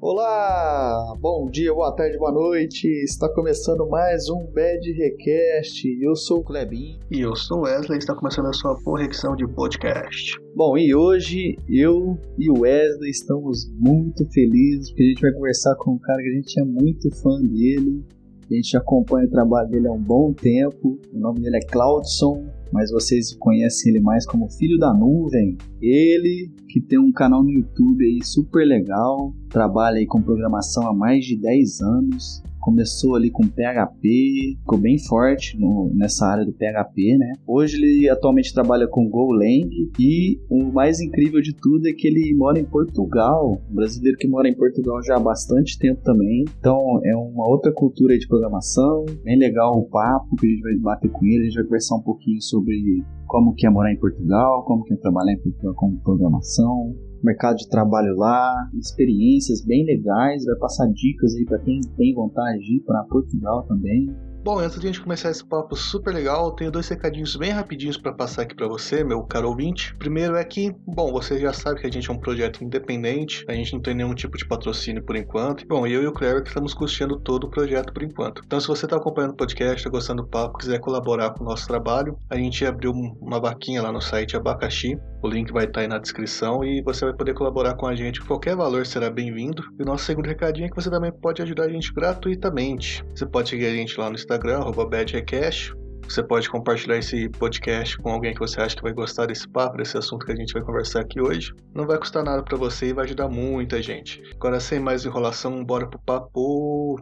Olá, 0.00 1.12
bom 1.20 1.50
dia, 1.50 1.74
boa 1.74 1.90
tarde, 1.90 2.16
boa 2.18 2.30
noite. 2.30 2.86
Está 3.02 3.28
começando 3.34 3.84
mais 3.88 4.30
um 4.30 4.46
Bad 4.52 4.92
Recast. 4.92 5.88
Eu 6.00 6.14
sou 6.14 6.38
o 6.38 6.44
Klebin. 6.44 7.00
E 7.10 7.18
eu 7.18 7.34
sou 7.34 7.58
o 7.58 7.60
Wesley. 7.62 7.98
Está 7.98 8.14
começando 8.14 8.46
a 8.46 8.52
sua 8.52 8.80
correção 8.80 9.34
de 9.34 9.44
podcast. 9.48 10.38
Bom, 10.54 10.78
e 10.78 10.94
hoje 10.94 11.56
eu 11.68 12.16
e 12.38 12.48
o 12.48 12.60
Wesley 12.60 13.10
estamos 13.10 13.68
muito 13.76 14.24
felizes 14.30 14.90
porque 14.90 15.02
a 15.02 15.06
gente 15.06 15.20
vai 15.20 15.32
conversar 15.32 15.74
com 15.80 15.94
um 15.94 15.98
cara 15.98 16.22
que 16.22 16.28
a 16.28 16.34
gente 16.34 16.60
é 16.60 16.64
muito 16.64 17.10
fã 17.16 17.42
dele. 17.42 18.04
A 18.48 18.54
gente 18.54 18.76
acompanha 18.76 19.26
o 19.26 19.30
trabalho 19.30 19.68
dele 19.68 19.88
há 19.88 19.92
um 19.92 20.00
bom 20.00 20.32
tempo. 20.32 20.96
O 21.12 21.18
nome 21.18 21.40
dele 21.40 21.56
é 21.56 21.66
Claudson 21.66 22.46
mas 22.72 22.90
vocês 22.90 23.34
conhecem 23.34 23.92
ele 23.92 24.00
mais 24.00 24.26
como 24.26 24.50
Filho 24.50 24.78
da 24.78 24.92
Nuvem. 24.92 25.56
Ele 25.80 26.50
que 26.68 26.80
tem 26.80 26.98
um 26.98 27.12
canal 27.12 27.42
no 27.42 27.50
YouTube 27.50 28.04
aí 28.04 28.24
super 28.24 28.66
legal, 28.66 29.32
trabalha 29.48 29.98
aí 29.98 30.06
com 30.06 30.20
programação 30.20 30.86
há 30.86 30.94
mais 30.94 31.24
de 31.24 31.36
10 31.36 31.80
anos, 31.80 32.42
começou 32.68 33.16
ali 33.16 33.30
com 33.30 33.44
PHP, 33.44 34.58
ficou 34.58 34.78
bem 34.78 34.98
forte 34.98 35.58
no, 35.58 35.90
nessa 35.94 36.26
área 36.26 36.44
do 36.44 36.52
PHP, 36.52 37.16
né? 37.16 37.32
Hoje 37.46 37.76
ele 37.76 38.10
atualmente 38.10 38.52
trabalha 38.52 38.86
com 38.86 39.08
Golang 39.08 39.70
e 39.98 40.38
o 40.50 40.70
mais 40.70 41.00
incrível 41.00 41.40
de 41.40 41.54
tudo 41.54 41.88
é 41.88 41.92
que 41.94 42.06
ele 42.06 42.34
mora 42.36 42.60
em 42.60 42.64
Portugal, 42.66 43.58
um 43.70 43.74
brasileiro 43.74 44.18
que 44.18 44.28
mora 44.28 44.50
em 44.50 44.54
Portugal 44.54 45.02
já 45.02 45.16
há 45.16 45.20
bastante 45.20 45.78
tempo 45.78 46.02
também. 46.02 46.44
Então 46.58 47.00
é 47.04 47.16
uma 47.16 47.48
outra 47.48 47.72
cultura 47.72 48.18
de 48.18 48.28
programação, 48.28 49.06
bem 49.24 49.38
legal 49.38 49.72
o 49.72 49.88
papo 49.88 50.36
que 50.36 50.46
a 50.46 50.50
gente 50.50 50.62
vai 50.62 50.76
bater 50.76 51.10
com 51.10 51.24
ele, 51.24 51.40
a 51.40 51.44
gente 51.44 51.54
vai 51.54 51.64
conversar 51.64 51.96
um 51.96 52.02
pouquinho 52.02 52.42
sobre 52.42 53.02
como 53.26 53.54
que 53.54 53.66
é 53.66 53.70
morar 53.70 53.92
em 53.92 53.98
Portugal, 53.98 54.62
como 54.64 54.84
que 54.84 54.92
é 54.92 54.96
trabalhar 54.96 55.32
em 55.32 55.38
Portugal 55.38 55.74
com 55.74 55.96
programação, 55.96 56.94
mercado 57.22 57.56
de 57.56 57.68
trabalho 57.68 58.16
lá, 58.16 58.68
experiências 58.78 59.64
bem 59.64 59.84
legais, 59.84 60.44
vai 60.44 60.56
passar 60.56 60.86
dicas 60.92 61.34
aí 61.34 61.44
para 61.44 61.58
quem 61.60 61.80
tem 61.96 62.14
vontade 62.14 62.58
de 62.60 62.76
ir 62.76 62.80
para 62.80 63.04
Portugal 63.04 63.64
também. 63.66 64.08
Bom, 64.44 64.60
antes 64.60 64.80
de 64.80 64.86
a 64.86 64.90
gente 64.90 65.02
começar 65.02 65.30
esse 65.30 65.44
papo 65.44 65.76
super 65.76 66.14
legal, 66.14 66.52
tenho 66.52 66.70
dois 66.70 66.88
recadinhos 66.88 67.36
bem 67.36 67.50
rapidinhos 67.50 67.98
para 67.98 68.12
passar 68.14 68.42
aqui 68.42 68.54
para 68.54 68.68
você, 68.68 69.02
meu 69.02 69.22
caro 69.24 69.48
ouvinte. 69.48 69.94
Primeiro 69.96 70.36
é 70.36 70.44
que, 70.44 70.74
bom, 70.86 71.12
você 71.12 71.38
já 71.38 71.52
sabe 71.52 71.80
que 71.80 71.86
a 71.86 71.90
gente 71.90 72.08
é 72.08 72.12
um 72.12 72.18
projeto 72.18 72.62
independente, 72.62 73.44
a 73.48 73.52
gente 73.52 73.74
não 73.74 73.80
tem 73.82 73.94
nenhum 73.94 74.14
tipo 74.14 74.38
de 74.38 74.46
patrocínio 74.46 75.04
por 75.04 75.16
enquanto. 75.16 75.66
Bom, 75.66 75.86
eu 75.86 76.02
e 76.02 76.06
o 76.06 76.12
Cléric 76.12 76.48
estamos 76.48 76.72
custeando 76.72 77.20
todo 77.20 77.44
o 77.44 77.50
projeto 77.50 77.92
por 77.92 78.02
enquanto. 78.02 78.40
Então, 78.46 78.60
se 78.60 78.68
você 78.68 78.86
está 78.86 78.96
acompanhando 78.96 79.32
o 79.32 79.36
podcast, 79.36 79.76
está 79.76 79.90
gostando 79.90 80.22
do 80.22 80.28
papo, 80.28 80.56
quiser 80.56 80.78
colaborar 80.78 81.34
com 81.34 81.42
o 81.42 81.46
nosso 81.46 81.66
trabalho, 81.66 82.16
a 82.30 82.36
gente 82.36 82.64
abriu 82.64 82.92
uma 83.20 83.40
vaquinha 83.40 83.82
lá 83.82 83.92
no 83.92 84.00
site 84.00 84.36
Abacaxi. 84.36 84.98
O 85.20 85.28
link 85.28 85.52
vai 85.52 85.64
estar 85.64 85.74
tá 85.74 85.80
aí 85.80 85.88
na 85.88 85.98
descrição 85.98 86.62
e 86.62 86.80
você 86.80 87.04
vai 87.04 87.14
poder 87.14 87.34
colaborar 87.34 87.74
com 87.74 87.86
a 87.86 87.94
gente. 87.94 88.20
Qualquer 88.20 88.54
valor 88.54 88.86
será 88.86 89.10
bem-vindo. 89.10 89.64
E 89.78 89.82
o 89.82 89.84
nosso 89.84 90.04
segundo 90.04 90.26
recadinho 90.26 90.66
é 90.66 90.68
que 90.68 90.76
você 90.76 90.88
também 90.88 91.10
pode 91.10 91.42
ajudar 91.42 91.64
a 91.64 91.68
gente 91.68 91.92
gratuitamente. 91.92 93.04
Você 93.14 93.26
pode 93.26 93.48
seguir 93.48 93.66
a 93.66 93.72
gente 93.72 93.98
lá 93.98 94.08
no 94.08 94.14
Instagram 94.14 94.60
BadRecast. 94.70 95.74
Você 96.08 96.22
pode 96.22 96.48
compartilhar 96.48 96.96
esse 96.96 97.28
podcast 97.30 97.98
com 97.98 98.10
alguém 98.10 98.32
que 98.32 98.40
você 98.40 98.60
acha 98.60 98.76
que 98.76 98.82
vai 98.82 98.92
gostar 98.92 99.26
desse 99.26 99.46
papo, 99.46 99.76
desse 99.76 99.98
assunto 99.98 100.24
que 100.24 100.32
a 100.32 100.36
gente 100.36 100.54
vai 100.54 100.62
conversar 100.62 101.00
aqui 101.00 101.20
hoje. 101.20 101.52
Não 101.74 101.86
vai 101.86 101.98
custar 101.98 102.24
nada 102.24 102.42
para 102.42 102.56
você 102.56 102.86
e 102.86 102.92
vai 102.94 103.04
ajudar 103.04 103.28
muita 103.28 103.82
gente. 103.82 104.22
Agora, 104.36 104.58
sem 104.60 104.80
mais 104.80 105.04
enrolação, 105.04 105.62
bora 105.64 105.86
pro 105.86 105.98
papo. 105.98 106.96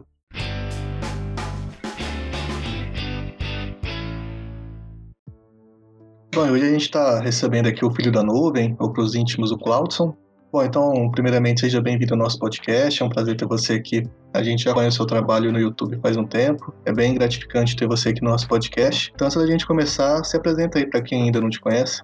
Bom, 6.37 6.51
hoje 6.51 6.65
a 6.65 6.69
gente 6.69 6.81
está 6.83 7.19
recebendo 7.19 7.65
aqui 7.65 7.83
o 7.83 7.89
filho 7.89 8.11
da 8.11 8.21
nuvem, 8.21 8.75
ou 8.77 8.93
para 8.93 9.01
os 9.01 9.15
íntimos, 9.15 9.51
o 9.51 9.57
Claudson. 9.57 10.15
Bom, 10.53 10.63
então, 10.63 11.09
primeiramente, 11.09 11.61
seja 11.61 11.81
bem-vindo 11.81 12.13
ao 12.13 12.19
nosso 12.19 12.37
podcast. 12.37 13.01
É 13.01 13.03
um 13.03 13.09
prazer 13.09 13.35
ter 13.35 13.47
você 13.47 13.73
aqui. 13.73 14.03
A 14.35 14.43
gente 14.43 14.65
já 14.65 14.71
conhece 14.71 14.93
o 14.93 14.97
seu 14.97 15.07
trabalho 15.07 15.51
no 15.51 15.59
YouTube 15.59 15.99
faz 15.99 16.15
um 16.15 16.27
tempo. 16.27 16.71
É 16.85 16.93
bem 16.93 17.15
gratificante 17.15 17.75
ter 17.75 17.87
você 17.87 18.09
aqui 18.09 18.21
no 18.21 18.29
nosso 18.29 18.47
podcast. 18.47 19.11
Então, 19.15 19.25
antes 19.25 19.35
da 19.35 19.47
gente 19.47 19.65
começar, 19.65 20.23
se 20.23 20.37
apresenta 20.37 20.77
aí 20.77 20.85
para 20.85 21.01
quem 21.01 21.23
ainda 21.23 21.41
não 21.41 21.49
te 21.49 21.59
conhece. 21.59 22.03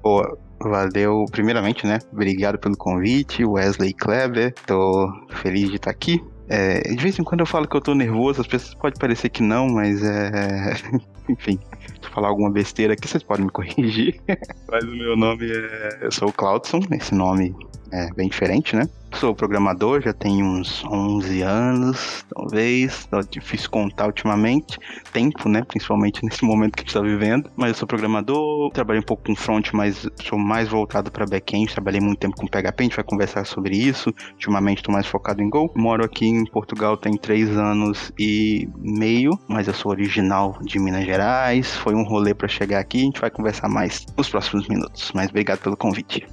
Boa, 0.00 0.38
valeu. 0.62 1.24
Primeiramente, 1.32 1.84
né? 1.84 1.98
Obrigado 2.12 2.56
pelo 2.60 2.76
convite, 2.76 3.44
Wesley 3.44 3.92
Kleber. 3.92 4.54
Tô 4.68 5.12
feliz 5.42 5.68
de 5.68 5.76
estar 5.76 5.90
aqui. 5.90 6.22
É, 6.48 6.80
de 6.80 7.02
vez 7.02 7.18
em 7.18 7.24
quando 7.24 7.40
eu 7.40 7.46
falo 7.46 7.66
que 7.66 7.76
eu 7.76 7.80
tô 7.80 7.92
nervoso, 7.92 8.40
as 8.40 8.46
pessoas 8.46 8.74
podem 8.74 9.00
parecer 9.00 9.30
que 9.30 9.42
não, 9.42 9.66
mas 9.66 10.00
é. 10.04 10.74
Enfim, 11.28 11.58
falar 12.10 12.28
alguma 12.28 12.50
besteira 12.50 12.94
aqui, 12.94 13.08
vocês 13.08 13.22
podem 13.22 13.44
me 13.44 13.50
corrigir. 13.50 14.20
mas 14.70 14.84
o 14.84 14.96
meu 14.96 15.16
nome 15.16 15.50
é. 15.50 15.98
Eu 16.02 16.12
sou 16.12 16.28
o 16.28 16.32
Claudson, 16.32 16.80
esse 16.90 17.14
nome 17.14 17.54
é 17.94 18.12
bem 18.14 18.28
diferente, 18.28 18.74
né? 18.74 18.88
Sou 19.14 19.32
programador, 19.32 20.00
já 20.02 20.12
tenho 20.12 20.44
uns 20.44 20.84
11 20.84 21.42
anos, 21.42 22.24
talvez. 22.34 23.06
Tá 23.06 23.20
difícil 23.20 23.70
contar 23.70 24.06
ultimamente. 24.06 24.76
Tempo, 25.12 25.48
né? 25.48 25.62
Principalmente 25.62 26.20
nesse 26.24 26.44
momento 26.44 26.72
que 26.72 26.80
a 26.80 26.82
gente 26.82 26.88
está 26.88 27.00
vivendo. 27.00 27.48
Mas 27.56 27.68
eu 27.68 27.74
sou 27.76 27.86
programador, 27.86 28.70
trabalhei 28.72 29.00
um 29.00 29.04
pouco 29.04 29.22
com 29.24 29.36
front, 29.36 29.72
mas 29.72 30.08
sou 30.20 30.36
mais 30.36 30.68
voltado 30.68 31.12
para 31.12 31.24
back-end. 31.26 31.72
Trabalhei 31.72 32.00
muito 32.00 32.18
tempo 32.18 32.34
com 32.36 32.48
PHP, 32.48 32.74
a 32.76 32.82
gente 32.82 32.96
vai 32.96 33.04
conversar 33.04 33.46
sobre 33.46 33.76
isso. 33.76 34.12
Ultimamente 34.32 34.78
estou 34.78 34.92
mais 34.92 35.06
focado 35.06 35.40
em 35.40 35.48
Go. 35.48 35.72
Moro 35.76 36.04
aqui 36.04 36.26
em 36.26 36.44
Portugal 36.44 36.96
tem 36.96 37.16
3 37.16 37.56
anos 37.56 38.12
e 38.18 38.68
meio, 38.76 39.30
mas 39.48 39.68
eu 39.68 39.74
sou 39.74 39.92
original 39.92 40.58
de 40.62 40.80
Minas 40.80 41.04
Gerais. 41.04 41.76
Foi 41.76 41.94
um 41.94 42.02
rolê 42.02 42.34
para 42.34 42.48
chegar 42.48 42.80
aqui. 42.80 43.02
A 43.02 43.04
gente 43.04 43.20
vai 43.20 43.30
conversar 43.30 43.68
mais 43.68 44.04
nos 44.18 44.28
próximos 44.28 44.66
minutos. 44.66 45.12
Mas 45.14 45.30
obrigado 45.30 45.60
pelo 45.60 45.76
convite. 45.76 46.26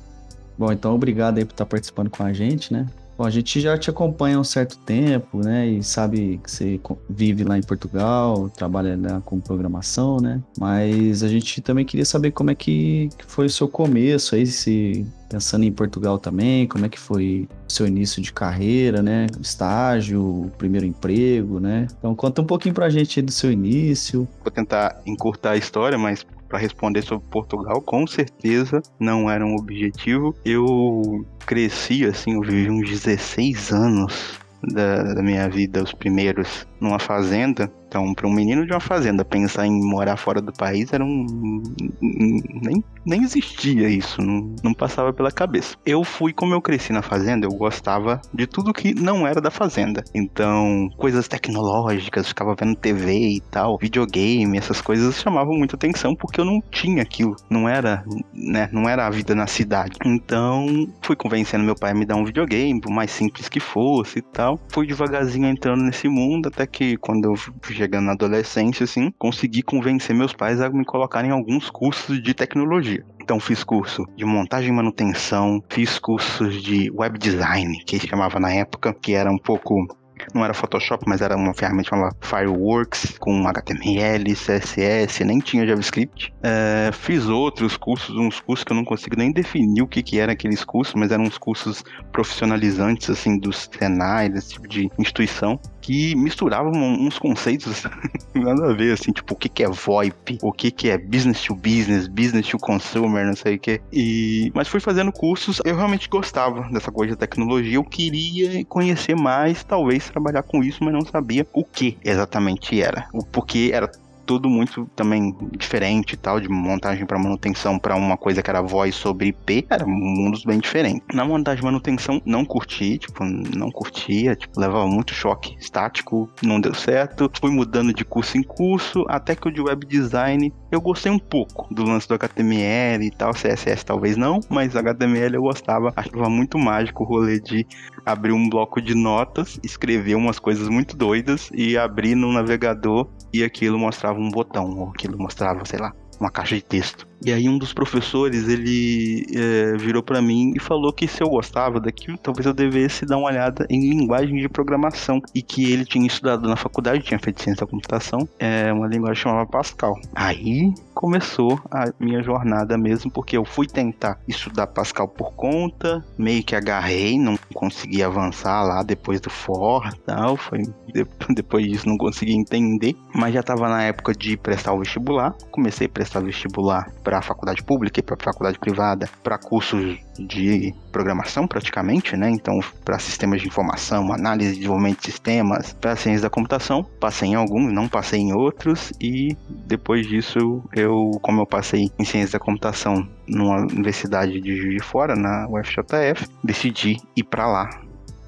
Bom, 0.61 0.71
então 0.71 0.93
obrigado 0.93 1.39
aí 1.39 1.43
por 1.43 1.53
estar 1.53 1.65
participando 1.65 2.11
com 2.11 2.21
a 2.21 2.31
gente, 2.31 2.71
né? 2.71 2.85
Bom, 3.17 3.25
a 3.25 3.31
gente 3.31 3.59
já 3.59 3.75
te 3.79 3.89
acompanha 3.89 4.37
há 4.37 4.39
um 4.39 4.43
certo 4.43 4.77
tempo, 4.77 5.39
né? 5.43 5.65
E 5.65 5.83
sabe 5.83 6.39
que 6.43 6.51
você 6.51 6.79
vive 7.09 7.43
lá 7.43 7.57
em 7.57 7.63
Portugal, 7.63 8.47
trabalha 8.47 8.95
lá 8.95 9.19
com 9.21 9.39
programação, 9.39 10.17
né? 10.17 10.39
Mas 10.59 11.23
a 11.23 11.27
gente 11.27 11.61
também 11.61 11.83
queria 11.83 12.05
saber 12.05 12.29
como 12.29 12.51
é 12.51 12.55
que 12.55 13.09
foi 13.25 13.47
o 13.47 13.49
seu 13.49 13.67
começo 13.67 14.35
aí, 14.35 14.45
se 14.45 15.03
pensando 15.27 15.63
em 15.63 15.71
Portugal 15.71 16.19
também, 16.19 16.67
como 16.67 16.85
é 16.85 16.89
que 16.89 16.99
foi 16.99 17.49
o 17.67 17.71
seu 17.71 17.87
início 17.87 18.21
de 18.21 18.31
carreira, 18.31 19.01
né? 19.01 19.25
Estágio, 19.41 20.51
primeiro 20.59 20.85
emprego, 20.85 21.59
né? 21.59 21.87
Então 21.97 22.13
conta 22.13 22.39
um 22.43 22.45
pouquinho 22.45 22.75
pra 22.75 22.87
gente 22.87 23.19
aí 23.19 23.25
do 23.25 23.31
seu 23.31 23.51
início. 23.51 24.27
Vou 24.43 24.51
tentar 24.51 25.01
encurtar 25.07 25.53
a 25.53 25.57
história, 25.57 25.97
mas 25.97 26.23
para 26.51 26.59
responder 26.59 27.01
sobre 27.01 27.25
Portugal, 27.29 27.81
com 27.81 28.05
certeza 28.05 28.81
não 28.99 29.31
era 29.31 29.45
um 29.45 29.55
objetivo. 29.55 30.35
Eu 30.43 31.25
cresci 31.45 32.05
assim, 32.05 32.33
eu 32.33 32.41
vivi 32.41 32.69
uns 32.69 32.89
16 32.89 33.71
anos 33.71 34.37
da, 34.61 35.13
da 35.13 35.23
minha 35.23 35.49
vida, 35.49 35.81
os 35.81 35.93
primeiros, 35.93 36.67
numa 36.79 36.99
fazenda 36.99 37.71
então, 37.91 38.13
para 38.13 38.25
um 38.25 38.31
menino 38.31 38.65
de 38.65 38.71
uma 38.71 38.79
fazenda 38.79 39.25
pensar 39.25 39.67
em 39.67 39.83
morar 39.83 40.15
fora 40.15 40.41
do 40.41 40.53
país 40.53 40.93
era 40.93 41.03
um. 41.03 41.61
Nem, 42.01 42.81
nem 43.05 43.21
existia 43.21 43.89
isso, 43.89 44.21
não, 44.21 44.55
não 44.63 44.73
passava 44.73 45.11
pela 45.11 45.29
cabeça. 45.29 45.75
Eu 45.85 46.01
fui 46.01 46.31
como 46.31 46.53
eu 46.53 46.61
cresci 46.61 46.93
na 46.93 47.01
fazenda, 47.01 47.45
eu 47.45 47.51
gostava 47.51 48.21
de 48.33 48.47
tudo 48.47 48.71
que 48.71 48.93
não 48.93 49.27
era 49.27 49.41
da 49.41 49.51
fazenda. 49.51 50.05
Então, 50.15 50.89
coisas 50.95 51.27
tecnológicas, 51.27 52.29
ficava 52.29 52.55
vendo 52.55 52.77
TV 52.77 53.11
e 53.11 53.41
tal, 53.41 53.77
videogame, 53.77 54.57
essas 54.57 54.79
coisas 54.79 55.19
chamavam 55.19 55.57
muita 55.57 55.75
atenção 55.75 56.15
porque 56.15 56.39
eu 56.39 56.45
não 56.45 56.63
tinha 56.71 57.01
aquilo, 57.01 57.35
não 57.49 57.67
era, 57.67 58.05
né, 58.33 58.69
não 58.71 58.87
era 58.87 59.05
a 59.05 59.09
vida 59.09 59.35
na 59.35 59.47
cidade. 59.47 59.97
Então, 60.05 60.87
fui 61.01 61.17
convencendo 61.17 61.65
meu 61.65 61.75
pai 61.75 61.91
a 61.91 61.95
me 61.95 62.05
dar 62.05 62.15
um 62.15 62.23
videogame, 62.23 62.79
por 62.79 62.89
mais 62.89 63.11
simples 63.11 63.49
que 63.49 63.59
fosse 63.59 64.19
e 64.19 64.21
tal. 64.21 64.57
Fui 64.71 64.87
devagarzinho 64.87 65.49
entrando 65.49 65.83
nesse 65.83 66.07
mundo 66.07 66.47
até 66.47 66.65
que 66.65 66.95
quando 66.95 67.25
eu 67.25 67.35
chegando 67.81 68.05
na 68.05 68.11
adolescência, 68.11 68.83
assim, 68.83 69.11
consegui 69.17 69.63
convencer 69.63 70.15
meus 70.15 70.33
pais 70.33 70.61
a 70.61 70.69
me 70.69 70.85
colocarem 70.85 71.31
em 71.31 71.33
alguns 71.33 71.69
cursos 71.69 72.21
de 72.21 72.33
tecnologia. 72.33 73.03
Então 73.19 73.39
fiz 73.39 73.63
curso 73.63 74.05
de 74.15 74.23
montagem 74.23 74.69
e 74.69 74.73
manutenção, 74.73 75.63
fiz 75.67 75.97
cursos 75.97 76.61
de 76.61 76.91
web 76.91 77.17
design, 77.17 77.83
que 77.85 77.99
chamava 77.99 78.39
na 78.39 78.51
época, 78.51 78.93
que 78.93 79.13
era 79.13 79.31
um 79.31 79.37
pouco 79.37 79.87
não 80.35 80.45
era 80.45 80.53
Photoshop, 80.53 81.05
mas 81.07 81.21
era 81.21 81.35
uma 81.35 81.53
ferramenta 81.53 81.89
chamada 81.89 82.15
Fireworks, 82.21 83.17
com 83.17 83.47
HTML, 83.47 84.35
CSS, 84.35 85.23
nem 85.23 85.39
tinha 85.39 85.65
JavaScript. 85.65 86.31
É, 86.43 86.91
fiz 86.93 87.27
outros 87.27 87.75
cursos, 87.75 88.15
uns 88.15 88.39
cursos 88.39 88.63
que 88.63 88.71
eu 88.71 88.75
não 88.75 88.85
consigo 88.85 89.15
nem 89.17 89.31
definir 89.31 89.81
o 89.81 89.87
que, 89.87 90.03
que 90.03 90.19
eram 90.19 90.33
aqueles 90.33 90.63
cursos, 90.63 90.93
mas 90.93 91.11
eram 91.11 91.23
uns 91.23 91.37
cursos 91.37 91.83
profissionalizantes, 92.11 93.09
assim, 93.09 93.39
do 93.39 93.51
Senai, 93.51 94.29
desse 94.29 94.49
tipo 94.49 94.67
de 94.67 94.89
instituição 94.99 95.59
que 95.81 96.15
misturavam 96.15 96.71
uns 96.71 97.17
conceitos 97.17 97.83
nada 98.33 98.69
a 98.69 98.73
ver, 98.73 98.93
assim, 98.93 99.11
tipo, 99.11 99.33
o 99.33 99.37
que, 99.37 99.49
que 99.49 99.63
é 99.63 99.67
VoIP, 99.67 100.37
o 100.41 100.51
que, 100.51 100.71
que 100.71 100.89
é 100.89 100.97
business 100.97 101.41
to 101.41 101.55
business, 101.55 102.07
business 102.07 102.47
to 102.47 102.57
consumer, 102.57 103.25
não 103.25 103.35
sei 103.35 103.55
o 103.55 103.59
que. 103.59 103.81
E... 103.91 104.51
Mas 104.53 104.67
fui 104.67 104.79
fazendo 104.79 105.11
cursos, 105.11 105.59
eu 105.65 105.75
realmente 105.75 106.07
gostava 106.07 106.69
dessa 106.69 106.91
coisa 106.91 107.13
de 107.13 107.19
tecnologia, 107.19 107.75
eu 107.75 107.83
queria 107.83 108.63
conhecer 108.65 109.15
mais, 109.15 109.63
talvez 109.63 110.09
trabalhar 110.09 110.43
com 110.43 110.63
isso, 110.63 110.83
mas 110.83 110.93
não 110.93 111.01
sabia 111.01 111.45
o 111.53 111.63
que 111.63 111.97
exatamente 112.03 112.81
era. 112.81 113.07
O 113.13 113.25
porquê 113.25 113.71
era 113.73 113.91
tudo 114.31 114.49
muito 114.49 114.85
também 114.95 115.35
diferente 115.57 116.13
e 116.13 116.17
tal, 116.17 116.39
de 116.39 116.47
montagem 116.47 117.05
para 117.05 117.19
manutenção 117.19 117.77
para 117.77 117.97
uma 117.97 118.15
coisa 118.15 118.41
que 118.41 118.49
era 118.49 118.61
voz 118.61 118.95
sobre 118.95 119.27
IP, 119.27 119.65
era 119.69 119.85
mundos 119.85 120.45
bem 120.45 120.57
diferentes. 120.57 121.01
Na 121.13 121.25
montagem 121.25 121.61
e 121.61 121.65
manutenção, 121.65 122.21
não 122.25 122.45
curti, 122.45 122.97
tipo, 122.97 123.25
não 123.25 123.69
curtia, 123.69 124.33
tipo, 124.33 124.57
levava 124.57 124.87
muito 124.87 125.13
choque 125.13 125.57
estático, 125.59 126.29
não 126.41 126.61
deu 126.61 126.73
certo. 126.73 127.29
Fui 127.41 127.51
mudando 127.51 127.93
de 127.93 128.05
curso 128.05 128.37
em 128.37 128.43
curso, 128.43 129.03
até 129.09 129.35
que 129.35 129.49
o 129.49 129.51
de 129.51 129.59
web 129.59 129.85
design 129.85 130.53
eu 130.71 130.79
gostei 130.79 131.11
um 131.11 131.19
pouco 131.19 131.67
do 131.73 131.83
lance 131.83 132.07
do 132.07 132.15
HTML 132.15 133.05
e 133.05 133.11
tal, 133.11 133.33
CSS 133.33 133.85
talvez 133.85 134.15
não, 134.15 134.39
mas 134.49 134.75
HTML 134.75 135.35
eu 135.35 135.41
gostava, 135.41 135.91
achava 135.95 136.29
muito 136.29 136.57
mágico 136.57 137.03
o 137.03 137.07
rolê 137.07 137.39
de 137.39 137.67
abrir 138.05 138.31
um 138.31 138.49
bloco 138.49 138.81
de 138.81 138.95
notas, 138.95 139.59
escrever 139.61 140.15
umas 140.15 140.39
coisas 140.39 140.69
muito 140.69 140.95
doidas 140.95 141.49
e 141.53 141.77
abrir 141.77 142.15
no 142.15 142.31
navegador 142.31 143.09
e 143.33 143.43
aquilo 143.43 143.77
mostrava 143.77 144.17
um 144.19 144.29
botão, 144.29 144.69
ou 144.77 144.89
aquilo 144.89 145.17
mostrava, 145.17 145.65
sei 145.65 145.79
lá, 145.79 145.91
uma 146.19 146.31
caixa 146.31 146.55
de 146.55 146.61
texto. 146.61 147.10
E 147.23 147.31
aí 147.31 147.47
um 147.47 147.57
dos 147.57 147.73
professores, 147.73 148.47
ele 148.47 149.25
é, 149.35 149.77
virou 149.77 150.01
para 150.01 150.21
mim 150.21 150.53
e 150.55 150.59
falou 150.59 150.91
que 150.91 151.07
se 151.07 151.21
eu 151.21 151.29
gostava 151.29 151.79
daquilo, 151.79 152.17
talvez 152.17 152.45
eu 152.45 152.53
devesse 152.53 153.05
dar 153.05 153.17
uma 153.17 153.27
olhada 153.27 153.65
em 153.69 153.79
linguagem 153.89 154.37
de 154.37 154.49
programação. 154.49 155.21
E 155.33 155.41
que 155.41 155.71
ele 155.71 155.85
tinha 155.85 156.05
estudado 156.07 156.47
na 156.47 156.55
faculdade, 156.55 157.03
tinha 157.03 157.19
feito 157.19 157.41
ciência 157.41 157.65
da 157.65 157.69
computação, 157.69 158.27
é 158.39 158.71
uma 158.73 158.87
linguagem 158.87 159.23
chamada 159.23 159.45
Pascal. 159.45 159.99
Aí 160.15 160.73
começou 160.93 161.59
a 161.69 161.85
minha 161.99 162.21
jornada 162.23 162.77
mesmo, 162.77 163.11
porque 163.11 163.37
eu 163.37 163.45
fui 163.45 163.67
tentar 163.67 164.19
estudar 164.27 164.67
Pascal 164.67 165.07
por 165.07 165.33
conta, 165.33 166.03
meio 166.17 166.43
que 166.43 166.55
agarrei, 166.55 167.17
não 167.19 167.37
consegui 167.53 168.03
avançar 168.03 168.63
lá 168.63 168.83
depois 168.83 169.19
do 169.19 169.29
for 169.29 169.91
tal, 170.05 170.37
foi 170.37 170.63
depois 171.33 171.65
disso 171.65 171.87
não 171.87 171.97
consegui 171.97 172.33
entender, 172.33 172.95
mas 173.13 173.33
já 173.33 173.39
estava 173.39 173.69
na 173.69 173.83
época 173.83 174.13
de 174.13 174.37
prestar 174.37 174.73
o 174.73 174.79
vestibular, 174.79 175.35
comecei 175.51 175.87
a 175.87 175.89
prestar 175.89 176.21
vestibular 176.21 176.91
para 177.11 177.19
a 177.19 177.21
faculdade 177.21 177.61
pública 177.61 177.99
e 177.99 178.03
para 178.03 178.15
a 178.15 178.23
faculdade 178.23 178.57
privada, 178.57 179.09
para 179.21 179.37
cursos 179.37 179.99
de 180.17 180.73
programação 180.93 181.45
praticamente, 181.45 182.15
né? 182.15 182.29
Então, 182.29 182.61
para 182.85 182.97
sistemas 182.99 183.41
de 183.41 183.49
informação, 183.49 184.13
análise 184.13 184.51
e 184.51 184.55
desenvolvimento 184.55 184.99
de 184.99 185.07
sistemas, 185.07 185.73
para 185.73 185.97
ciência 185.97 186.21
da 186.21 186.29
computação, 186.29 186.85
passei 187.01 187.27
em 187.27 187.35
alguns, 187.35 187.73
não 187.73 187.89
passei 187.89 188.21
em 188.21 188.33
outros 188.33 188.93
e 189.01 189.35
depois 189.67 190.07
disso 190.07 190.63
eu, 190.73 191.11
como 191.21 191.41
eu 191.41 191.45
passei 191.45 191.91
em 191.99 192.05
ciência 192.05 192.39
da 192.39 192.45
computação 192.45 193.05
numa 193.27 193.57
universidade 193.57 194.39
de 194.39 194.55
Juiz 194.55 194.75
de 194.77 194.83
Fora, 194.83 195.13
na 195.13 195.49
UFJF, 195.49 196.29
decidi 196.41 196.95
ir 197.17 197.23
para 197.25 197.45
lá 197.45 197.69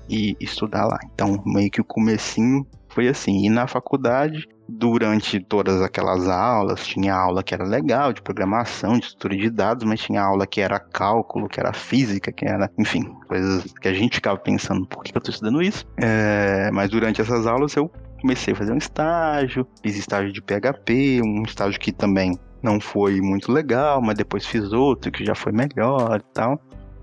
e 0.09 0.35
estudar 0.41 0.85
lá. 0.87 0.99
Então, 1.13 1.41
meio 1.45 1.71
que 1.71 1.79
o 1.79 1.85
comecinho 1.85 2.67
foi 2.93 3.07
assim. 3.07 3.45
E 3.45 3.49
na 3.49 3.67
faculdade, 3.67 4.47
durante 4.67 5.39
todas 5.39 5.81
aquelas 5.81 6.27
aulas, 6.27 6.85
tinha 6.85 7.13
aula 7.13 7.43
que 7.43 7.53
era 7.53 7.63
legal, 7.63 8.13
de 8.13 8.21
programação, 8.21 8.97
de 8.97 9.05
estrutura 9.05 9.35
de 9.35 9.49
dados, 9.49 9.83
mas 9.83 9.99
tinha 9.99 10.21
aula 10.21 10.47
que 10.47 10.61
era 10.61 10.79
cálculo, 10.79 11.49
que 11.49 11.59
era 11.59 11.73
física, 11.73 12.31
que 12.31 12.45
era, 12.45 12.69
enfim, 12.77 13.03
coisas 13.27 13.73
que 13.81 13.87
a 13.87 13.93
gente 13.93 14.15
ficava 14.15 14.37
pensando, 14.37 14.85
por 14.85 15.03
que 15.03 15.15
eu 15.15 15.19
estou 15.19 15.31
estudando 15.31 15.61
isso? 15.61 15.85
É, 15.97 16.69
mas 16.71 16.89
durante 16.89 17.21
essas 17.21 17.45
aulas 17.47 17.75
eu 17.75 17.91
comecei 18.21 18.53
a 18.53 18.57
fazer 18.57 18.71
um 18.71 18.77
estágio, 18.77 19.67
fiz 19.81 19.97
estágio 19.97 20.31
de 20.31 20.41
PHP, 20.41 21.21
um 21.23 21.43
estágio 21.43 21.79
que 21.79 21.91
também 21.91 22.37
não 22.61 22.79
foi 22.79 23.19
muito 23.19 23.51
legal, 23.51 24.01
mas 24.01 24.15
depois 24.15 24.45
fiz 24.45 24.71
outro 24.71 25.11
que 25.11 25.25
já 25.25 25.35
foi 25.35 25.51
melhor 25.51 26.21
e 26.21 26.33
tal. 26.33 26.57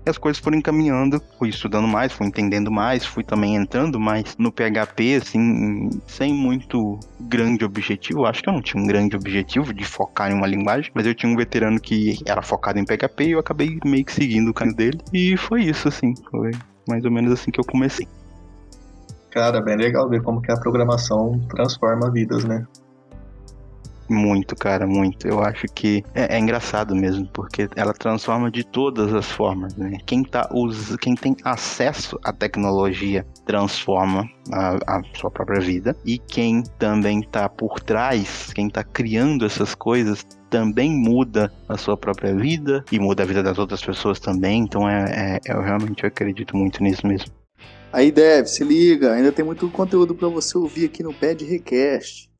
E 0.05 0.09
as 0.09 0.17
coisas 0.17 0.41
foram 0.41 0.57
encaminhando, 0.57 1.21
fui 1.37 1.49
estudando 1.49 1.87
mais, 1.87 2.11
fui 2.11 2.25
entendendo 2.25 2.71
mais, 2.71 3.05
fui 3.05 3.23
também 3.23 3.55
entrando 3.55 3.99
mais 3.99 4.35
no 4.37 4.51
PHP, 4.51 5.15
assim, 5.21 5.89
sem 6.07 6.33
muito 6.33 6.99
grande 7.19 7.63
objetivo. 7.63 8.25
Acho 8.25 8.41
que 8.41 8.49
eu 8.49 8.53
não 8.53 8.61
tinha 8.61 8.81
um 8.81 8.87
grande 8.87 9.15
objetivo 9.15 9.73
de 9.73 9.85
focar 9.85 10.31
em 10.31 10.33
uma 10.33 10.47
linguagem, 10.47 10.91
mas 10.95 11.05
eu 11.05 11.13
tinha 11.13 11.31
um 11.31 11.35
veterano 11.35 11.79
que 11.79 12.17
era 12.25 12.41
focado 12.41 12.79
em 12.79 12.85
PHP 12.85 13.25
e 13.25 13.31
eu 13.31 13.39
acabei 13.39 13.77
meio 13.85 14.03
que 14.03 14.11
seguindo 14.11 14.49
o 14.49 14.53
caminho 14.53 14.75
dele. 14.75 14.99
E 15.13 15.37
foi 15.37 15.63
isso, 15.63 15.87
assim, 15.87 16.15
foi 16.31 16.51
mais 16.87 17.05
ou 17.05 17.11
menos 17.11 17.31
assim 17.31 17.51
que 17.51 17.59
eu 17.59 17.65
comecei. 17.65 18.07
Cara, 19.29 19.61
bem 19.61 19.77
legal 19.77 20.09
ver 20.09 20.21
como 20.23 20.41
que 20.41 20.51
a 20.51 20.59
programação 20.59 21.39
transforma 21.49 22.11
vidas, 22.11 22.43
né? 22.43 22.65
Muito, 24.11 24.57
cara, 24.57 24.85
muito. 24.85 25.25
Eu 25.25 25.39
acho 25.41 25.65
que 25.73 26.03
é, 26.13 26.35
é, 26.35 26.37
engraçado 26.37 26.93
mesmo, 26.93 27.25
porque 27.31 27.69
ela 27.77 27.93
transforma 27.93 28.51
de 28.51 28.61
todas 28.61 29.13
as 29.13 29.31
formas, 29.31 29.73
né? 29.77 29.99
Quem, 30.05 30.21
tá, 30.21 30.49
us... 30.53 30.97
Quem 30.97 31.15
tem 31.15 31.33
acesso 31.45 32.19
à 32.21 32.33
tecnologia 32.33 33.25
transforma 33.45 34.29
a, 34.51 34.97
a 34.97 35.01
sua 35.13 35.31
própria 35.31 35.61
vida, 35.61 35.95
e 36.05 36.17
quem 36.17 36.61
também 36.77 37.21
tá 37.21 37.47
por 37.47 37.79
trás, 37.79 38.51
quem 38.53 38.69
tá 38.69 38.83
criando 38.83 39.45
essas 39.45 39.73
coisas, 39.73 40.27
também 40.49 40.91
muda 40.91 41.49
a 41.69 41.77
sua 41.77 41.95
própria 41.95 42.35
vida 42.35 42.83
e 42.91 42.99
muda 42.99 43.23
a 43.23 43.25
vida 43.25 43.41
das 43.41 43.57
outras 43.57 43.81
pessoas 43.81 44.19
também. 44.19 44.63
Então 44.63 44.89
é, 44.89 45.39
é 45.47 45.53
eu 45.53 45.61
realmente 45.61 46.05
acredito 46.05 46.57
muito 46.57 46.83
nisso 46.83 47.07
mesmo. 47.07 47.31
Aí, 47.93 48.11
Dev, 48.11 48.45
se 48.45 48.65
liga, 48.65 49.13
ainda 49.13 49.31
tem 49.31 49.45
muito 49.45 49.69
conteúdo 49.69 50.13
para 50.13 50.27
você 50.27 50.57
ouvir 50.57 50.85
aqui 50.85 51.01
no 51.01 51.13
Pad 51.13 51.45
Request. 51.45 52.30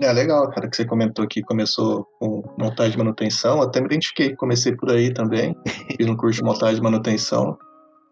É 0.00 0.12
legal, 0.12 0.48
cara, 0.50 0.68
que 0.68 0.76
você 0.76 0.84
comentou 0.84 1.26
que 1.26 1.42
começou 1.42 2.06
com 2.18 2.42
montagem 2.58 2.92
de 2.92 2.98
manutenção. 2.98 3.62
Até 3.62 3.80
me 3.80 3.86
identifiquei, 3.86 4.34
comecei 4.34 4.74
por 4.74 4.90
aí 4.90 5.12
também. 5.12 5.56
Fiz 5.96 6.06
um 6.06 6.16
curso 6.16 6.38
de 6.38 6.44
montagem 6.44 6.76
de 6.76 6.82
manutenção. 6.82 7.56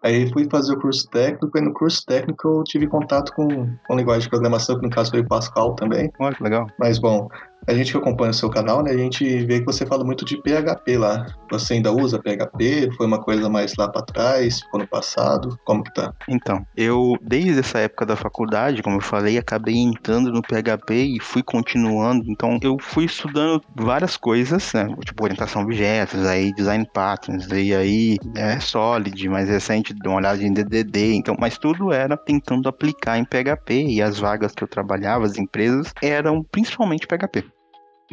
Aí 0.03 0.31
fui 0.33 0.49
fazer 0.51 0.75
o 0.75 0.81
curso 0.81 1.09
técnico, 1.11 1.57
e 1.57 1.61
no 1.61 1.73
curso 1.73 2.05
técnico 2.05 2.49
eu 2.49 2.65
tive 2.65 2.89
contato 2.89 3.33
com, 3.35 3.49
com 3.87 3.97
linguagem 3.97 4.23
de 4.23 4.31
programação, 4.31 4.77
que 4.77 4.85
no 4.85 4.91
caso 4.91 5.11
foi 5.11 5.21
o 5.21 5.29
Pascal 5.29 5.75
também. 5.77 6.11
Olha 6.19 6.35
que 6.35 6.43
legal. 6.43 6.67
Mas 6.79 6.99
bom, 6.99 7.29
a 7.67 7.75
gente 7.75 7.93
que 7.93 7.99
acompanha 7.99 8.31
o 8.31 8.35
seu 8.35 8.51
canal, 8.51 8.83
né, 8.83 8.91
a 8.91 8.97
gente 8.97 9.25
vê 9.45 9.61
que 9.61 9.67
você 9.67 9.87
fala 9.87 10.05
muito 10.05 10.25
de 10.25 10.37
PHP 10.37 10.99
lá. 10.99 11.27
Você 11.51 11.75
ainda 11.75 11.93
usa 11.93 12.21
PHP? 12.21 12.91
Foi 12.97 13.07
uma 13.07 13.21
coisa 13.21 13.49
mais 13.49 13.75
lá 13.77 13.89
para 13.89 14.03
trás? 14.03 14.61
Ficou 14.61 14.81
no 14.81 14.87
passado? 14.87 15.59
Como 15.65 15.83
que 15.83 15.93
tá? 15.95 16.13
Então, 16.29 16.67
eu, 16.77 17.15
desde 17.23 17.61
essa 17.61 17.79
época 17.79 18.07
da 18.07 18.17
faculdade, 18.17 18.83
como 18.83 18.97
eu 18.97 19.01
falei, 19.01 19.39
acabei 19.39 19.77
entrando 19.77 20.33
no 20.33 20.43
PHP 20.43 20.95
e 20.95 21.21
fui 21.21 21.43
continuando. 21.43 22.25
Então, 22.29 22.59
eu 22.63 22.77
fui 22.81 23.05
estudando 23.05 23.63
várias 23.77 24.17
coisas, 24.17 24.73
né, 24.73 24.87
tipo 25.05 25.23
orientação 25.23 25.63
a 25.63 25.65
objetos, 25.65 26.27
aí 26.27 26.53
design 26.55 26.87
patterns, 26.93 27.47
e 27.51 27.75
aí 27.75 28.17
é 28.37 28.59
Solid, 28.61 29.29
mais 29.29 29.49
recente, 29.49 29.95
uma 30.05 30.17
olhada 30.17 30.43
em 30.43 30.53
DDD. 30.53 31.15
Então, 31.15 31.37
mas 31.39 31.59
tudo 31.59 31.93
era 31.93 32.17
tentando 32.17 32.69
aplicar 32.69 33.19
em 33.19 33.25
PHP 33.25 33.85
e 33.87 34.03
as 34.03 34.19
vagas 34.19 34.53
que 34.53 34.65
eu 34.65 34.69
trabalhava, 34.69 35.25
as 35.25 35.37
empresas, 35.37 35.93
eram 36.03 36.43
principalmente 36.43 37.07
PHP. 37.07 37.52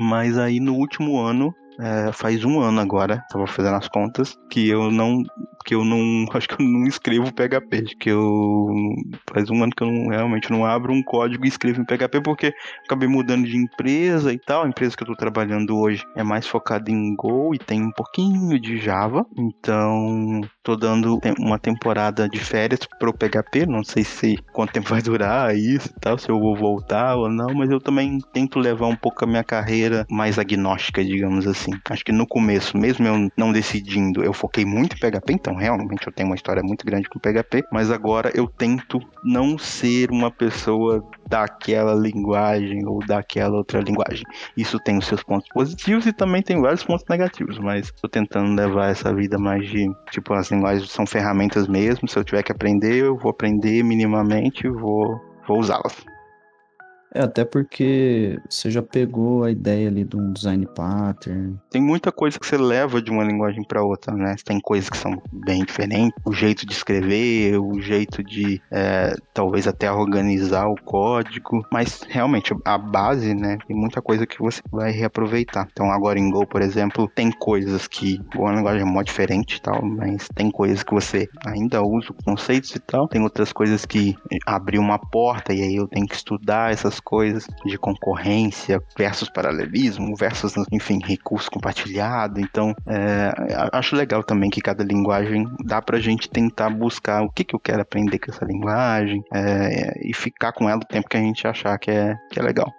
Mas 0.01 0.37
aí 0.37 0.61
no 0.61 0.75
último 0.75 1.19
ano 1.19 1.53
é, 1.77 2.11
faz 2.13 2.45
um 2.45 2.61
ano 2.61 2.79
agora, 2.79 3.21
tava 3.29 3.45
fazendo 3.45 3.75
as 3.75 3.89
contas, 3.89 4.37
que 4.49 4.69
eu 4.69 4.89
não. 4.89 5.23
Que 5.69 5.75
eu 5.75 5.85
não. 5.85 6.25
acho 6.33 6.47
que 6.47 6.59
eu 6.59 6.65
não 6.65 6.87
escrevo 6.87 7.31
PHP. 7.31 7.95
Que 7.99 8.09
eu. 8.09 8.73
faz 9.31 9.51
um 9.51 9.63
ano 9.63 9.71
que 9.71 9.83
eu 9.83 9.91
não, 9.91 10.07
realmente 10.07 10.51
não 10.51 10.65
abro 10.65 10.91
um 10.91 11.03
código 11.03 11.45
e 11.45 11.47
escrevo 11.47 11.79
em 11.79 11.85
PHP, 11.85 12.21
porque 12.23 12.51
acabei 12.85 13.07
mudando 13.07 13.45
de 13.45 13.55
empresa 13.55 14.33
e 14.33 14.39
tal. 14.39 14.63
A 14.63 14.67
empresa 14.67 14.97
que 14.97 15.03
eu 15.03 15.07
tô 15.07 15.15
trabalhando 15.15 15.77
hoje 15.77 16.03
é 16.15 16.23
mais 16.23 16.47
focada 16.47 16.89
em 16.89 17.15
Go 17.15 17.53
e 17.53 17.59
tem 17.59 17.83
um 17.83 17.91
pouquinho 17.91 18.59
de 18.59 18.77
Java. 18.77 19.23
Então, 19.37 20.41
tô 20.63 20.75
dando 20.75 21.19
uma 21.37 21.59
temporada 21.59 22.27
de 22.27 22.39
férias 22.39 22.79
pro 22.99 23.13
PHP. 23.13 23.67
Não 23.67 23.83
sei 23.83 24.03
se 24.03 24.37
quanto 24.51 24.73
tempo 24.73 24.89
vai 24.89 25.01
durar 25.03 25.55
isso 25.55 25.89
e 25.95 25.99
tal, 25.99 26.17
se 26.17 26.29
eu 26.29 26.39
vou 26.39 26.55
voltar 26.55 27.15
ou 27.15 27.29
não, 27.29 27.53
mas 27.53 27.69
eu 27.69 27.79
também 27.79 28.17
tento 28.33 28.57
levar 28.57 28.87
um 28.87 28.95
pouco 28.95 29.23
a 29.23 29.27
minha 29.27 29.43
carreira 29.43 30.05
mais 30.09 30.39
agnóstica, 30.39 31.03
digamos 31.03 31.45
assim. 31.45 31.71
Acho 31.89 32.03
que 32.03 32.11
no 32.11 32.25
começo, 32.25 32.75
mesmo 32.75 33.05
eu 33.05 33.29
não 33.37 33.51
decidindo, 33.51 34.23
eu 34.23 34.33
foquei 34.33 34.65
muito 34.65 34.95
em 34.95 34.99
PHP, 34.99 35.33
então 35.33 35.58
realmente 35.59 36.07
eu 36.07 36.13
tenho 36.13 36.29
uma 36.29 36.35
história 36.35 36.63
muito 36.63 36.85
grande 36.85 37.07
com 37.09 37.19
PHP, 37.19 37.63
mas 37.71 37.91
agora 37.91 38.31
eu 38.33 38.47
tento 38.47 38.99
não 39.23 39.57
ser 39.57 40.09
uma 40.11 40.31
pessoa 40.31 41.03
daquela 41.27 41.93
linguagem 41.93 42.85
ou 42.87 42.99
daquela 43.05 43.57
outra 43.57 43.79
linguagem. 43.79 44.23
Isso 44.57 44.79
tem 44.79 44.97
os 44.97 45.05
seus 45.05 45.23
pontos 45.23 45.47
positivos 45.49 46.05
e 46.05 46.13
também 46.13 46.41
tem 46.41 46.59
vários 46.59 46.83
pontos 46.83 47.05
negativos, 47.09 47.59
mas 47.59 47.87
estou 47.87 48.09
tentando 48.09 48.55
levar 48.55 48.89
essa 48.89 49.13
vida 49.13 49.37
mais 49.37 49.69
de, 49.69 49.87
tipo, 50.11 50.33
as 50.33 50.49
linguagens 50.49 50.89
são 50.91 51.05
ferramentas 51.05 51.67
mesmo, 51.67 52.07
se 52.07 52.17
eu 52.17 52.23
tiver 52.23 52.43
que 52.43 52.51
aprender, 52.51 53.03
eu 53.03 53.17
vou 53.17 53.31
aprender 53.31 53.83
minimamente, 53.83 54.67
vou, 54.67 55.19
vou 55.47 55.59
usá-las. 55.59 56.05
É, 57.13 57.21
até 57.21 57.43
porque 57.43 58.37
você 58.49 58.69
já 58.69 58.81
pegou 58.81 59.43
a 59.43 59.51
ideia 59.51 59.87
ali 59.87 60.03
de 60.03 60.15
um 60.15 60.31
design 60.31 60.67
pattern. 60.75 61.57
Tem 61.69 61.81
muita 61.81 62.11
coisa 62.11 62.39
que 62.39 62.45
você 62.45 62.57
leva 62.57 63.01
de 63.01 63.09
uma 63.09 63.23
linguagem 63.23 63.63
para 63.63 63.83
outra, 63.83 64.13
né? 64.13 64.35
Tem 64.45 64.59
coisas 64.59 64.89
que 64.89 64.97
são 64.97 65.21
bem 65.31 65.63
diferentes. 65.63 66.13
O 66.23 66.33
jeito 66.33 66.65
de 66.65 66.73
escrever, 66.73 67.57
o 67.59 67.79
jeito 67.81 68.23
de 68.23 68.61
é, 68.71 69.15
talvez 69.33 69.67
até 69.67 69.91
organizar 69.91 70.67
o 70.67 70.75
código. 70.75 71.65
Mas 71.71 72.01
realmente, 72.07 72.53
a 72.65 72.77
base, 72.77 73.33
né? 73.33 73.57
Tem 73.67 73.75
muita 73.75 74.01
coisa 74.01 74.27
que 74.27 74.39
você 74.39 74.61
vai 74.71 74.91
reaproveitar. 74.91 75.67
Então 75.71 75.91
agora 75.91 76.19
em 76.19 76.29
Go, 76.29 76.45
por 76.45 76.61
exemplo, 76.61 77.09
tem 77.13 77.31
coisas 77.31 77.87
que. 77.87 78.19
Uma 78.35 78.53
linguagem 78.53 78.81
é 78.81 78.85
muito 78.85 79.07
diferente 79.07 79.57
e 79.57 79.61
tal, 79.61 79.83
mas 79.83 80.27
tem 80.35 80.51
coisas 80.51 80.83
que 80.83 80.93
você 80.93 81.27
ainda 81.45 81.81
usa 81.81 82.09
conceitos 82.23 82.75
e 82.75 82.79
tal. 82.79 83.07
Tem 83.07 83.21
outras 83.21 83.51
coisas 83.51 83.85
que 83.85 84.15
abriu 84.45 84.81
uma 84.81 84.99
porta 84.99 85.53
e 85.53 85.61
aí 85.61 85.75
eu 85.75 85.87
tenho 85.87 86.07
que 86.07 86.15
estudar 86.15 86.71
essas 86.71 86.98
coisas 86.99 87.45
de 87.65 87.77
concorrência 87.77 88.81
versus 88.97 89.29
paralelismo, 89.29 90.15
versus, 90.15 90.53
enfim, 90.71 90.99
recurso 91.03 91.49
compartilhado. 91.51 92.39
Então, 92.39 92.73
é, 92.87 93.31
acho 93.71 93.95
legal 93.95 94.23
também 94.23 94.49
que 94.49 94.61
cada 94.61 94.83
linguagem 94.83 95.45
dá 95.65 95.81
pra 95.81 95.99
gente 95.99 96.29
tentar 96.29 96.69
buscar 96.69 97.21
o 97.23 97.29
que, 97.29 97.43
que 97.43 97.55
eu 97.55 97.59
quero 97.59 97.81
aprender 97.81 98.19
com 98.19 98.31
essa 98.31 98.45
linguagem 98.45 99.23
é, 99.33 99.93
e 100.07 100.13
ficar 100.13 100.51
com 100.51 100.69
ela 100.69 100.79
o 100.79 100.87
tempo 100.87 101.09
que 101.09 101.17
a 101.17 101.21
gente 101.21 101.47
achar 101.47 101.77
que 101.77 101.91
é, 101.91 102.15
que 102.31 102.39
é 102.39 102.43
legal. 102.43 102.78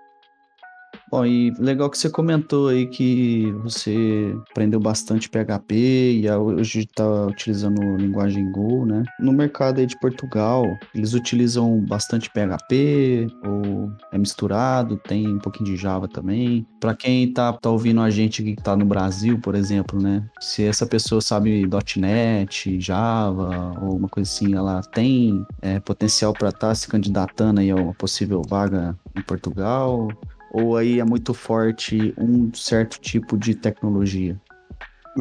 Bom, 1.10 1.26
e 1.26 1.50
legal 1.58 1.90
que 1.90 1.98
você 1.98 2.08
comentou 2.08 2.68
aí 2.68 2.86
que 2.86 3.50
você 3.64 4.32
aprendeu 4.50 4.78
bastante 4.78 5.28
PHP 5.28 5.74
e 6.22 6.30
hoje 6.30 6.80
está 6.80 7.26
utilizando 7.26 7.96
linguagem 7.96 8.50
Go, 8.52 8.86
né? 8.86 9.02
No 9.18 9.32
mercado 9.32 9.80
aí 9.80 9.86
de 9.86 9.98
Portugal, 9.98 10.64
eles 10.94 11.12
utilizam 11.12 11.84
bastante 11.84 12.30
PHP 12.30 13.26
ou 13.44 13.90
é 14.12 14.18
misturado, 14.18 14.96
tem 14.98 15.26
um 15.26 15.40
pouquinho 15.40 15.70
de 15.70 15.76
Java 15.76 16.06
também. 16.06 16.64
Para 16.78 16.94
quem 16.94 17.32
tá, 17.32 17.52
tá 17.54 17.70
ouvindo 17.70 18.00
a 18.00 18.08
gente 18.08 18.40
que 18.42 18.54
tá 18.54 18.76
no 18.76 18.84
Brasil, 18.84 19.40
por 19.40 19.56
exemplo, 19.56 20.00
né? 20.00 20.24
Se 20.40 20.64
essa 20.64 20.86
pessoa 20.86 21.20
sabe 21.20 21.68
.NET, 21.96 22.80
Java 22.80 23.76
ou 23.82 23.96
uma 23.96 24.08
coisa 24.08 24.30
assim, 24.30 24.54
ela 24.54 24.80
tem 24.80 25.44
é, 25.60 25.80
potencial 25.80 26.32
para 26.32 26.50
estar 26.50 26.68
tá 26.68 26.74
se 26.74 26.86
candidatando 26.86 27.58
aí 27.58 27.70
a 27.70 27.74
uma 27.74 27.94
possível 27.94 28.42
vaga 28.48 28.96
em 29.16 29.22
Portugal? 29.22 30.08
Ou 30.50 30.76
aí 30.76 31.00
é 31.00 31.04
muito 31.04 31.32
forte 31.32 32.14
um 32.18 32.52
certo 32.52 33.00
tipo 33.00 33.38
de 33.38 33.54
tecnologia? 33.54 34.40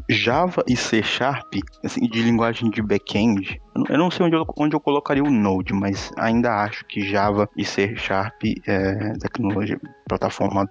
Java 0.07 0.63
e 0.67 0.75
C 0.75 1.01
Sharp, 1.01 1.53
assim, 1.83 2.01
de 2.01 2.21
linguagem 2.21 2.69
de 2.69 2.81
back-end, 2.81 3.59
eu 3.89 3.98
não 3.98 4.12
sei 4.12 4.25
onde 4.25 4.36
eu, 4.36 4.45
onde 4.57 4.75
eu 4.75 4.79
colocaria 4.79 5.24
o 5.24 5.31
Node, 5.31 5.74
mas 5.74 6.12
ainda 6.17 6.63
acho 6.63 6.86
que 6.86 7.01
Java 7.01 7.50
e 7.57 7.65
C 7.65 7.95
Sharp, 7.95 8.41
é, 8.67 9.13
tecnologia, 9.19 9.79
plataforma 10.07 10.69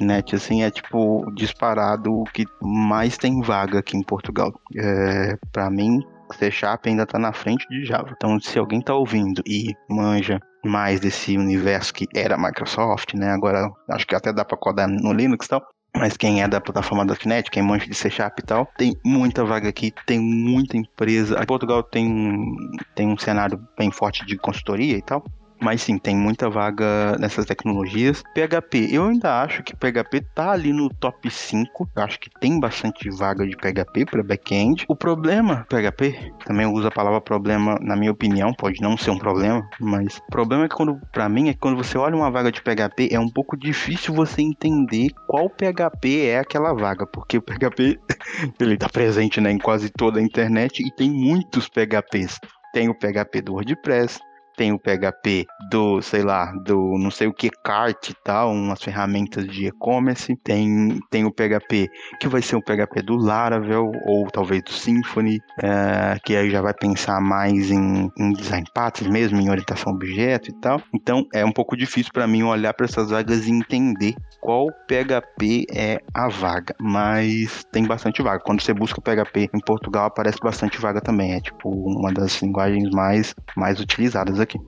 .NET, 0.00 0.34
assim, 0.34 0.62
é 0.62 0.70
tipo 0.70 1.24
disparado 1.34 2.12
o 2.12 2.24
que 2.24 2.44
mais 2.60 3.16
tem 3.16 3.40
vaga 3.40 3.78
aqui 3.78 3.96
em 3.96 4.02
Portugal. 4.02 4.52
É, 4.76 5.36
para 5.50 5.70
mim, 5.70 6.04
C 6.32 6.50
Sharp 6.50 6.86
ainda 6.86 7.06
tá 7.06 7.18
na 7.18 7.32
frente 7.32 7.66
de 7.68 7.84
Java. 7.84 8.12
Então, 8.16 8.40
se 8.40 8.58
alguém 8.58 8.80
tá 8.80 8.94
ouvindo 8.94 9.42
e 9.46 9.74
manja 9.88 10.40
mais 10.64 11.00
desse 11.00 11.36
universo 11.36 11.92
que 11.92 12.06
era 12.14 12.38
Microsoft, 12.38 13.14
né? 13.14 13.30
Agora 13.30 13.70
acho 13.90 14.06
que 14.06 14.14
até 14.14 14.32
dá 14.32 14.44
para 14.44 14.56
codar 14.56 14.88
no 14.88 15.12
Linux 15.12 15.46
e 15.46 15.48
tal. 15.48 15.62
Mas 15.94 16.16
quem 16.16 16.42
é 16.42 16.48
da 16.48 16.60
plataforma 16.60 17.04
.NET, 17.26 17.50
quem 17.50 17.62
manja 17.62 17.86
de 17.86 17.94
C 17.94 18.08
Sharp 18.08 18.38
e 18.38 18.42
tal, 18.42 18.66
tem 18.78 18.96
muita 19.04 19.44
vaga 19.44 19.68
aqui, 19.68 19.92
tem 20.06 20.18
muita 20.18 20.76
empresa. 20.76 21.36
Aqui 21.36 21.46
Portugal 21.46 21.82
tem, 21.82 22.56
tem 22.94 23.08
um 23.08 23.18
cenário 23.18 23.60
bem 23.76 23.90
forte 23.90 24.24
de 24.24 24.38
consultoria 24.38 24.96
e 24.96 25.02
tal. 25.02 25.22
Mas 25.62 25.82
sim, 25.82 25.96
tem 25.96 26.16
muita 26.16 26.50
vaga 26.50 27.16
nessas 27.20 27.46
tecnologias. 27.46 28.24
PHP, 28.34 28.88
eu 28.90 29.04
ainda 29.04 29.42
acho 29.42 29.62
que 29.62 29.76
PHP 29.76 30.20
tá 30.34 30.50
ali 30.50 30.72
no 30.72 30.88
top 30.88 31.30
5. 31.30 31.88
Eu 31.94 32.02
acho 32.02 32.18
que 32.18 32.28
tem 32.40 32.58
bastante 32.58 33.08
vaga 33.08 33.46
de 33.46 33.56
PHP 33.56 34.06
para 34.06 34.24
back-end. 34.24 34.84
O 34.88 34.96
problema, 34.96 35.64
PHP, 35.70 36.32
também 36.44 36.66
uso 36.66 36.88
a 36.88 36.90
palavra 36.90 37.20
problema, 37.20 37.78
na 37.80 37.94
minha 37.94 38.10
opinião, 38.10 38.52
pode 38.52 38.80
não 38.82 38.96
ser 38.96 39.10
um 39.10 39.18
problema, 39.18 39.64
mas 39.80 40.18
o 40.18 40.30
problema 40.32 40.64
é 40.64 40.68
que 40.68 40.74
quando, 40.74 40.98
para 41.12 41.28
mim, 41.28 41.48
é 41.48 41.52
que 41.52 41.60
quando 41.60 41.76
você 41.76 41.96
olha 41.96 42.16
uma 42.16 42.30
vaga 42.30 42.50
de 42.50 42.60
PHP, 42.60 43.10
é 43.12 43.20
um 43.20 43.28
pouco 43.28 43.56
difícil 43.56 44.12
você 44.12 44.42
entender 44.42 45.10
qual 45.28 45.48
PHP 45.48 46.26
é 46.26 46.40
aquela 46.40 46.74
vaga, 46.74 47.06
porque 47.06 47.38
o 47.38 47.42
PHP, 47.42 48.00
ele 48.58 48.76
tá 48.76 48.88
presente 48.88 49.40
né, 49.40 49.52
em 49.52 49.58
quase 49.58 49.90
toda 49.90 50.18
a 50.18 50.22
internet 50.22 50.82
e 50.84 50.90
tem 50.90 51.08
muitos 51.08 51.68
PHPs. 51.68 52.40
Tem 52.72 52.88
o 52.88 52.94
PHP 52.94 53.42
do 53.42 53.52
WordPress, 53.52 54.18
tem 54.56 54.72
o 54.72 54.78
PHP 54.78 55.46
do, 55.70 56.00
sei 56.02 56.22
lá, 56.22 56.52
do 56.64 56.98
não 56.98 57.10
sei 57.10 57.26
o 57.26 57.32
que, 57.32 57.50
Cart 57.50 58.10
e 58.10 58.14
tal, 58.24 58.52
umas 58.52 58.82
ferramentas 58.82 59.46
de 59.46 59.66
e-commerce. 59.66 60.36
Tem, 60.42 61.00
tem 61.10 61.24
o 61.24 61.32
PHP 61.32 61.88
que 62.20 62.28
vai 62.28 62.42
ser 62.42 62.56
o 62.56 62.62
PHP 62.62 63.02
do 63.02 63.16
Laravel 63.16 63.90
ou 64.06 64.26
talvez 64.28 64.62
do 64.62 64.72
Symfony, 64.72 65.38
é, 65.62 66.18
que 66.24 66.36
aí 66.36 66.50
já 66.50 66.60
vai 66.60 66.74
pensar 66.74 67.20
mais 67.20 67.70
em, 67.70 68.10
em 68.18 68.32
design 68.32 68.66
patterns 68.74 69.12
mesmo, 69.12 69.40
em 69.40 69.50
orientação 69.50 69.92
objeto 69.92 70.50
e 70.50 70.54
tal. 70.60 70.80
Então 70.94 71.26
é 71.32 71.44
um 71.44 71.52
pouco 71.52 71.76
difícil 71.76 72.12
para 72.12 72.26
mim 72.26 72.42
olhar 72.42 72.74
para 72.74 72.86
essas 72.86 73.10
vagas 73.10 73.46
e 73.46 73.50
entender 73.50 74.14
qual 74.40 74.66
PHP 74.88 75.66
é 75.72 76.00
a 76.12 76.28
vaga, 76.28 76.74
mas 76.80 77.64
tem 77.70 77.86
bastante 77.86 78.22
vaga. 78.22 78.42
Quando 78.44 78.60
você 78.60 78.74
busca 78.74 79.00
PHP 79.00 79.50
em 79.54 79.60
Portugal, 79.60 80.06
aparece 80.06 80.38
bastante 80.42 80.80
vaga 80.80 81.00
também. 81.00 81.34
É 81.34 81.40
tipo 81.40 81.70
uma 81.70 82.12
das 82.12 82.40
linguagens 82.42 82.90
mais, 82.90 83.34
mais 83.56 83.80
utilizadas 83.80 84.40
aqui. 84.42 84.60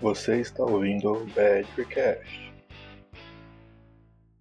Você 0.00 0.40
está 0.40 0.64
ouvindo 0.64 1.12
o 1.12 1.26
Badcast. 1.26 2.52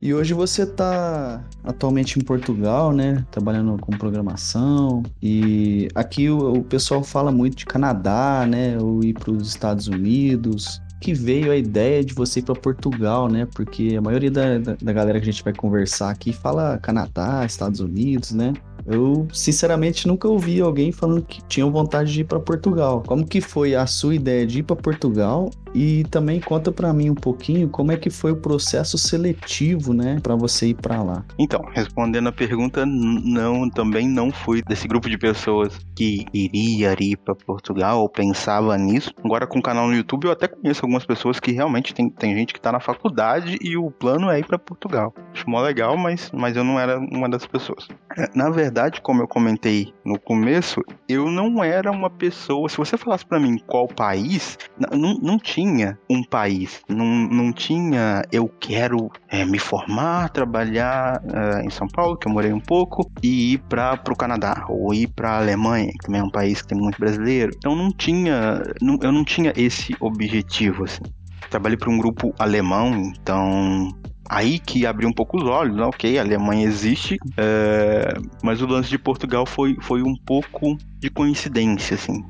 E 0.02 0.16
hoje 0.16 0.34
você 0.34 0.64
está 0.64 1.44
atualmente 1.64 2.18
em 2.18 2.24
Portugal, 2.24 2.92
né? 2.92 3.24
Trabalhando 3.30 3.78
com 3.78 3.92
programação. 3.92 5.04
E 5.22 5.88
aqui 5.94 6.28
o, 6.28 6.54
o 6.54 6.64
pessoal 6.64 7.04
fala 7.04 7.32
muito 7.32 7.58
de 7.58 7.68
Canadá, 7.68 8.48
né? 8.50 8.80
Ou 8.80 9.04
ir 9.04 9.14
para 9.14 9.32
os 9.32 9.50
Estados 9.50 9.88
Unidos. 9.88 10.82
Que 11.00 11.14
veio 11.14 11.52
a 11.52 11.56
ideia 11.56 12.04
de 12.04 12.16
você 12.16 12.40
ir 12.40 12.44
para 12.44 12.56
Portugal, 12.56 13.30
né? 13.30 13.48
Porque 13.54 13.96
a 13.96 14.02
maioria 14.02 14.32
da, 14.32 14.58
da, 14.58 14.76
da 14.82 14.94
galera 14.94 15.20
que 15.20 15.30
a 15.30 15.32
gente 15.32 15.44
vai 15.44 15.54
conversar 15.54 16.10
aqui 16.10 16.34
fala 16.34 16.80
Canadá, 16.80 17.46
Estados 17.46 17.80
Unidos, 17.80 18.32
né? 18.32 18.54
Eu, 18.86 19.28
sinceramente, 19.34 20.08
nunca 20.08 20.28
ouvi 20.28 20.60
alguém 20.62 20.92
falando 20.92 21.22
que 21.22 21.42
tinha 21.44 21.66
vontade 21.66 22.12
de 22.12 22.22
ir 22.22 22.24
para 22.24 22.40
Portugal. 22.40 23.04
Como 23.06 23.26
que 23.26 23.42
foi 23.42 23.76
a 23.76 23.86
sua 23.86 24.16
ideia 24.16 24.46
de 24.46 24.60
ir 24.60 24.64
para 24.64 24.76
Portugal? 24.76 25.52
E 25.74 26.04
também 26.06 26.40
conta 26.40 26.72
para 26.72 26.94
mim 26.94 27.10
um 27.10 27.16
pouquinho 27.16 27.70
como 27.70 27.92
é 27.92 27.98
que 27.98 28.10
foi 28.10 28.32
o 28.32 28.36
processo 28.36 28.98
seletivo, 28.98 29.94
né, 29.94 30.20
para 30.22 30.36
você 30.36 30.68
ir 30.68 30.76
para 30.76 31.02
lá. 31.02 31.24
Então, 31.40 31.62
respondendo 31.74 32.28
a 32.30 32.32
pergunta, 32.32 32.86
não, 32.86 33.70
também 33.70 34.08
não 34.08 34.32
fui 34.32 34.62
desse 34.62 34.88
grupo 34.88 35.10
de 35.10 35.18
pessoas 35.18 35.80
que 35.96 36.26
iria 36.34 36.96
ir 37.00 37.18
para 37.18 37.36
Portugal 37.36 38.02
ou 38.02 38.10
pensava 38.10 38.78
nisso. 38.78 39.14
Agora 39.24 39.48
com 39.48 39.60
o 39.60 39.64
canal 39.64 39.88
no 39.88 39.96
YouTube 39.96 40.26
eu 40.26 40.32
até 40.32 40.48
conheço 40.48 40.84
algumas 40.84 41.06
pessoas 41.06 41.40
que 41.40 41.52
realmente 41.52 41.94
tem, 41.94 42.10
tem 42.10 42.36
gente 42.36 42.54
que 42.54 42.62
tá 42.62 42.72
na 42.72 42.80
faculdade 42.80 43.58
e 43.62 43.78
o 43.78 43.90
plano 43.92 44.30
é 44.30 44.40
ir 44.40 44.46
para 44.46 44.60
Portugal. 44.60 45.14
Acho 45.34 45.50
mó 45.50 45.62
legal, 45.62 45.98
mas, 45.98 46.32
mas 46.34 46.56
eu 46.56 46.64
não 46.64 46.80
era 46.80 47.00
uma 47.00 47.30
das 47.30 47.46
pessoas. 47.46 47.88
Na 48.36 48.50
verdade, 48.50 48.62
verdade, 48.72 49.02
como 49.02 49.22
eu 49.22 49.28
comentei 49.28 49.94
no 50.04 50.20
começo, 50.20 50.82
eu 51.08 51.30
não 51.30 51.64
era 51.64 51.92
uma 51.92 52.10
pessoa. 52.10 52.70
Se 52.70 52.78
você 52.78 52.98
falasse 52.98 53.26
para 53.26 53.40
mim 53.40 53.58
qual 53.68 53.88
país, 53.88 54.58
não, 54.80 55.16
não 55.16 55.38
tinha 55.38 55.61
um 56.10 56.24
país. 56.24 56.82
Não, 56.88 57.06
não 57.06 57.52
tinha 57.52 58.24
eu 58.32 58.50
quero 58.60 59.10
é, 59.28 59.46
me 59.46 59.60
formar, 59.60 60.30
trabalhar 60.30 61.22
é, 61.34 61.66
em 61.66 61.70
São 61.70 61.88
Paulo, 61.88 62.18
que 62.18 62.28
eu 62.28 62.32
morei 62.32 62.54
um 62.54 62.60
pouco, 62.60 63.10
e 63.22 63.54
ir 63.54 63.58
para 63.70 64.00
o 64.10 64.16
Canadá, 64.16 64.66
ou 64.70 64.94
ir 64.94 65.08
para 65.08 65.32
a 65.32 65.38
Alemanha, 65.38 65.92
que 65.92 66.06
também 66.06 66.22
é 66.22 66.24
um 66.24 66.30
país 66.30 66.62
que 66.62 66.70
tem 66.70 66.78
muito 66.78 67.00
brasileiro. 67.00 67.52
Então 67.56 67.76
não 67.76 67.92
tinha. 67.92 68.62
Não, 68.82 68.98
eu 69.02 69.12
não 69.12 69.24
tinha 69.24 69.54
esse 69.56 69.96
objetivo, 70.00 70.84
assim. 70.84 71.04
Trabalhei 71.50 71.78
para 71.78 71.90
um 71.90 71.98
grupo 71.98 72.34
alemão, 72.40 72.94
então 72.94 73.90
aí 74.32 74.60
que 74.60 74.86
abriu 74.86 75.10
um 75.10 75.14
pouco 75.14 75.38
os 75.38 75.44
olhos, 75.44 75.76
né? 75.76 75.84
ok, 75.84 76.18
a 76.18 76.22
Alemanha 76.22 76.66
existe, 76.66 77.18
é... 77.36 78.14
mas 78.42 78.62
o 78.62 78.66
lance 78.66 78.90
de 78.90 78.98
Portugal 78.98 79.46
foi, 79.46 79.76
foi 79.82 80.02
um 80.02 80.16
pouco 80.16 80.78
de 81.00 81.10
coincidência, 81.10 81.96
assim, 81.96 82.24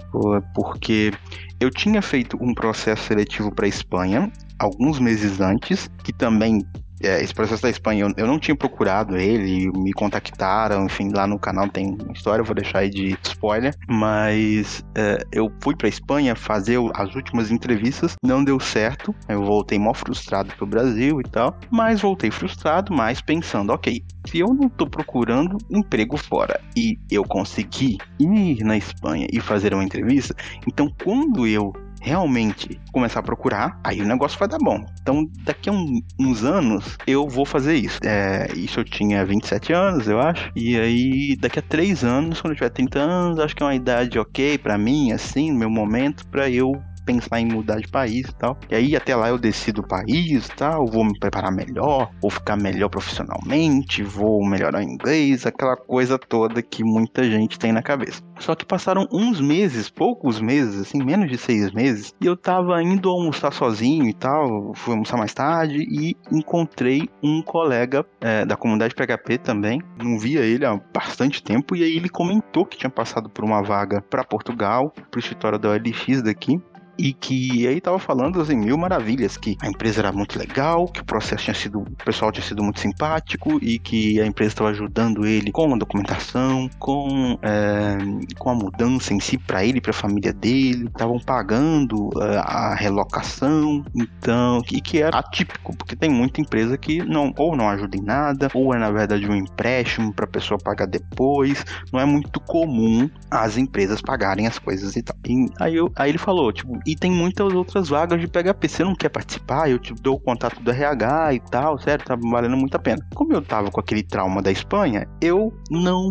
porque 0.56 1.14
eu 1.60 1.70
tinha 1.70 2.02
feito 2.02 2.36
um 2.42 2.56
processo 2.56 3.04
seletivo 3.04 3.54
para 3.54 3.68
Espanha 3.68 4.32
alguns 4.58 4.98
meses 4.98 5.40
antes, 5.40 5.88
que 6.04 6.12
também 6.12 6.66
é, 7.04 7.24
esse 7.24 7.34
processo 7.34 7.62
da 7.62 7.70
Espanha, 7.70 8.06
eu, 8.06 8.14
eu, 8.18 8.28
não 8.28 8.40
tinha 8.40 8.56
procurado 8.56 9.18
ele, 9.18 9.72
me 9.72 9.92
contactaram, 9.94 10.86
enfim, 10.86 11.12
lá 11.14 11.28
no 11.28 11.40
canal 11.40 11.68
tem 11.70 11.98
história, 12.14 12.42
eu 12.42 12.46
vou 12.46 12.56
deixar 12.56 12.80
aí 12.80 12.90
de 12.90 13.18
spoiler, 13.24 13.76
mas 13.88 14.84
é, 14.96 15.24
eu 15.32 15.52
fui 15.62 15.76
pra 15.76 15.88
Espanha 15.88 16.36
fazer 16.36 16.80
as 16.96 17.16
últimas 17.16 17.52
entrevistas, 17.52 18.16
não 18.24 18.44
deu 18.44 18.60
certo, 18.60 19.16
eu 19.28 19.44
voltei 19.44 19.80
mó 19.80 19.94
frustrado 19.94 20.54
pro 20.56 20.66
Brasil 20.66 21.20
e 21.22 21.24
tal, 21.24 21.58
mas 21.70 22.02
voltei 22.02 22.32
frustrado, 22.32 22.94
mas 22.94 23.22
pensando, 23.22 23.72
ok, 23.72 24.04
se 24.28 24.40
eu 24.40 24.54
não 24.54 24.70
tô 24.70 24.88
procurando 24.88 25.58
emprego 25.70 26.18
fora 26.18 26.60
e 26.76 26.98
eu 27.10 27.24
consegui 27.24 27.98
ir 28.20 28.64
na 28.64 28.78
Espanha 28.78 29.28
e 29.32 29.40
fazer 29.40 29.74
uma 29.74 29.84
entrevista, 29.84 30.36
então 30.68 30.92
quando 31.04 31.48
eu 31.48 31.74
realmente 32.02 32.82
começar 32.92 33.20
a 33.20 33.24
procurar, 33.24 33.80
aí 33.84 34.02
o 34.02 34.08
negócio 34.08 34.38
vai 34.40 34.48
dar 34.48 34.58
bom. 34.58 34.84
Então, 35.02 35.30
daqui 35.44 35.70
a 35.70 35.72
um, 35.72 36.02
uns 36.20 36.44
anos, 36.44 36.98
eu 37.06 37.30
vou 37.30 37.46
fazer 37.46 37.76
isso. 37.76 38.00
É, 38.04 38.48
isso 38.56 38.80
eu 38.80 38.84
tinha 38.84 39.24
27 39.24 39.72
anos, 39.72 40.08
eu 40.08 40.20
acho. 40.20 40.52
E 40.56 40.78
aí, 40.78 41.36
daqui 41.38 41.60
a 41.60 41.62
3 41.62 42.04
anos, 42.04 42.42
quando 42.42 42.54
eu 42.54 42.58
tiver 42.58 42.70
30 42.70 43.00
anos, 43.00 43.40
acho 43.40 43.56
que 43.56 43.62
é 43.62 43.66
uma 43.66 43.76
idade 43.76 44.18
ok 44.18 44.58
para 44.58 44.78
mim, 44.78 45.12
assim, 45.12 45.52
no 45.52 45.60
meu 45.60 45.70
momento, 45.70 46.26
para 46.28 46.50
eu 46.50 46.82
pensar 47.06 47.40
em 47.40 47.46
mudar 47.46 47.80
de 47.80 47.88
país 47.88 48.28
e 48.28 48.36
tal. 48.36 48.58
E 48.70 48.76
aí 48.76 48.96
até 48.96 49.16
lá 49.16 49.30
eu 49.30 49.38
decido 49.38 49.82
o 49.82 49.88
país 49.88 50.48
e 50.48 50.52
tal, 50.56 50.86
vou 50.86 51.04
me 51.04 51.18
preparar 51.18 51.52
melhor, 51.52 52.10
vou 52.22 52.32
ficar 52.32 52.56
melhor 52.56 52.90
profissionalmente, 52.90 54.04
vou 54.04 54.46
melhorar 54.46 54.80
o 54.80 54.84
inglês, 54.84 55.46
aquela 55.46 55.76
coisa 55.76 56.18
toda 56.18 56.62
que 56.62 56.84
muita 56.84 57.24
gente 57.24 57.58
tem 57.58 57.72
na 57.72 57.82
cabeça. 57.82 58.22
Só 58.40 58.56
que 58.56 58.66
passaram 58.66 59.08
uns 59.12 59.40
meses, 59.40 59.90
poucos 59.90 60.40
meses, 60.40 60.82
assim, 60.82 61.04
menos 61.04 61.30
de 61.30 61.38
seis 61.38 61.72
meses, 61.72 62.14
e 62.20 62.26
eu 62.26 62.36
tava 62.36 62.82
indo 62.82 63.10
almoçar 63.10 63.54
sozinho 63.54 64.08
e 64.08 64.14
tal, 64.14 64.74
fui 64.74 64.94
almoçar 64.94 65.18
mais 65.18 65.34
tarde 65.34 65.86
e 65.90 66.16
encontrei 66.32 67.10
um 67.22 67.42
colega 67.42 68.06
é, 68.20 68.46
da 68.46 68.56
comunidade 68.56 68.96
PHP 68.96 69.38
também, 69.38 69.82
não 70.02 70.18
via 70.18 70.42
ele 70.42 70.66
há 70.66 70.80
bastante 70.94 71.44
tempo, 71.44 71.76
e 71.76 71.84
aí 71.84 71.96
ele 71.96 72.10
comentou 72.10 72.66
que 72.66 72.78
tinha 72.78 72.90
passado 72.90 73.30
por 73.30 73.44
uma 73.44 73.62
vaga 73.62 74.02
para 74.02 74.24
Portugal, 74.24 74.94
pro 75.10 75.20
escritório 75.20 75.60
da 75.60 75.70
OLX 75.70 76.22
daqui, 76.24 76.60
e 77.02 77.14
que 77.14 77.68
aí 77.68 77.82
tava 77.82 77.98
falando 77.98 78.40
assim, 78.40 78.56
mil 78.56 78.78
maravilhas, 78.78 79.36
que 79.36 79.58
a 79.60 79.68
empresa 79.68 80.02
era 80.02 80.12
muito 80.12 80.38
legal, 80.38 80.88
que 80.88 81.02
o 81.02 81.04
processo 81.04 81.46
tinha 81.46 81.56
sido, 81.56 81.80
o 81.80 82.06
pessoal 82.06 82.32
tinha 82.32 82.46
sido 82.46 82.64
muito 82.64 82.80
simpático 82.80 83.58
e 83.60 83.80
que 83.80 84.22
a 84.22 84.26
empresa 84.26 84.50
estava 84.54 84.70
ajudando 84.70 85.26
ele 85.26 85.52
com 85.52 85.74
a 85.74 85.78
documentação, 85.78 86.70
com, 86.78 87.40
é, 87.42 87.98
com 88.38 88.52
a 88.52 88.54
mudança 88.54 89.16
em 89.16 89.20
si 89.20 89.36
para 89.36 89.66
ele 89.66 89.82
para 89.82 89.90
a 89.90 89.96
família 89.96 90.32
dele, 90.32 90.86
estavam 90.86 91.20
pagando 91.20 92.12
é, 92.22 92.38
a 92.38 92.76
relocação, 92.76 93.84
então, 93.96 94.62
e 94.72 94.80
que 94.80 95.02
era 95.02 95.18
atípico, 95.18 95.76
porque 95.76 95.96
tem 95.96 96.10
muita 96.10 96.40
empresa 96.40 96.78
que 96.78 97.04
não 97.04 97.34
ou 97.36 97.56
não 97.56 97.68
ajuda 97.68 97.98
em 97.98 98.04
nada, 98.04 98.48
ou 98.54 98.76
é 98.76 98.78
na 98.78 98.92
verdade 98.92 99.28
um 99.28 99.36
empréstimo 99.36 100.14
para 100.14 100.26
a 100.26 100.28
pessoa 100.30 100.60
pagar 100.60 100.86
depois, 100.86 101.66
não 101.92 102.00
é 102.00 102.06
muito 102.06 102.40
comum 102.42 103.10
as 103.32 103.58
empresas 103.58 104.02
pagarem 104.02 104.46
as 104.46 104.60
coisas 104.60 104.96
e 104.96 105.02
tal. 105.02 105.16
E 105.28 105.48
aí, 105.60 105.76
eu, 105.76 105.92
aí 105.96 106.12
ele 106.12 106.20
falou, 106.20 106.52
tipo, 106.54 106.80
e 106.92 106.96
tem 106.96 107.10
muitas 107.10 107.54
outras 107.54 107.88
vagas 107.88 108.20
de 108.20 108.28
PHP. 108.28 108.68
Você 108.68 108.84
não 108.84 108.94
quer 108.94 109.08
participar? 109.08 109.70
Eu 109.70 109.80
te 109.80 109.94
dou 109.94 110.16
o 110.16 110.20
contato 110.20 110.62
do 110.62 110.70
RH 110.70 111.36
e 111.36 111.40
tal, 111.40 111.80
certo? 111.80 112.06
Tá 112.06 112.18
valendo 112.22 112.58
muito 112.58 112.76
a 112.76 112.80
pena. 112.80 113.02
Como 113.16 113.32
eu 113.32 113.42
tava 113.42 113.72
com 113.72 113.80
aquele 113.80 114.04
trauma 114.04 114.42
da 114.42 114.52
Espanha, 114.52 115.08
eu 115.22 115.54
não 115.70 116.10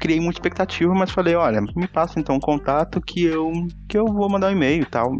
criei 0.00 0.18
muita 0.18 0.38
expectativa, 0.38 0.92
mas 0.92 1.12
falei, 1.12 1.36
olha, 1.36 1.60
me 1.76 1.86
passa 1.86 2.18
então 2.18 2.36
o 2.36 2.40
contato 2.40 3.00
que 3.00 3.22
eu 3.22 3.52
que 3.88 3.96
eu 3.96 4.06
vou 4.06 4.28
mandar 4.28 4.48
um 4.48 4.52
e-mail 4.52 4.82
e 4.82 4.86
tal. 4.86 5.12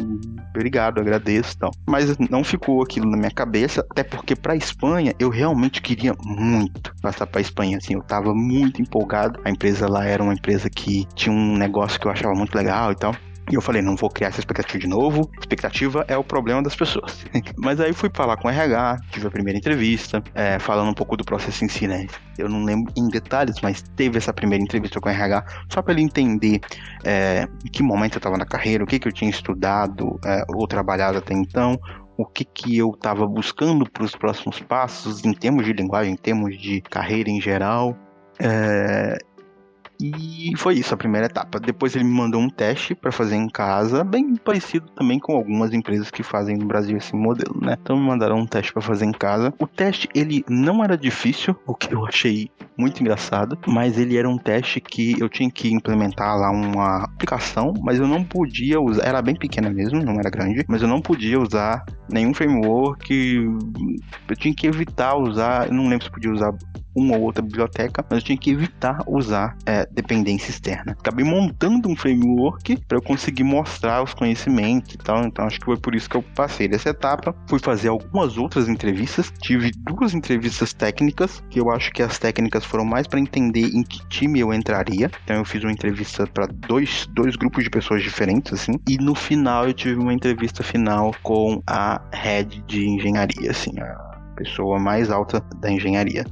Obrigado, 0.49 0.99
agradeço 0.99 1.53
e 1.53 1.57
tal. 1.59 1.71
Mas 1.87 2.17
não 2.17 2.43
ficou 2.43 2.83
aquilo 2.83 3.09
na 3.09 3.15
minha 3.15 3.31
cabeça, 3.31 3.85
até 3.89 4.03
porque 4.03 4.35
pra 4.35 4.55
Espanha 4.55 5.13
eu 5.17 5.29
realmente 5.29 5.81
queria 5.81 6.13
muito 6.25 6.93
passar 7.01 7.25
pra 7.25 7.39
Espanha, 7.39 7.77
assim, 7.77 7.93
eu 7.93 8.01
tava 8.01 8.33
muito 8.33 8.81
empolgado. 8.81 9.39
A 9.45 9.49
empresa 9.49 9.87
lá 9.87 10.03
era 10.03 10.21
uma 10.21 10.33
empresa 10.33 10.69
que 10.69 11.05
tinha 11.15 11.33
um 11.33 11.55
negócio 11.57 11.99
que 11.99 12.07
eu 12.07 12.11
achava 12.11 12.33
muito 12.33 12.53
legal 12.55 12.91
e 12.91 12.95
tal. 12.95 13.15
E 13.51 13.55
eu 13.55 13.61
falei, 13.61 13.81
não 13.81 13.95
vou 13.95 14.09
criar 14.09 14.29
essa 14.29 14.39
expectativa 14.39 14.79
de 14.79 14.87
novo. 14.87 15.29
Expectativa 15.39 16.05
é 16.07 16.17
o 16.17 16.23
problema 16.23 16.63
das 16.63 16.75
pessoas. 16.75 17.25
Mas 17.57 17.79
aí 17.79 17.93
fui 17.93 18.09
falar 18.13 18.37
com 18.37 18.47
o 18.47 18.51
RH, 18.51 18.97
tive 19.11 19.27
a 19.27 19.31
primeira 19.31 19.57
entrevista, 19.57 20.23
é, 20.33 20.57
falando 20.59 20.89
um 20.89 20.93
pouco 20.93 21.17
do 21.17 21.23
processo 21.23 21.65
em 21.65 21.67
si, 21.67 21.87
né? 21.87 22.07
Eu 22.37 22.47
não 22.47 22.63
lembro 22.63 22.91
em 22.95 23.07
detalhes, 23.09 23.55
mas 23.61 23.83
teve 23.95 24.17
essa 24.17 24.33
primeira 24.33 24.63
entrevista 24.63 24.99
com 24.99 25.07
o 25.07 25.11
RH, 25.11 25.45
só 25.69 25.81
para 25.83 25.93
ele 25.93 26.01
entender 26.01 26.59
é, 27.03 27.47
em 27.63 27.69
que 27.69 27.83
momento 27.83 28.15
eu 28.15 28.19
estava 28.19 28.37
na 28.37 28.45
carreira, 28.45 28.83
o 28.83 28.87
que, 28.87 28.97
que 28.97 29.07
eu 29.07 29.11
tinha 29.11 29.29
estudado 29.29 30.19
é, 30.25 30.43
ou 30.49 30.67
trabalhado 30.67 31.19
até 31.19 31.33
então, 31.33 31.79
o 32.17 32.25
que, 32.25 32.43
que 32.43 32.77
eu 32.77 32.91
estava 32.91 33.27
buscando 33.27 33.89
para 33.89 34.03
os 34.03 34.15
próximos 34.15 34.59
passos 34.59 35.23
em 35.23 35.33
termos 35.33 35.65
de 35.65 35.73
linguagem, 35.73 36.13
em 36.13 36.17
termos 36.17 36.57
de 36.57 36.81
carreira 36.81 37.29
em 37.29 37.41
geral. 37.41 37.95
É, 38.39 39.17
e 39.99 40.51
foi 40.57 40.75
isso, 40.75 40.93
a 40.93 40.97
primeira 40.97 41.27
etapa. 41.27 41.59
Depois 41.59 41.95
ele 41.95 42.03
me 42.03 42.11
mandou 42.11 42.41
um 42.41 42.49
teste 42.49 42.95
para 42.95 43.11
fazer 43.11 43.35
em 43.35 43.47
casa, 43.47 44.03
bem 44.03 44.35
parecido 44.35 44.87
também 44.89 45.19
com 45.19 45.35
algumas 45.35 45.73
empresas 45.73 46.09
que 46.09 46.23
fazem 46.23 46.57
no 46.57 46.65
Brasil 46.65 46.97
esse 46.97 47.15
modelo, 47.15 47.59
né? 47.61 47.77
Então 47.81 47.97
me 47.97 48.05
mandaram 48.05 48.37
um 48.37 48.45
teste 48.45 48.73
para 48.73 48.81
fazer 48.81 49.05
em 49.05 49.11
casa. 49.11 49.53
O 49.59 49.67
teste 49.67 50.09
ele 50.13 50.43
não 50.49 50.83
era 50.83 50.97
difícil, 50.97 51.55
o 51.65 51.75
que 51.75 51.93
eu 51.93 52.05
achei 52.05 52.49
muito 52.77 53.01
engraçado, 53.01 53.57
mas 53.67 53.97
ele 53.97 54.17
era 54.17 54.27
um 54.27 54.37
teste 54.37 54.81
que 54.81 55.19
eu 55.19 55.29
tinha 55.29 55.49
que 55.49 55.71
implementar 55.71 56.35
lá 56.37 56.49
uma 56.51 57.03
aplicação, 57.03 57.73
mas 57.81 57.99
eu 57.99 58.07
não 58.07 58.23
podia 58.23 58.81
usar, 58.81 59.05
era 59.05 59.21
bem 59.21 59.35
pequena 59.35 59.69
mesmo, 59.69 60.03
não 60.03 60.13
era 60.19 60.29
grande, 60.29 60.65
mas 60.67 60.81
eu 60.81 60.87
não 60.87 61.01
podia 61.01 61.39
usar 61.39 61.85
nenhum 62.09 62.33
framework, 62.33 63.13
eu 64.27 64.35
tinha 64.35 64.53
que 64.53 64.67
evitar 64.67 65.15
usar, 65.15 65.67
eu 65.67 65.73
não 65.73 65.87
lembro 65.87 66.05
se 66.05 66.11
podia 66.11 66.31
usar 66.31 66.53
uma 66.95 67.17
ou 67.17 67.23
outra 67.23 67.41
biblioteca, 67.41 68.05
mas 68.09 68.19
eu 68.19 68.25
tinha 68.25 68.37
que 68.37 68.51
evitar 68.51 69.03
usar 69.07 69.57
é, 69.65 69.85
dependência 69.91 70.49
externa. 70.49 70.93
Acabei 70.99 71.25
montando 71.25 71.89
um 71.89 71.95
framework 71.95 72.77
para 72.87 72.97
eu 72.97 73.01
conseguir 73.01 73.43
mostrar 73.43 74.03
os 74.03 74.13
conhecimentos 74.13 74.93
e 74.93 74.97
tal, 74.97 75.23
então 75.25 75.45
acho 75.45 75.59
que 75.59 75.65
foi 75.65 75.77
por 75.77 75.95
isso 75.95 76.09
que 76.09 76.17
eu 76.17 76.23
passei 76.35 76.67
dessa 76.67 76.89
etapa. 76.89 77.35
Fui 77.47 77.59
fazer 77.59 77.89
algumas 77.89 78.37
outras 78.37 78.67
entrevistas, 78.67 79.31
tive 79.41 79.71
duas 79.71 80.13
entrevistas 80.13 80.73
técnicas, 80.73 81.43
que 81.49 81.59
eu 81.59 81.71
acho 81.71 81.91
que 81.91 82.01
as 82.01 82.17
técnicas 82.17 82.65
foram 82.65 82.85
mais 82.85 83.07
para 83.07 83.19
entender 83.19 83.67
em 83.73 83.83
que 83.83 84.07
time 84.07 84.39
eu 84.39 84.53
entraria. 84.53 85.09
Então 85.23 85.37
eu 85.37 85.45
fiz 85.45 85.63
uma 85.63 85.71
entrevista 85.71 86.27
para 86.27 86.47
dois, 86.47 87.07
dois 87.13 87.35
grupos 87.35 87.63
de 87.63 87.69
pessoas 87.69 88.03
diferentes, 88.03 88.53
assim, 88.53 88.73
e 88.87 88.97
no 88.97 89.15
final 89.15 89.67
eu 89.67 89.73
tive 89.73 89.99
uma 89.99 90.13
entrevista 90.13 90.63
final 90.63 91.13
com 91.21 91.61
a 91.67 92.01
head 92.11 92.63
de 92.67 92.87
engenharia, 92.87 93.51
assim, 93.51 93.71
a 93.79 94.33
pessoa 94.35 94.79
mais 94.79 95.11
alta 95.11 95.39
da 95.59 95.71
engenharia. 95.71 96.25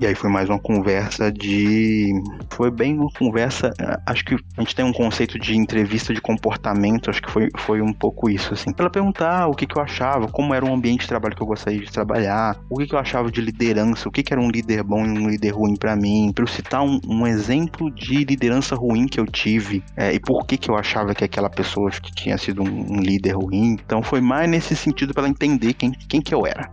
E 0.00 0.06
aí 0.06 0.14
foi 0.14 0.30
mais 0.30 0.48
uma 0.48 0.60
conversa 0.60 1.32
de. 1.32 2.12
Foi 2.50 2.70
bem 2.70 2.96
uma 2.96 3.10
conversa. 3.18 3.72
Eh, 3.80 4.00
acho 4.06 4.24
que 4.24 4.34
a 4.34 4.60
gente 4.60 4.72
tem 4.72 4.84
um 4.84 4.92
conceito 4.92 5.40
de 5.40 5.56
entrevista 5.56 6.14
de 6.14 6.20
comportamento, 6.20 7.10
acho 7.10 7.20
que 7.20 7.28
foi, 7.28 7.48
foi 7.58 7.82
um 7.82 7.92
pouco 7.92 8.30
isso, 8.30 8.54
assim. 8.54 8.72
Pra 8.72 8.84
ela 8.84 8.92
perguntar 8.92 9.48
o 9.48 9.54
que, 9.54 9.66
que 9.66 9.76
eu 9.76 9.82
achava, 9.82 10.28
como 10.28 10.54
era 10.54 10.64
o 10.64 10.72
ambiente 10.72 11.00
de 11.00 11.08
trabalho 11.08 11.34
que 11.34 11.42
eu 11.42 11.46
gostaria 11.46 11.80
de 11.80 11.90
trabalhar, 11.90 12.56
o 12.70 12.76
que, 12.76 12.86
que 12.86 12.94
eu 12.94 12.98
achava 12.98 13.28
de 13.28 13.40
liderança, 13.40 14.08
o 14.08 14.12
que, 14.12 14.22
que 14.22 14.32
era 14.32 14.40
um 14.40 14.48
líder 14.48 14.84
bom 14.84 15.04
e 15.04 15.18
um 15.18 15.28
líder 15.28 15.50
ruim 15.50 15.74
para 15.74 15.96
mim, 15.96 16.30
pra 16.32 16.44
eu 16.44 16.48
citar 16.48 16.82
um, 16.82 17.00
um, 17.04 17.26
exemplo 17.26 17.90
de 17.90 18.24
liderança 18.24 18.76
ruim 18.76 19.06
que 19.08 19.18
eu 19.18 19.26
tive 19.26 19.82
é, 19.96 20.14
e 20.14 20.20
por 20.20 20.46
que, 20.46 20.56
que 20.56 20.70
eu 20.70 20.76
achava 20.76 21.12
que 21.12 21.24
aquela 21.24 21.50
pessoa 21.50 21.90
que 21.90 22.14
tinha 22.14 22.38
sido 22.38 22.62
um, 22.62 22.98
um 22.98 23.00
líder 23.00 23.32
ruim. 23.32 23.76
Então 23.84 24.00
foi 24.00 24.20
mais 24.20 24.48
nesse 24.48 24.76
sentido 24.76 25.12
para 25.12 25.24
ela 25.24 25.30
entender 25.30 25.74
quem, 25.74 25.90
quem 25.90 26.20
que 26.22 26.32
eu 26.32 26.46
era 26.46 26.70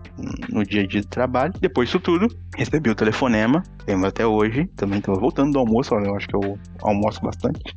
no 0.48 0.64
dia 0.64 0.84
a 0.84 0.88
dia 0.88 1.02
de 1.02 1.08
trabalho. 1.08 1.54
Depois 1.60 1.90
disso 1.90 2.00
tudo, 2.00 2.28
recebi 2.56 2.90
o 2.90 2.96
telefone 2.96 3.15
telefonema, 3.16 3.64
lembro 3.88 4.08
até 4.08 4.28
hoje, 4.28 4.68
também 4.76 5.00
tava 5.00 5.18
voltando 5.18 5.54
do 5.54 5.60
almoço, 5.60 5.96
eu 5.96 6.16
acho 6.16 6.28
que 6.28 6.36
eu 6.36 6.60
almoço 6.82 7.22
bastante. 7.22 7.74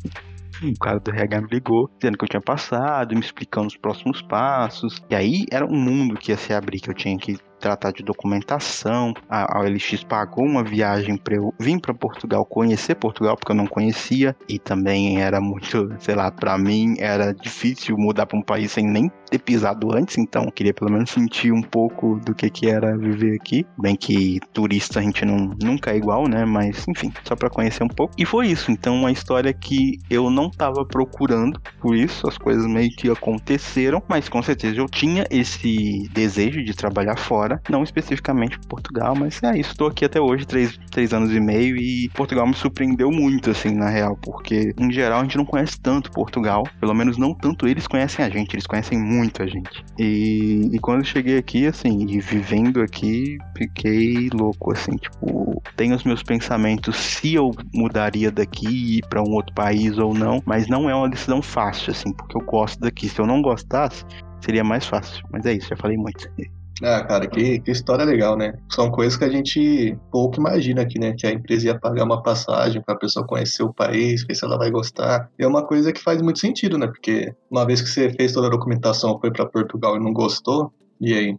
O 0.61 0.79
cara 0.81 0.99
do 0.99 1.11
RH 1.11 1.41
me 1.43 1.49
ligou, 1.53 1.89
dizendo 1.97 2.19
que 2.19 2.25
eu 2.25 2.29
tinha 2.29 2.41
passado, 2.41 3.15
me 3.15 3.21
explicando 3.21 3.69
os 3.69 3.77
próximos 3.77 4.21
passos. 4.23 5.01
E 5.09 5.15
aí 5.15 5.45
era 5.53 5.65
um 5.65 5.77
mundo 5.77 6.17
que 6.17 6.33
ia 6.33 6.37
se 6.37 6.53
abrir, 6.53 6.81
que 6.81 6.91
eu 6.91 6.95
tinha 6.95 7.17
que 7.17 7.39
tratar 7.59 7.93
de 7.93 8.03
documentação. 8.03 9.15
A, 9.29 9.59
a 9.59 9.61
OLX 9.63 10.05
pagou 10.05 10.45
uma 10.45 10.63
viagem 10.63 11.17
para 11.17 11.37
eu 11.37 11.55
vir 11.59 11.81
para 11.81 11.95
Portugal, 11.95 12.45
conhecer 12.45 12.95
Portugal, 12.95 13.37
porque 13.37 13.53
eu 13.53 13.57
não 13.57 13.67
conhecia. 13.67 14.37
E 14.49 14.59
também 14.59 15.21
era 15.21 15.41
muito, 15.41 15.95
sei 16.01 16.15
lá, 16.15 16.31
para 16.31 16.57
mim 16.57 16.97
era 16.99 17.33
difícil 17.33 17.97
mudar 17.97 18.27
para 18.27 18.39
um 18.39 18.43
país 18.43 18.73
sem 18.73 18.87
nem 18.87 19.11
ter 19.29 19.39
pisado 19.39 19.95
antes, 19.95 20.17
então 20.19 20.51
queria 20.51 20.73
pelo 20.73 20.91
menos 20.91 21.11
sentir 21.11 21.53
um 21.53 21.63
pouco 21.63 22.19
do 22.25 22.35
que, 22.35 22.49
que 22.49 22.69
era 22.69 22.97
viver 22.97 23.35
aqui. 23.35 23.67
Bem 23.79 23.95
que 23.95 24.41
turista 24.53 25.01
a 25.01 25.03
gente 25.03 25.25
não, 25.25 25.55
nunca 25.63 25.93
é 25.93 25.97
igual, 25.97 26.27
né? 26.27 26.45
Mas 26.45 26.87
enfim, 26.89 27.13
só 27.25 27.37
para 27.37 27.51
conhecer 27.51 27.85
um 27.85 27.89
pouco. 27.89 28.15
E 28.17 28.25
foi 28.25 28.49
isso. 28.49 28.71
Então, 28.71 28.97
uma 28.97 29.13
história 29.13 29.53
que 29.53 29.99
eu 30.11 30.31
não 30.31 30.51
tava 30.51 30.85
procurando 30.85 31.61
por 31.81 31.95
isso, 31.95 32.27
as 32.27 32.39
coisas 32.39 32.67
meio 32.67 32.91
que 32.91 33.11
aconteceram, 33.11 34.03
mas 34.09 34.29
com 34.29 34.43
certeza 34.43 34.77
eu 34.77 34.87
tinha 34.87 35.27
esse 35.31 36.09
desejo 36.13 36.65
de 36.65 36.75
trabalhar 36.75 37.17
fora 37.17 37.48
fora, 37.49 37.61
não 37.71 37.83
especificamente 37.83 38.59
Portugal, 38.69 39.15
mas 39.17 39.43
é 39.43 39.59
isso. 39.59 39.73
Estou 39.73 39.89
aqui 39.89 40.05
até 40.05 40.21
hoje, 40.21 40.47
três, 40.47 40.79
três 40.91 41.13
anos 41.13 41.33
e 41.33 41.41
meio, 41.41 41.77
e 41.77 42.09
Portugal 42.11 42.47
me 42.47 42.55
surpreendeu 42.55 43.11
muito, 43.11 43.51
assim, 43.51 43.75
na 43.75 43.89
real, 43.89 44.17
porque 44.23 44.75
em 44.79 44.93
geral 44.93 45.21
a 45.21 45.23
gente 45.23 45.39
não 45.39 45.45
conhece 45.45 45.81
tanto 45.81 46.11
Portugal, 46.11 46.65
pelo 46.79 46.95
menos 46.95 47.17
não 47.17 47.33
tanto 47.33 47.67
eles 47.67 47.87
conhecem 47.87 48.25
a 48.25 48.29
gente, 48.29 48.55
eles 48.55 48.67
conhecem 48.67 48.99
muito 48.99 49.43
a 49.43 49.47
gente. 49.47 49.85
E, 49.99 50.69
e 50.73 50.79
quando 50.79 51.01
eu 51.01 51.05
cheguei 51.05 51.39
aqui, 51.39 51.67
assim, 51.67 52.07
e 52.09 52.21
vivendo 52.21 52.83
aqui, 52.83 53.39
fiquei 53.57 54.29
louco, 54.33 54.73
assim, 54.73 54.97
tipo, 54.97 55.63
tenho 55.77 55.95
os 55.95 56.05
meus 56.05 56.23
pensamentos 56.23 56.97
se 56.97 57.35
eu 57.35 57.51
mudaria 57.73 58.31
daqui 58.31 59.01
para 59.09 59.23
um 59.23 59.33
outro 59.33 59.55
país 59.55 59.99
ou 59.99 60.13
não, 60.13 60.43
mas 60.45 60.69
não 60.69 60.91
é 60.91 60.95
uma 60.95 61.09
decisão 61.09 61.41
fácil, 61.41 61.93
assim, 61.93 62.13
porque 62.13 62.37
eu 62.37 62.43
gosto 62.43 62.81
daqui. 62.81 63.09
Se 63.09 63.21
eu 63.21 63.27
não 63.27 63.41
gostasse, 63.41 64.05
seria 64.41 64.65
mais 64.65 64.87
fácil. 64.87 65.25
Mas 65.31 65.45
é 65.47 65.53
isso, 65.55 65.69
já 65.69 65.77
falei 65.77 65.97
muito. 65.97 66.29
Ah, 66.83 67.03
cara, 67.05 67.27
que, 67.27 67.61
que 67.61 67.71
história 67.73 68.05
legal, 68.05 68.37
né? 68.37 68.53
São 68.71 68.91
coisas 68.91 69.17
que 69.17 69.25
a 69.25 69.29
gente 69.29 69.97
pouco 70.13 70.39
imagina 70.39 70.83
aqui, 70.83 70.99
né? 70.99 71.13
Que 71.13 71.27
a 71.27 71.33
empresa 71.33 71.67
ia 71.67 71.79
pagar 71.79 72.05
uma 72.05 72.23
passagem 72.23 72.81
para 72.83 72.95
a 72.95 72.99
pessoa 72.99 73.27
conhecer 73.27 73.65
o 73.65 73.75
país, 73.75 74.25
ver 74.25 74.35
se 74.35 74.45
ela 74.45 74.57
vai 74.57 74.71
gostar. 74.71 75.29
E 75.39 75.43
é 75.43 75.47
uma 75.47 75.67
coisa 75.67 75.93
que 75.93 76.01
faz 76.01 76.23
muito 76.23 76.39
sentido, 76.39 76.79
né? 76.79 76.87
Porque 76.87 77.35
uma 77.51 77.67
vez 77.67 77.83
que 77.83 77.89
você 77.89 78.11
fez 78.11 78.33
toda 78.33 78.47
a 78.47 78.51
documentação, 78.51 79.19
foi 79.21 79.33
para 79.33 79.47
Portugal 79.47 79.97
e 79.97 80.01
não 80.01 80.13
gostou, 80.13 80.73
e 81.01 81.15
aí? 81.15 81.37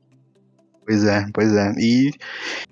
Pois 0.86 1.06
é, 1.06 1.26
pois 1.34 1.54
é. 1.54 1.72
E 1.78 2.12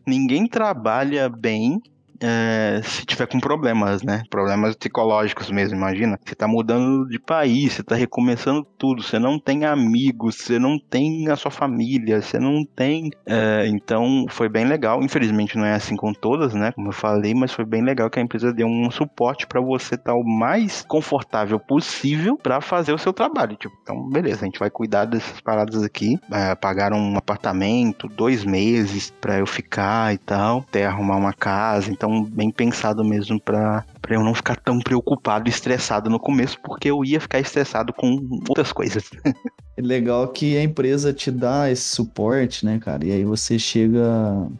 ninguém 0.06 0.48
trabalha 0.48 1.30
bem 1.30 1.82
é, 2.22 2.82
se 2.84 3.06
tiver 3.06 3.28
com 3.28 3.40
problemas, 3.40 4.04
né? 4.04 4.24
Problemas 4.30 4.76
psicológicos 4.76 5.50
mesmo, 5.50 5.78
imagina. 5.78 6.20
Você 6.24 6.36
tá 6.36 6.48
mudando 6.48 7.08
de 7.08 7.20
país, 7.20 7.74
você 7.74 7.84
tá 7.84 7.96
recomeçando 7.96 8.66
tudo, 8.78 9.04
você 9.04 9.20
não 9.20 9.40
tem 9.40 9.66
amigos, 9.66 10.36
você 10.36 10.60
não 10.60 10.80
tem 10.80 11.30
a 11.30 11.36
sua 11.36 11.52
família, 11.52 12.22
você 12.22 12.40
não 12.40 12.66
tem. 12.66 13.12
É, 13.26 13.68
então 13.68 14.26
foi 14.30 14.50
bem 14.50 14.66
legal. 14.66 15.04
Infelizmente 15.04 15.58
não 15.58 15.66
é 15.66 15.74
assim 15.74 15.96
com 15.96 16.14
todas, 16.14 16.54
né? 16.54 16.72
Como 16.72 16.90
eu 16.90 16.94
falei, 16.94 17.34
mas 17.34 17.52
foi 17.52 17.66
bem 17.66 17.84
legal 17.84 18.10
que 18.10 18.20
a 18.20 18.22
empresa 18.24 18.54
deu 18.54 18.68
um 18.68 18.90
suporte 18.92 19.48
para 19.48 19.62
você 19.62 19.96
estar 19.96 20.12
tá 20.12 20.18
o 20.18 20.24
mais 20.24 20.84
confortável 20.88 21.60
possível 21.60 22.38
para 22.38 22.62
fazer 22.62 22.94
o 22.94 22.98
seu 22.98 23.14
trabalho. 23.14 23.56
Tipo, 23.56 23.76
então, 23.82 24.10
beleza, 24.10 24.42
a 24.42 24.46
gente 24.46 24.60
vai 24.60 24.70
cuidar 24.70 25.06
dessas 25.06 25.40
paradas 25.42 25.84
aqui. 25.84 26.18
É, 26.32 26.56
pagaram 26.56 26.98
um 26.98 27.18
apartamento, 27.18 28.08
dois 28.08 28.44
meses 28.44 29.14
para 29.22 29.40
eu 29.40 29.46
ficar 29.46 30.14
e 30.14 30.18
tal, 30.18 30.60
até 30.60 30.86
arrumar 30.86 31.18
uma 31.18 31.34
casa. 31.34 31.92
Então, 31.92 32.07
bem 32.24 32.52
pensado 32.52 33.04
mesmo 33.04 33.40
para 33.40 33.84
para 34.02 34.16
eu 34.16 34.24
não 34.24 34.34
ficar 34.34 34.56
tão 34.56 34.80
preocupado 34.80 35.50
e 35.50 35.52
estressado 35.52 36.10
no 36.10 36.18
começo, 36.18 36.58
porque 36.64 36.90
eu 36.90 37.04
ia 37.04 37.20
ficar 37.20 37.40
estressado 37.40 37.92
com 37.92 38.40
outras 38.48 38.72
coisas. 38.72 39.10
É 39.76 39.82
legal 39.82 40.30
que 40.30 40.58
a 40.58 40.64
empresa 40.64 41.12
te 41.12 41.30
dá 41.30 41.70
esse 41.70 41.84
suporte, 41.84 42.66
né, 42.66 42.80
cara? 42.80 43.06
E 43.06 43.12
aí 43.12 43.26
você 43.26 43.60
chega 43.60 44.02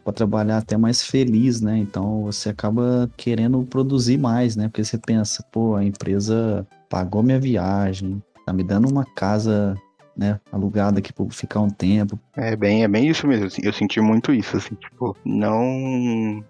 para 0.04 0.12
trabalhar 0.12 0.58
até 0.58 0.76
mais 0.76 1.02
feliz, 1.02 1.62
né? 1.62 1.78
Então 1.78 2.24
você 2.24 2.50
acaba 2.50 3.10
querendo 3.16 3.62
produzir 3.62 4.18
mais, 4.18 4.54
né? 4.54 4.68
Porque 4.68 4.84
você 4.84 4.98
pensa, 4.98 5.42
pô, 5.50 5.76
a 5.76 5.84
empresa 5.84 6.66
pagou 6.90 7.22
minha 7.22 7.40
viagem, 7.40 8.22
tá 8.44 8.52
me 8.52 8.62
dando 8.62 8.90
uma 8.90 9.06
casa 9.16 9.74
né, 10.18 10.40
alugada 10.50 10.98
aqui 10.98 11.12
por 11.12 11.32
ficar 11.32 11.60
um 11.60 11.70
tempo. 11.70 12.18
É 12.36 12.56
bem, 12.56 12.82
é 12.82 12.88
bem 12.88 13.08
isso 13.08 13.26
mesmo. 13.26 13.46
Assim, 13.46 13.62
eu 13.64 13.72
senti 13.72 14.00
muito 14.00 14.32
isso, 14.32 14.56
assim, 14.56 14.74
tipo, 14.74 15.16
não, 15.24 16.44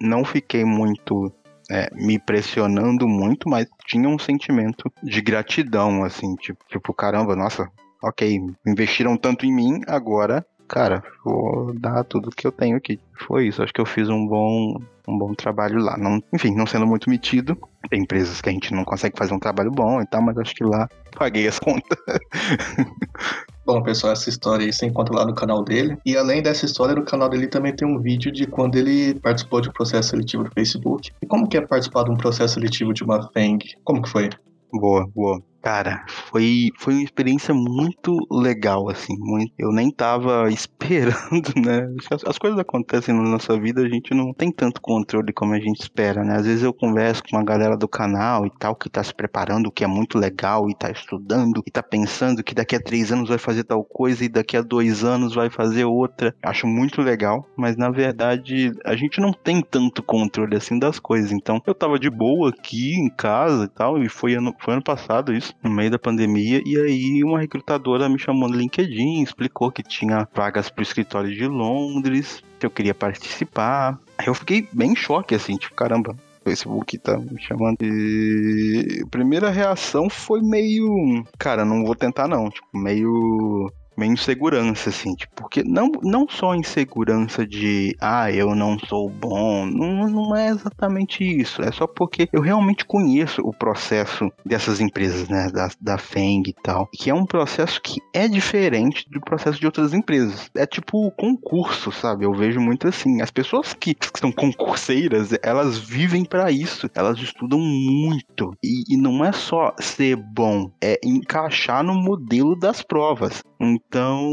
não 0.00 0.24
fiquei 0.24 0.64
muito 0.64 1.32
é, 1.70 1.88
me 1.94 2.18
pressionando 2.18 3.06
muito, 3.06 3.48
mas 3.48 3.66
tinha 3.86 4.08
um 4.08 4.18
sentimento 4.18 4.90
de 5.02 5.20
gratidão, 5.20 6.02
assim, 6.02 6.34
tipo, 6.34 6.64
tipo, 6.68 6.92
caramba, 6.92 7.36
nossa, 7.36 7.70
ok, 8.02 8.40
investiram 8.66 9.16
tanto 9.16 9.46
em 9.46 9.52
mim, 9.52 9.80
agora, 9.86 10.44
cara, 10.66 11.02
vou 11.24 11.72
dar 11.78 12.02
tudo 12.04 12.30
que 12.30 12.46
eu 12.46 12.52
tenho 12.52 12.76
aqui. 12.76 12.98
Foi 13.26 13.46
isso, 13.46 13.62
acho 13.62 13.72
que 13.72 13.80
eu 13.80 13.86
fiz 13.86 14.08
um 14.08 14.26
bom, 14.26 14.74
um 15.06 15.16
bom 15.16 15.32
trabalho 15.32 15.78
lá. 15.78 15.96
Não, 15.96 16.20
enfim, 16.32 16.54
não 16.54 16.66
sendo 16.66 16.86
muito 16.86 17.08
metido, 17.08 17.56
tem 17.88 18.02
empresas 18.02 18.40
que 18.40 18.48
a 18.48 18.52
gente 18.52 18.74
não 18.74 18.84
consegue 18.84 19.16
fazer 19.16 19.32
um 19.32 19.38
trabalho 19.38 19.70
bom 19.70 20.00
e 20.00 20.06
tal, 20.06 20.22
mas 20.22 20.36
acho 20.38 20.54
que 20.54 20.64
lá 20.64 20.88
paguei 21.16 21.46
as 21.46 21.58
contas. 21.58 21.98
Bom, 23.64 23.82
pessoal, 23.82 24.12
essa 24.12 24.28
história 24.28 24.64
aí 24.64 24.72
você 24.72 24.86
encontra 24.86 25.14
lá 25.14 25.24
no 25.24 25.34
canal 25.34 25.62
dele. 25.62 25.96
E 26.04 26.16
além 26.16 26.42
dessa 26.42 26.64
história, 26.64 26.94
no 26.94 27.04
canal 27.04 27.28
dele 27.28 27.46
também 27.46 27.74
tem 27.74 27.86
um 27.86 28.00
vídeo 28.00 28.32
de 28.32 28.46
quando 28.46 28.76
ele 28.76 29.14
participou 29.20 29.60
de 29.60 29.68
um 29.68 29.72
processo 29.72 30.10
seletivo 30.10 30.44
no 30.44 30.50
Facebook. 30.50 31.10
E 31.22 31.26
como 31.26 31.48
que 31.48 31.56
é 31.56 31.60
participar 31.60 32.04
de 32.04 32.10
um 32.10 32.16
processo 32.16 32.54
seletivo 32.54 32.92
de 32.92 33.04
uma 33.04 33.30
FENG? 33.32 33.76
Como 33.84 34.02
que 34.02 34.08
foi? 34.08 34.30
Boa, 34.72 35.06
boa. 35.14 35.42
Cara, 35.62 36.06
foi, 36.08 36.70
foi 36.78 36.94
uma 36.94 37.02
experiência 37.02 37.52
muito 37.52 38.16
legal, 38.30 38.88
assim. 38.88 39.14
Muito, 39.18 39.52
eu 39.58 39.70
nem 39.70 39.90
tava 39.90 40.48
esperando, 40.50 41.52
né? 41.54 41.86
As, 42.10 42.24
as, 42.24 42.38
coisas 42.38 42.58
acontecem 42.58 43.14
na 43.14 43.22
nossa 43.22 43.58
vida, 43.60 43.82
a 43.82 43.88
gente 43.88 44.14
não 44.14 44.32
tem 44.32 44.50
tanto 44.50 44.80
controle 44.80 45.32
como 45.34 45.52
a 45.52 45.60
gente 45.60 45.80
espera, 45.80 46.24
né? 46.24 46.36
Às 46.36 46.46
vezes 46.46 46.62
eu 46.62 46.72
converso 46.72 47.22
com 47.22 47.36
uma 47.36 47.44
galera 47.44 47.76
do 47.76 47.86
canal 47.86 48.46
e 48.46 48.50
tal, 48.58 48.74
que 48.74 48.88
tá 48.88 49.04
se 49.04 49.14
preparando, 49.14 49.70
que 49.70 49.84
é 49.84 49.86
muito 49.86 50.18
legal, 50.18 50.68
e 50.70 50.74
tá 50.74 50.90
estudando, 50.90 51.62
e 51.66 51.70
tá 51.70 51.82
pensando 51.82 52.42
que 52.42 52.54
daqui 52.54 52.74
a 52.74 52.80
três 52.82 53.12
anos 53.12 53.28
vai 53.28 53.38
fazer 53.38 53.64
tal 53.64 53.84
coisa, 53.84 54.24
e 54.24 54.28
daqui 54.30 54.56
a 54.56 54.62
dois 54.62 55.04
anos 55.04 55.34
vai 55.34 55.50
fazer 55.50 55.84
outra. 55.84 56.34
Acho 56.42 56.66
muito 56.66 57.02
legal, 57.02 57.46
mas 57.54 57.76
na 57.76 57.90
verdade 57.90 58.72
a 58.82 58.96
gente 58.96 59.20
não 59.20 59.32
tem 59.32 59.60
tanto 59.60 60.02
controle 60.02 60.56
assim 60.56 60.78
das 60.78 60.98
coisas. 60.98 61.30
Então 61.32 61.60
eu 61.66 61.74
tava 61.74 61.98
de 61.98 62.08
boa 62.08 62.48
aqui 62.48 62.94
em 62.94 63.10
casa 63.10 63.64
e 63.64 63.68
tal, 63.68 64.02
e 64.02 64.08
foi 64.08 64.34
ano, 64.34 64.54
foi 64.58 64.72
ano 64.72 64.82
passado 64.82 65.34
isso 65.34 65.49
no 65.62 65.70
meio 65.70 65.90
da 65.90 65.98
pandemia, 65.98 66.62
e 66.64 66.76
aí 66.76 67.24
uma 67.24 67.40
recrutadora 67.40 68.08
me 68.08 68.18
chamou 68.18 68.48
no 68.48 68.56
LinkedIn, 68.56 69.22
explicou 69.22 69.70
que 69.70 69.82
tinha 69.82 70.28
vagas 70.34 70.70
pro 70.70 70.82
escritório 70.82 71.34
de 71.34 71.46
Londres, 71.46 72.42
que 72.58 72.66
eu 72.66 72.70
queria 72.70 72.94
participar. 72.94 73.98
Aí 74.18 74.26
eu 74.26 74.34
fiquei 74.34 74.68
bem 74.72 74.92
em 74.92 74.96
choque, 74.96 75.34
assim, 75.34 75.56
tipo, 75.56 75.74
caramba, 75.74 76.16
o 76.40 76.44
Facebook 76.44 76.98
tá 76.98 77.18
me 77.18 77.40
chamando. 77.40 77.76
E 77.82 79.02
a 79.04 79.08
primeira 79.08 79.50
reação 79.50 80.08
foi 80.08 80.40
meio. 80.40 81.24
Cara, 81.38 81.64
não 81.64 81.84
vou 81.84 81.94
tentar 81.94 82.28
não. 82.28 82.48
Tipo, 82.48 82.66
meio 82.74 83.70
meio 84.00 84.12
insegurança, 84.12 84.88
assim, 84.88 85.14
tipo, 85.14 85.34
porque 85.34 85.62
não, 85.62 85.90
não 86.02 86.26
só 86.28 86.54
insegurança 86.54 87.46
de, 87.46 87.94
ah, 88.00 88.32
eu 88.32 88.54
não 88.54 88.78
sou 88.78 89.10
bom, 89.10 89.66
não, 89.66 90.08
não 90.08 90.34
é 90.34 90.48
exatamente 90.48 91.22
isso, 91.22 91.62
é 91.62 91.70
só 91.70 91.86
porque 91.86 92.28
eu 92.32 92.40
realmente 92.40 92.84
conheço 92.84 93.42
o 93.42 93.52
processo 93.52 94.32
dessas 94.44 94.80
empresas, 94.80 95.28
né, 95.28 95.50
da, 95.52 95.68
da 95.80 95.98
FENG 95.98 96.50
e 96.50 96.54
tal, 96.62 96.88
que 96.94 97.10
é 97.10 97.14
um 97.14 97.26
processo 97.26 97.80
que 97.82 98.00
é 98.14 98.26
diferente 98.26 99.04
do 99.10 99.20
processo 99.20 99.60
de 99.60 99.66
outras 99.66 99.92
empresas. 99.92 100.50
É 100.56 100.66
tipo 100.66 101.10
concurso, 101.12 101.92
sabe? 101.92 102.24
Eu 102.24 102.32
vejo 102.32 102.60
muito 102.60 102.88
assim, 102.88 103.20
as 103.20 103.30
pessoas 103.30 103.74
que, 103.74 103.94
que 103.94 104.18
são 104.18 104.32
concurseiras, 104.32 105.30
elas 105.42 105.78
vivem 105.78 106.24
para 106.24 106.50
isso, 106.50 106.88
elas 106.94 107.18
estudam 107.18 107.58
muito, 107.58 108.54
e, 108.64 108.94
e 108.94 108.96
não 108.96 109.24
é 109.24 109.32
só 109.32 109.74
ser 109.78 110.16
bom, 110.16 110.70
é 110.82 110.98
encaixar 111.04 111.84
no 111.84 111.94
modelo 111.94 112.56
das 112.56 112.82
provas. 112.82 113.42
Então, 113.60 114.32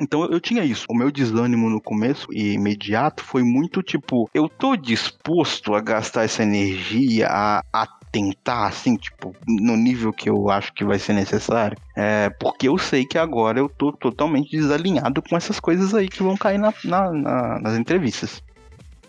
então 0.00 0.24
eu 0.24 0.40
tinha 0.40 0.64
isso. 0.64 0.86
O 0.88 0.94
meu 0.94 1.10
desânimo 1.10 1.68
no 1.68 1.80
começo 1.80 2.26
e 2.32 2.54
imediato 2.54 3.22
foi 3.22 3.42
muito 3.42 3.82
tipo, 3.82 4.30
eu 4.32 4.48
tô 4.48 4.74
disposto 4.76 5.74
a 5.74 5.80
gastar 5.80 6.24
essa 6.24 6.42
energia, 6.42 7.28
a, 7.28 7.62
a 7.72 7.86
tentar, 8.10 8.66
assim, 8.66 8.96
tipo, 8.96 9.34
no 9.46 9.76
nível 9.76 10.10
que 10.10 10.30
eu 10.30 10.48
acho 10.48 10.72
que 10.72 10.84
vai 10.84 10.98
ser 10.98 11.12
necessário. 11.12 11.76
É, 11.94 12.30
porque 12.30 12.66
eu 12.66 12.78
sei 12.78 13.04
que 13.04 13.18
agora 13.18 13.58
eu 13.58 13.68
tô 13.68 13.92
totalmente 13.92 14.56
desalinhado 14.56 15.20
com 15.20 15.36
essas 15.36 15.60
coisas 15.60 15.94
aí 15.94 16.08
que 16.08 16.22
vão 16.22 16.36
cair 16.36 16.58
na, 16.58 16.72
na, 16.82 17.12
na, 17.12 17.60
nas 17.60 17.78
entrevistas. 17.78 18.42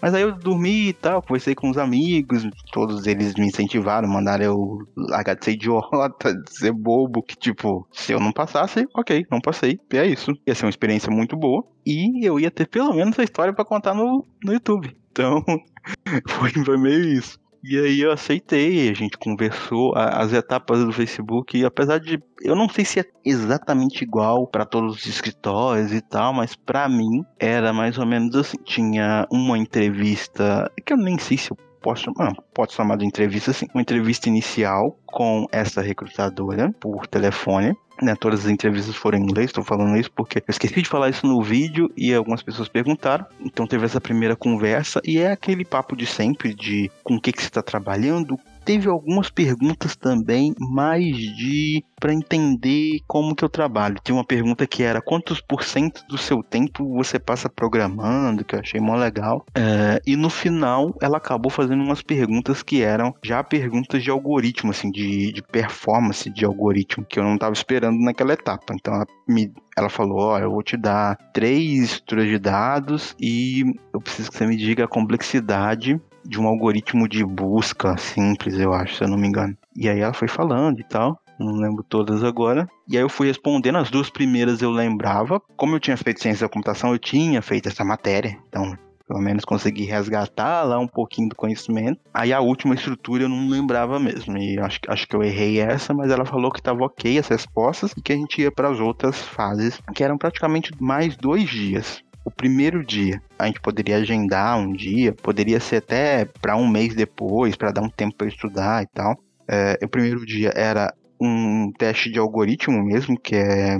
Mas 0.01 0.13
aí 0.13 0.21
eu 0.21 0.31
dormi 0.31 0.89
e 0.89 0.93
tal, 0.93 1.21
conversei 1.21 1.55
com 1.55 1.69
os 1.69 1.77
amigos, 1.77 2.47
todos 2.71 3.07
eles 3.07 3.33
me 3.35 3.47
incentivaram, 3.47 4.07
mandaram 4.07 4.43
eu 4.43 4.77
largar 4.95 5.35
de 5.35 5.45
ser 5.45 5.51
idiota, 5.51 6.33
de 6.43 6.57
ser 6.57 6.71
bobo, 6.71 7.23
que 7.23 7.35
tipo, 7.35 7.87
se 7.91 8.11
eu 8.11 8.19
não 8.19 8.31
passasse, 8.31 8.87
ok, 8.95 9.25
não 9.31 9.41
passei, 9.41 9.79
e 9.91 9.97
é 9.97 10.05
isso. 10.05 10.31
Ia 10.45 10.55
ser 10.55 10.65
uma 10.65 10.69
experiência 10.69 11.11
muito 11.11 11.35
boa, 11.35 11.65
e 11.85 12.25
eu 12.25 12.39
ia 12.39 12.51
ter 12.51 12.67
pelo 12.67 12.93
menos 12.93 13.17
a 13.17 13.23
história 13.23 13.53
para 13.53 13.65
contar 13.65 13.93
no, 13.93 14.25
no 14.43 14.53
YouTube. 14.53 14.95
Então, 15.11 15.43
foi, 16.29 16.51
foi 16.51 16.77
meio 16.77 17.03
isso. 17.05 17.39
E 17.63 17.77
aí 17.77 18.01
eu 18.01 18.11
aceitei, 18.11 18.89
a 18.89 18.93
gente 18.93 19.17
conversou 19.17 19.93
as 19.95 20.31
etapas 20.31 20.83
do 20.83 20.91
Facebook, 20.91 21.57
e 21.57 21.65
apesar 21.65 21.99
de 21.99 22.21
eu 22.41 22.55
não 22.55 22.69
sei 22.69 22.85
se 22.85 22.99
é 22.99 23.05
exatamente 23.25 24.03
igual 24.03 24.47
para 24.47 24.65
todos 24.65 24.97
os 24.97 25.05
escritórios 25.05 25.91
e 25.91 26.01
tal, 26.01 26.33
mas 26.33 26.55
para 26.55 26.87
mim 26.87 27.23
era 27.39 27.73
mais 27.73 27.97
ou 27.97 28.05
menos 28.05 28.35
assim, 28.35 28.57
tinha 28.63 29.27
uma 29.31 29.57
entrevista 29.57 30.71
que 30.85 30.93
eu 30.93 30.97
nem 30.97 31.17
sei 31.17 31.37
se 31.37 31.51
eu 31.51 31.57
posso, 31.87 32.11
ah, 32.19 32.33
pode 32.53 32.73
chamar 32.73 32.97
de 32.97 33.05
entrevista 33.05 33.51
assim, 33.51 33.65
uma 33.73 33.81
entrevista 33.81 34.27
inicial 34.27 34.99
com 35.05 35.47
essa 35.53 35.81
recrutadora 35.81 36.69
por 36.81 37.07
telefone. 37.07 37.73
Né, 37.99 38.13
todas 38.13 38.41
as 38.41 38.51
entrevistas 38.51 38.95
foram 38.95 39.17
em 39.17 39.23
inglês, 39.23 39.47
estou 39.47 39.63
falando 39.63 39.97
isso 39.97 40.11
porque 40.11 40.37
eu 40.37 40.43
esqueci 40.49 40.83
de 40.83 40.87
falar 40.87 41.09
isso 41.09 41.25
no 41.25 41.41
vídeo 41.41 41.89
e 41.97 42.13
algumas 42.13 42.43
pessoas 42.43 42.67
perguntaram. 42.67 43.25
Então 43.39 43.65
teve 43.65 43.85
essa 43.85 43.99
primeira 43.99 44.35
conversa 44.35 45.01
e 45.03 45.17
é 45.17 45.31
aquele 45.31 45.65
papo 45.65 45.95
de 45.95 46.05
sempre 46.05 46.53
de 46.53 46.91
com 47.03 47.15
o 47.15 47.21
que, 47.21 47.31
que 47.31 47.41
você 47.41 47.47
está 47.47 47.63
trabalhando, 47.63 48.37
teve 48.67 48.89
algumas 48.89 49.29
perguntas 49.29 49.95
também, 49.95 50.53
mais 50.59 51.15
de 51.15 51.81
para 51.95 52.13
entender 52.13 52.99
como 53.07 53.33
que 53.33 53.43
eu 53.43 53.47
trabalho. 53.49 53.95
Tinha 54.03 54.13
uma 54.13 54.25
pergunta 54.25 54.67
que 54.67 54.83
era 54.83 55.01
quantos 55.01 55.39
por 55.39 55.63
cento 55.63 56.05
do 56.09 56.17
seu 56.17 56.43
tempo 56.43 56.93
você 56.93 57.17
passa 57.17 57.47
programando, 57.47 58.43
que 58.43 58.55
eu 58.55 58.59
achei 58.59 58.81
mó 58.81 58.97
legal. 58.97 59.45
É, 59.55 60.01
e 60.05 60.17
no 60.17 60.29
final 60.29 60.93
ela 61.01 61.17
acabou 61.17 61.49
fazendo 61.49 61.81
umas 61.81 62.01
perguntas 62.01 62.61
que 62.61 62.81
eram 62.83 63.15
já 63.23 63.41
perguntas 63.41 64.03
de 64.03 64.11
algoritmo, 64.11 64.71
assim, 64.71 64.91
de, 64.91 65.31
de 65.31 65.41
performance 65.41 66.29
de 66.29 66.43
algoritmo, 66.43 67.05
que 67.05 67.17
eu 67.17 67.23
não 67.23 67.35
estava 67.35 67.53
esperando 67.53 67.97
naquela 67.97 68.33
etapa. 68.33 68.73
Então 68.75 68.93
ela 68.93 69.07
me 69.25 69.49
ela 69.77 69.89
falou: 69.89 70.17
Ó, 70.17 70.35
oh, 70.35 70.39
eu 70.39 70.51
vou 70.51 70.63
te 70.63 70.75
dar 70.75 71.15
três 71.31 71.83
estruturas 71.83 72.27
de 72.27 72.39
dados 72.39 73.15
e 73.19 73.63
eu 73.93 74.01
preciso 74.01 74.31
que 74.31 74.37
você 74.37 74.45
me 74.45 74.57
diga 74.57 74.85
a 74.85 74.87
complexidade 74.87 76.01
de 76.27 76.39
um 76.39 76.47
algoritmo 76.47 77.07
de 77.07 77.23
busca 77.23 77.97
simples, 77.97 78.55
eu 78.59 78.73
acho, 78.73 78.95
se 78.95 79.03
eu 79.03 79.07
não 79.07 79.17
me 79.17 79.27
engano. 79.27 79.57
E 79.75 79.87
aí 79.87 79.99
ela 79.99 80.13
foi 80.13 80.27
falando 80.27 80.79
e 80.79 80.83
tal. 80.83 81.19
Não 81.39 81.53
lembro 81.53 81.83
todas 81.83 82.23
agora. 82.23 82.67
E 82.87 82.97
aí 82.97 83.03
eu 83.03 83.09
fui 83.09 83.27
respondendo. 83.27 83.77
As 83.77 83.91
duas 83.91 84.09
primeiras 84.09 84.61
eu 84.61 84.71
lembrava. 84.71 85.39
Como 85.55 85.75
eu 85.75 85.79
tinha 85.79 85.95
feito 85.95 86.21
ciência 86.21 86.47
da 86.47 86.51
computação, 86.51 86.91
eu 86.91 86.97
tinha 86.97 87.41
feito 87.41 87.69
essa 87.69 87.85
matéria. 87.85 88.37
Então, 88.49 88.75
pelo 89.07 89.21
menos 89.21 89.45
consegui 89.45 89.85
resgatar 89.85 90.63
lá 90.63 90.79
um 90.79 90.87
pouquinho 90.87 91.29
do 91.29 91.35
conhecimento. 91.35 92.01
Aí 92.13 92.33
a 92.33 92.41
última 92.41 92.75
estrutura 92.75 93.23
eu 93.23 93.29
não 93.29 93.47
lembrava 93.47 93.99
mesmo. 93.99 94.37
E 94.37 94.59
acho, 94.59 94.79
acho 94.87 95.07
que 95.07 95.15
eu 95.15 95.23
errei 95.23 95.59
essa, 95.59 95.93
mas 95.93 96.11
ela 96.11 96.25
falou 96.25 96.51
que 96.51 96.59
estava 96.59 96.83
ok 96.83 97.17
as 97.17 97.27
respostas 97.27 97.93
e 97.95 98.01
que 98.01 98.11
a 98.11 98.15
gente 98.15 98.41
ia 98.41 98.51
para 98.51 98.69
as 98.69 98.79
outras 98.79 99.21
fases, 99.21 99.79
que 99.93 100.03
eram 100.03 100.17
praticamente 100.17 100.71
mais 100.79 101.15
dois 101.15 101.47
dias 101.47 102.03
o 102.27 102.31
primeiro 102.31 102.85
dia. 102.85 103.21
A 103.39 103.45
gente 103.47 103.61
poderia 103.61 103.95
agendar 103.95 104.59
um 104.59 104.73
dia, 104.73 105.13
poderia 105.13 105.61
ser 105.61 105.77
até 105.77 106.25
para 106.25 106.57
um 106.57 106.67
mês 106.67 106.93
depois, 106.93 107.55
para 107.55 107.71
dar 107.71 107.81
um 107.81 107.89
tempo 107.89 108.17
para 108.17 108.27
estudar 108.27 108.83
e 108.83 108.87
tal. 108.87 109.15
É, 109.47 109.79
o 109.81 109.87
primeiro 109.87 110.25
dia 110.25 110.51
era 110.53 110.93
um 111.21 111.71
teste 111.79 112.11
de 112.11 112.19
algoritmo 112.19 112.83
mesmo, 112.83 113.17
que 113.17 113.33
é 113.33 113.77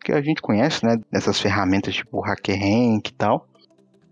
que 0.00 0.12
a 0.12 0.22
gente 0.22 0.40
conhece, 0.40 0.86
né? 0.86 0.96
Nessas 1.12 1.40
ferramentas 1.40 1.96
tipo 1.96 2.24
HackerRank 2.24 3.10
e 3.10 3.14
tal. 3.14 3.48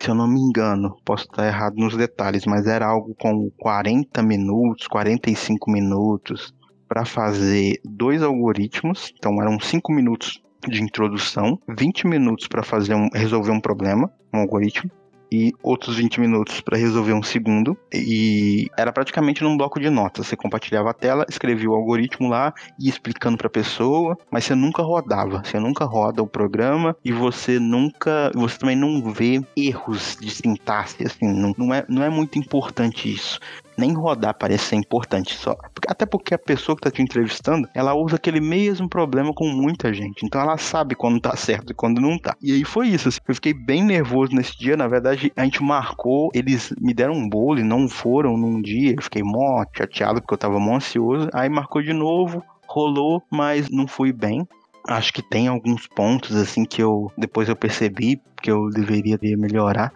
Se 0.00 0.10
eu 0.10 0.16
não 0.16 0.26
me 0.26 0.40
engano, 0.40 0.96
posso 1.04 1.22
estar 1.22 1.46
errado 1.46 1.76
nos 1.76 1.96
detalhes, 1.96 2.44
mas 2.44 2.66
era 2.66 2.86
algo 2.86 3.14
com 3.14 3.48
40 3.56 4.20
minutos, 4.20 4.88
45 4.88 5.70
minutos 5.70 6.52
para 6.88 7.04
fazer 7.04 7.80
dois 7.84 8.20
algoritmos. 8.20 9.12
Então 9.16 9.40
eram 9.40 9.60
5 9.60 9.92
minutos 9.92 10.42
de 10.68 10.82
introdução, 10.82 11.58
20 11.68 12.06
minutos 12.06 12.48
para 12.48 12.62
fazer 12.62 12.94
um, 12.94 13.08
resolver 13.12 13.50
um 13.50 13.60
problema, 13.60 14.10
um 14.32 14.40
algoritmo, 14.40 14.90
e 15.30 15.52
outros 15.62 15.96
20 15.96 16.20
minutos 16.20 16.60
para 16.60 16.78
resolver 16.78 17.12
um 17.12 17.22
segundo. 17.22 17.76
E 17.92 18.68
era 18.76 18.92
praticamente 18.92 19.42
num 19.42 19.56
bloco 19.56 19.80
de 19.80 19.90
notas. 19.90 20.26
Você 20.26 20.36
compartilhava 20.36 20.90
a 20.90 20.94
tela, 20.94 21.26
escrevia 21.28 21.70
o 21.70 21.74
algoritmo 21.74 22.28
lá 22.28 22.52
e 22.78 22.88
explicando 22.88 23.36
para 23.36 23.46
a 23.46 23.50
pessoa, 23.50 24.16
mas 24.30 24.44
você 24.44 24.54
nunca 24.54 24.82
rodava. 24.82 25.42
Você 25.44 25.58
nunca 25.58 25.84
roda 25.84 26.22
o 26.22 26.26
programa 26.26 26.96
e 27.04 27.12
você 27.12 27.58
nunca, 27.58 28.30
você 28.34 28.58
também 28.58 28.76
não 28.76 29.12
vê 29.12 29.42
erros 29.56 30.16
de 30.20 30.30
sintaxe, 30.30 31.04
assim, 31.04 31.26
não, 31.26 31.52
não 31.56 31.74
é, 31.74 31.84
não 31.88 32.02
é 32.02 32.08
muito 32.08 32.38
importante 32.38 33.12
isso 33.12 33.40
nem 33.76 33.92
rodar 33.92 34.34
parece 34.34 34.64
ser 34.64 34.76
importante 34.76 35.34
só. 35.34 35.56
Até 35.88 36.06
porque 36.06 36.34
a 36.34 36.38
pessoa 36.38 36.76
que 36.76 36.80
está 36.80 36.90
te 36.90 37.02
entrevistando, 37.02 37.68
ela 37.74 37.94
usa 37.94 38.16
aquele 38.16 38.40
mesmo 38.40 38.88
problema 38.88 39.32
com 39.34 39.48
muita 39.48 39.92
gente. 39.92 40.24
Então 40.24 40.40
ela 40.40 40.56
sabe 40.56 40.94
quando 40.94 41.20
tá 41.20 41.36
certo 41.36 41.70
e 41.70 41.74
quando 41.74 42.00
não 42.00 42.18
tá. 42.18 42.36
E 42.42 42.52
aí 42.52 42.64
foi 42.64 42.88
isso. 42.88 43.08
Assim. 43.08 43.20
Eu 43.26 43.34
fiquei 43.34 43.54
bem 43.54 43.84
nervoso 43.84 44.34
nesse 44.34 44.56
dia. 44.58 44.76
Na 44.76 44.88
verdade, 44.88 45.32
a 45.36 45.44
gente 45.44 45.62
marcou, 45.62 46.30
eles 46.34 46.72
me 46.80 46.92
deram 46.94 47.14
um 47.14 47.28
bolo 47.28 47.58
e 47.60 47.64
não 47.64 47.88
foram 47.88 48.36
num 48.36 48.60
dia. 48.60 48.94
Eu 48.96 49.02
fiquei 49.02 49.22
mó 49.22 49.64
chateado 49.72 50.20
porque 50.20 50.34
eu 50.34 50.38
tava 50.38 50.58
mó 50.58 50.76
ansioso. 50.76 51.28
Aí 51.32 51.48
marcou 51.48 51.82
de 51.82 51.92
novo, 51.92 52.42
rolou, 52.68 53.22
mas 53.30 53.68
não 53.70 53.86
fui 53.86 54.12
bem 54.12 54.46
acho 54.88 55.12
que 55.12 55.20
tem 55.20 55.48
alguns 55.48 55.86
pontos 55.88 56.36
assim 56.36 56.64
que 56.64 56.80
eu 56.80 57.10
depois 57.18 57.48
eu 57.48 57.56
percebi 57.56 58.20
que 58.40 58.50
eu 58.50 58.70
deveria 58.70 59.18
melhorar. 59.36 59.92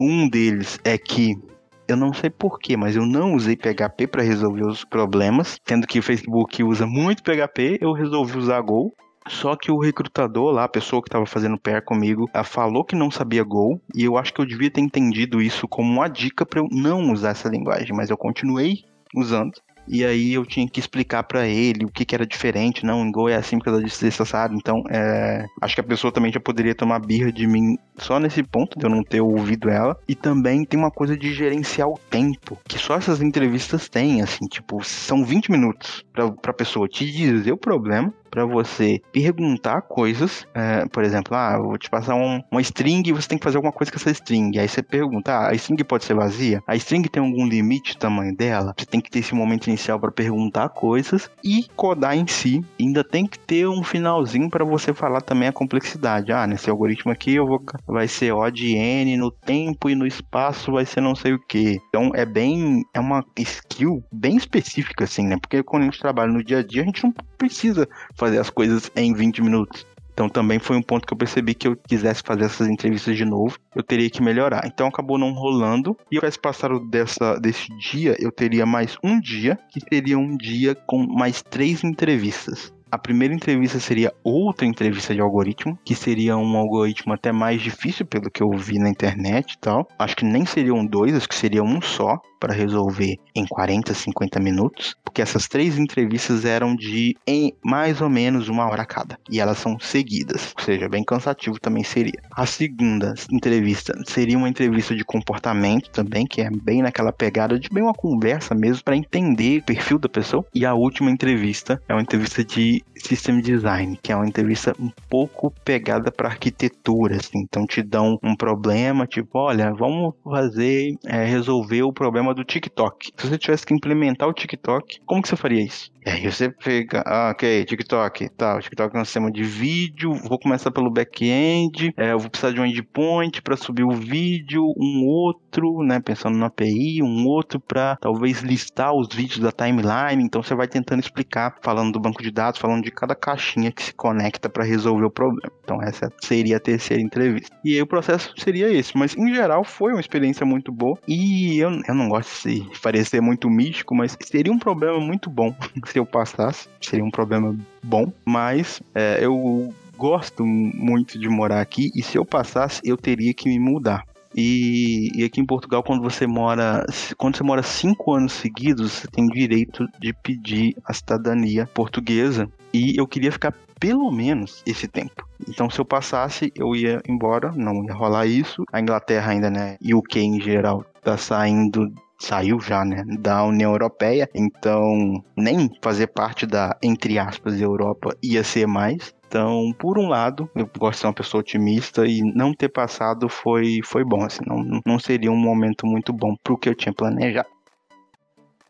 Um 0.00 0.28
deles 0.28 0.78
é 0.82 0.98
que 0.98 1.36
eu 1.86 1.96
não 1.96 2.12
sei 2.12 2.30
porquê, 2.30 2.76
mas 2.76 2.96
eu 2.96 3.04
não 3.04 3.34
usei 3.34 3.56
PHP 3.56 4.06
para 4.06 4.22
resolver 4.22 4.66
os 4.66 4.84
problemas, 4.84 5.56
sendo 5.66 5.86
que 5.86 5.98
o 5.98 6.02
Facebook 6.02 6.62
usa 6.62 6.86
muito 6.86 7.22
PHP, 7.22 7.78
eu 7.80 7.92
resolvi 7.92 8.38
usar 8.38 8.60
Go. 8.60 8.92
Só 9.26 9.56
que 9.56 9.70
o 9.70 9.78
recrutador 9.78 10.52
lá, 10.52 10.64
a 10.64 10.68
pessoa 10.68 11.00
que 11.00 11.08
estava 11.08 11.24
fazendo 11.24 11.58
PR 11.58 11.80
comigo, 11.82 12.28
falou 12.44 12.84
que 12.84 12.94
não 12.94 13.10
sabia 13.10 13.42
Go, 13.42 13.80
e 13.94 14.04
eu 14.04 14.18
acho 14.18 14.34
que 14.34 14.40
eu 14.40 14.46
devia 14.46 14.70
ter 14.70 14.82
entendido 14.82 15.40
isso 15.40 15.66
como 15.66 15.90
uma 15.90 16.08
dica 16.08 16.44
para 16.44 16.60
eu 16.60 16.68
não 16.70 17.10
usar 17.10 17.30
essa 17.30 17.48
linguagem, 17.48 17.96
mas 17.96 18.10
eu 18.10 18.18
continuei 18.18 18.84
usando. 19.16 19.54
E 19.86 20.04
aí 20.04 20.32
eu 20.32 20.46
tinha 20.46 20.68
que 20.68 20.80
explicar 20.80 21.22
para 21.24 21.46
ele 21.46 21.84
o 21.84 21.90
que, 21.90 22.04
que 22.04 22.14
era 22.14 22.26
diferente. 22.26 22.86
Não, 22.86 23.04
em 23.04 23.12
Go 23.12 23.28
é 23.28 23.36
assim 23.36 23.58
porque 23.58 23.68
ela 23.68 23.82
disse 23.82 24.10
sabe? 24.10 24.56
Então, 24.56 24.82
é... 24.90 25.44
acho 25.60 25.74
que 25.74 25.80
a 25.80 25.84
pessoa 25.84 26.12
também 26.12 26.32
já 26.32 26.40
poderia 26.40 26.74
tomar 26.74 26.98
birra 27.00 27.30
de 27.30 27.46
mim 27.46 27.76
só 27.98 28.18
nesse 28.18 28.42
ponto 28.42 28.78
de 28.78 28.84
eu 28.84 28.90
não 28.90 29.02
ter 29.02 29.20
ouvido 29.20 29.68
ela. 29.68 29.96
E 30.08 30.14
também 30.14 30.64
tem 30.64 30.78
uma 30.78 30.90
coisa 30.90 31.16
de 31.16 31.32
gerenciar 31.32 31.88
o 31.88 31.98
tempo, 32.10 32.58
que 32.68 32.78
só 32.78 32.96
essas 32.96 33.20
entrevistas 33.20 33.88
têm, 33.88 34.22
assim, 34.22 34.46
tipo, 34.46 34.82
são 34.84 35.24
20 35.24 35.50
minutos 35.50 36.04
pra, 36.12 36.30
pra 36.30 36.52
pessoa 36.52 36.88
te 36.88 37.10
dizer 37.10 37.52
o 37.52 37.58
problema 37.58 38.12
para 38.34 38.44
você 38.44 39.00
perguntar 39.12 39.82
coisas. 39.82 40.44
É, 40.52 40.84
por 40.88 41.04
exemplo, 41.04 41.36
ah, 41.36 41.56
vou 41.56 41.78
te 41.78 41.88
passar 41.88 42.16
um, 42.16 42.42
uma 42.50 42.60
string 42.60 43.08
e 43.08 43.12
você 43.12 43.28
tem 43.28 43.38
que 43.38 43.44
fazer 43.44 43.58
alguma 43.58 43.72
coisa 43.72 43.92
com 43.92 43.96
essa 43.96 44.10
string. 44.10 44.58
Aí 44.58 44.68
você 44.68 44.82
pergunta, 44.82 45.32
ah, 45.32 45.50
a 45.50 45.54
string 45.54 45.84
pode 45.84 46.04
ser 46.04 46.14
vazia? 46.14 46.60
A 46.66 46.74
string 46.74 47.08
tem 47.08 47.22
algum 47.22 47.46
limite 47.46 47.92
de 47.92 47.98
tamanho 47.98 48.34
dela? 48.36 48.74
Você 48.76 48.86
tem 48.86 49.00
que 49.00 49.08
ter 49.08 49.20
esse 49.20 49.36
momento 49.36 49.68
inicial 49.68 50.00
para 50.00 50.10
perguntar 50.10 50.68
coisas 50.70 51.30
e 51.44 51.66
codar 51.76 52.16
em 52.16 52.26
si. 52.26 52.60
Ainda 52.80 53.04
tem 53.04 53.24
que 53.24 53.38
ter 53.38 53.68
um 53.68 53.84
finalzinho 53.84 54.50
para 54.50 54.64
você 54.64 54.92
falar 54.92 55.20
também 55.20 55.48
a 55.48 55.52
complexidade. 55.52 56.32
Ah, 56.32 56.44
nesse 56.44 56.68
algoritmo 56.68 57.12
aqui 57.12 57.36
eu 57.36 57.46
vou 57.46 57.60
vai 57.86 58.08
ser 58.08 58.32
O 58.32 58.50
de 58.50 58.74
N 58.74 59.16
no 59.16 59.30
tempo 59.30 59.88
e 59.88 59.94
no 59.94 60.06
espaço 60.06 60.72
vai 60.72 60.84
ser 60.86 61.00
não 61.00 61.14
sei 61.14 61.34
o 61.34 61.38
que. 61.38 61.78
Então 61.88 62.10
é 62.14 62.24
bem 62.24 62.82
é 62.92 63.00
uma 63.00 63.24
skill 63.38 64.02
bem 64.12 64.36
específica 64.36 65.04
assim, 65.04 65.26
né? 65.26 65.36
Porque 65.40 65.62
quando 65.62 65.82
a 65.82 65.86
gente 65.86 66.00
trabalha 66.00 66.32
no 66.32 66.44
dia 66.44 66.58
a 66.58 66.62
dia 66.62 66.82
a 66.82 66.86
gente 66.86 67.04
não 67.04 67.12
precisa 67.36 67.88
fazer 68.14 68.38
as 68.38 68.50
coisas 68.50 68.90
em 68.96 69.12
20 69.12 69.42
minutos. 69.42 69.86
Então 70.14 70.28
também 70.28 70.60
foi 70.60 70.76
um 70.76 70.82
ponto 70.82 71.06
que 71.06 71.12
eu 71.12 71.18
percebi 71.18 71.54
que 71.54 71.66
eu 71.66 71.76
quisesse 71.76 72.22
fazer 72.24 72.44
essas 72.44 72.68
entrevistas 72.68 73.16
de 73.16 73.24
novo, 73.24 73.58
eu 73.74 73.82
teria 73.82 74.08
que 74.08 74.22
melhorar. 74.22 74.62
Então 74.64 74.86
acabou 74.86 75.18
não 75.18 75.32
rolando. 75.32 75.96
E 76.10 76.30
se 76.30 76.38
passado 76.38 76.78
dessa, 76.88 77.36
desse 77.40 77.66
dia, 77.76 78.16
eu 78.20 78.30
teria 78.30 78.64
mais 78.64 78.96
um 79.02 79.20
dia, 79.20 79.58
que 79.70 79.80
seria 79.80 80.16
um 80.16 80.36
dia 80.36 80.74
com 80.86 81.04
mais 81.04 81.42
três 81.42 81.82
entrevistas. 81.82 82.72
A 82.94 82.98
primeira 82.98 83.34
entrevista 83.34 83.80
seria 83.80 84.14
outra 84.22 84.64
entrevista 84.64 85.12
de 85.12 85.20
algoritmo, 85.20 85.76
que 85.84 85.96
seria 85.96 86.36
um 86.36 86.56
algoritmo 86.56 87.12
até 87.12 87.32
mais 87.32 87.60
difícil 87.60 88.06
pelo 88.06 88.30
que 88.30 88.40
eu 88.40 88.48
vi 88.56 88.78
na 88.78 88.88
internet 88.88 89.54
e 89.54 89.58
tal. 89.58 89.88
Acho 89.98 90.14
que 90.14 90.24
nem 90.24 90.46
seriam 90.46 90.86
dois, 90.86 91.12
acho 91.12 91.28
que 91.28 91.34
seria 91.34 91.64
um 91.64 91.82
só 91.82 92.20
para 92.38 92.54
resolver 92.54 93.16
em 93.34 93.44
40, 93.46 93.92
50 93.92 94.38
minutos, 94.38 94.94
porque 95.14 95.22
essas 95.22 95.46
três 95.46 95.78
entrevistas 95.78 96.44
eram 96.44 96.74
de 96.74 97.16
em 97.24 97.54
mais 97.64 98.00
ou 98.00 98.10
menos 98.10 98.48
uma 98.48 98.66
hora 98.66 98.84
cada, 98.84 99.16
e 99.30 99.38
elas 99.38 99.58
são 99.58 99.78
seguidas, 99.78 100.52
ou 100.58 100.64
seja, 100.64 100.88
bem 100.88 101.04
cansativo 101.04 101.60
também 101.60 101.84
seria. 101.84 102.20
A 102.32 102.44
segunda 102.44 103.14
entrevista 103.30 103.94
seria 104.08 104.36
uma 104.36 104.48
entrevista 104.48 104.92
de 104.92 105.04
comportamento 105.04 105.88
também, 105.90 106.26
que 106.26 106.40
é 106.40 106.50
bem 106.50 106.82
naquela 106.82 107.12
pegada 107.12 107.60
de 107.60 107.68
bem 107.68 107.84
uma 107.84 107.94
conversa 107.94 108.56
mesmo 108.56 108.82
para 108.82 108.96
entender 108.96 109.60
o 109.60 109.62
perfil 109.62 110.00
da 110.00 110.08
pessoa, 110.08 110.44
e 110.52 110.66
a 110.66 110.74
última 110.74 111.12
entrevista 111.12 111.80
é 111.88 111.94
uma 111.94 112.02
entrevista 112.02 112.44
de 112.44 112.82
system 112.96 113.40
design, 113.40 113.96
que 114.02 114.10
é 114.10 114.16
uma 114.16 114.26
entrevista 114.26 114.74
um 114.80 114.90
pouco 115.08 115.52
pegada 115.64 116.10
para 116.10 116.28
arquitetura, 116.28 117.16
assim. 117.16 117.38
então 117.38 117.66
te 117.66 117.82
dão 117.82 118.18
um 118.20 118.34
problema, 118.34 119.06
tipo, 119.06 119.38
olha, 119.38 119.72
vamos 119.72 120.14
fazer 120.24 120.96
é, 121.04 121.24
resolver 121.24 121.82
o 121.82 121.92
problema 121.92 122.34
do 122.34 122.42
TikTok. 122.42 123.12
Se 123.16 123.28
você 123.28 123.38
tivesse 123.38 123.64
que 123.64 123.74
implementar 123.74 124.28
o 124.28 124.32
TikTok, 124.32 125.03
como 125.06 125.22
que 125.22 125.28
você 125.28 125.36
faria 125.36 125.62
isso? 125.64 125.93
E 126.06 126.10
aí 126.10 126.30
você 126.30 126.50
pega, 126.50 127.02
ah, 127.06 127.30
ok, 127.30 127.64
TikTok, 127.64 128.28
tá, 128.36 128.56
o 128.56 128.60
TikTok 128.60 128.94
é 128.94 129.00
um 129.00 129.04
sistema 129.06 129.32
de 129.32 129.42
vídeo, 129.42 130.12
vou 130.12 130.38
começar 130.38 130.70
pelo 130.70 130.90
back-end, 130.90 131.94
é, 131.96 132.12
eu 132.12 132.18
vou 132.18 132.28
precisar 132.28 132.52
de 132.52 132.60
um 132.60 132.66
endpoint 132.66 133.40
para 133.40 133.56
subir 133.56 133.84
o 133.84 133.90
vídeo, 133.90 134.62
um 134.76 135.02
outro, 135.06 135.82
né, 135.82 136.00
pensando 136.00 136.36
na 136.36 136.46
API, 136.46 137.02
um 137.02 137.26
outro 137.26 137.58
para 137.58 137.96
talvez 137.96 138.42
listar 138.42 138.92
os 138.92 139.08
vídeos 139.14 139.38
da 139.38 139.50
timeline, 139.50 140.22
então 140.22 140.42
você 140.42 140.54
vai 140.54 140.68
tentando 140.68 141.00
explicar, 141.00 141.56
falando 141.62 141.92
do 141.92 142.00
banco 142.00 142.22
de 142.22 142.30
dados, 142.30 142.60
falando 142.60 142.84
de 142.84 142.90
cada 142.90 143.14
caixinha 143.14 143.72
que 143.72 143.84
se 143.84 143.94
conecta 143.94 144.50
para 144.50 144.62
resolver 144.62 145.06
o 145.06 145.10
problema. 145.10 145.50
Então 145.62 145.82
essa 145.82 146.12
seria 146.20 146.58
a 146.58 146.60
terceira 146.60 147.02
entrevista. 147.02 147.56
E 147.64 147.76
aí 147.76 147.80
o 147.80 147.86
processo 147.86 148.34
seria 148.36 148.70
esse, 148.70 148.94
mas 148.94 149.16
em 149.16 149.34
geral 149.34 149.64
foi 149.64 149.92
uma 149.92 150.00
experiência 150.00 150.44
muito 150.44 150.70
boa 150.70 150.98
e 151.08 151.58
eu, 151.58 151.70
eu 151.88 151.94
não 151.94 152.10
gosto 152.10 152.46
de 152.46 152.62
parecer 152.82 153.22
muito 153.22 153.48
místico, 153.48 153.94
mas 153.94 154.14
seria 154.20 154.52
um 154.52 154.58
problema 154.58 155.00
muito 155.00 155.30
bom 155.30 155.56
se 155.94 155.98
eu 156.00 156.04
passasse, 156.04 156.68
seria 156.80 157.04
um 157.04 157.10
problema 157.10 157.56
bom, 157.80 158.12
mas 158.24 158.82
é, 158.92 159.18
eu 159.24 159.72
gosto 159.96 160.44
muito 160.44 161.16
de 161.20 161.28
morar 161.28 161.60
aqui 161.60 161.92
e 161.94 162.02
se 162.02 162.18
eu 162.18 162.24
passasse, 162.24 162.80
eu 162.84 162.96
teria 162.96 163.32
que 163.32 163.48
me 163.48 163.60
mudar. 163.60 164.04
E, 164.36 165.12
e, 165.14 165.22
aqui 165.22 165.40
em 165.40 165.46
Portugal, 165.46 165.84
quando 165.84 166.02
você 166.02 166.26
mora, 166.26 166.84
quando 167.16 167.36
você 167.36 167.44
mora 167.44 167.62
cinco 167.62 168.12
anos 168.12 168.32
seguidos, 168.32 168.90
você 168.90 169.06
tem 169.06 169.28
direito 169.28 169.86
de 170.00 170.12
pedir 170.12 170.76
a 170.84 170.92
cidadania 170.92 171.70
portuguesa. 171.72 172.50
E 172.72 172.98
eu 172.98 173.06
queria 173.06 173.30
ficar 173.30 173.54
pelo 173.78 174.10
menos 174.10 174.60
esse 174.66 174.88
tempo. 174.88 175.24
Então, 175.48 175.70
se 175.70 175.78
eu 175.78 175.84
passasse, 175.84 176.52
eu 176.56 176.74
ia 176.74 177.00
embora, 177.08 177.52
não 177.54 177.84
ia 177.84 177.94
rolar 177.94 178.26
isso. 178.26 178.64
A 178.72 178.80
Inglaterra 178.80 179.30
ainda, 179.30 179.48
né, 179.48 179.76
e 179.80 179.94
o 179.94 179.98
UK 179.98 180.18
em 180.18 180.40
geral, 180.40 180.84
tá 181.04 181.16
saindo 181.16 181.94
saiu 182.24 182.58
já, 182.60 182.84
né, 182.84 183.04
da 183.20 183.44
União 183.44 183.72
Europeia, 183.72 184.28
então 184.34 185.22
nem 185.36 185.70
fazer 185.82 186.08
parte 186.08 186.46
da, 186.46 186.76
entre 186.82 187.18
aspas, 187.18 187.60
Europa 187.60 188.16
ia 188.22 188.42
ser 188.42 188.66
mais. 188.66 189.14
Então, 189.26 189.74
por 189.78 189.98
um 189.98 190.08
lado, 190.08 190.48
eu 190.54 190.68
gosto 190.78 190.94
de 190.94 191.00
ser 191.00 191.06
uma 191.08 191.12
pessoa 191.12 191.40
otimista 191.40 192.06
e 192.06 192.22
não 192.22 192.54
ter 192.54 192.68
passado 192.68 193.28
foi, 193.28 193.80
foi 193.84 194.04
bom, 194.04 194.24
assim, 194.24 194.42
não, 194.46 194.80
não 194.86 194.98
seria 194.98 195.30
um 195.30 195.36
momento 195.36 195.86
muito 195.86 196.12
bom 196.12 196.34
pro 196.42 196.56
que 196.56 196.68
eu 196.68 196.74
tinha 196.74 196.92
planejado. 196.92 197.48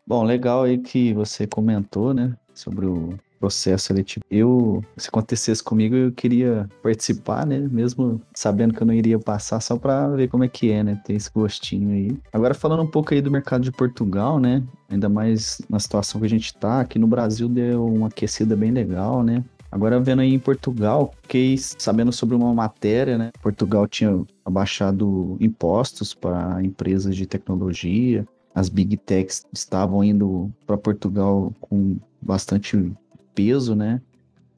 Bom, 0.06 0.22
legal 0.22 0.64
aí 0.64 0.78
que 0.78 1.12
você 1.14 1.46
comentou, 1.46 2.12
né, 2.12 2.34
sobre 2.52 2.86
o 2.86 3.18
processo 3.44 3.86
seletivo. 3.86 4.24
Eu, 4.30 4.82
se 4.96 5.08
acontecesse 5.08 5.62
comigo, 5.62 5.94
eu 5.94 6.12
queria 6.12 6.66
participar, 6.82 7.46
né? 7.46 7.58
Mesmo 7.58 8.20
sabendo 8.34 8.72
que 8.72 8.82
eu 8.82 8.86
não 8.86 8.94
iria 8.94 9.18
passar, 9.18 9.60
só 9.60 9.76
para 9.76 10.08
ver 10.08 10.28
como 10.28 10.44
é 10.44 10.48
que 10.48 10.70
é, 10.70 10.82
né? 10.82 11.00
Ter 11.04 11.12
esse 11.12 11.30
gostinho 11.30 11.90
aí. 11.90 12.16
Agora, 12.32 12.54
falando 12.54 12.82
um 12.82 12.86
pouco 12.86 13.12
aí 13.12 13.20
do 13.20 13.30
mercado 13.30 13.62
de 13.62 13.70
Portugal, 13.70 14.40
né? 14.40 14.62
Ainda 14.88 15.10
mais 15.10 15.60
na 15.68 15.78
situação 15.78 16.20
que 16.20 16.26
a 16.26 16.30
gente 16.30 16.54
tá, 16.54 16.80
aqui 16.80 16.98
no 16.98 17.06
Brasil 17.06 17.48
deu 17.48 17.84
uma 17.84 18.06
aquecida 18.06 18.56
bem 18.56 18.70
legal, 18.70 19.22
né? 19.22 19.44
Agora, 19.70 20.00
vendo 20.00 20.22
aí 20.22 20.32
em 20.32 20.38
Portugal, 20.38 21.12
fiquei 21.22 21.56
sabendo 21.58 22.12
sobre 22.12 22.34
uma 22.34 22.54
matéria, 22.54 23.18
né? 23.18 23.30
Portugal 23.42 23.86
tinha 23.86 24.24
abaixado 24.44 25.36
impostos 25.38 26.14
para 26.14 26.62
empresas 26.62 27.14
de 27.14 27.26
tecnologia. 27.26 28.26
As 28.54 28.68
big 28.70 28.96
techs 28.96 29.44
estavam 29.52 30.02
indo 30.02 30.50
para 30.64 30.78
Portugal 30.78 31.52
com 31.60 31.96
bastante 32.22 32.90
peso, 33.34 33.74
né? 33.74 34.00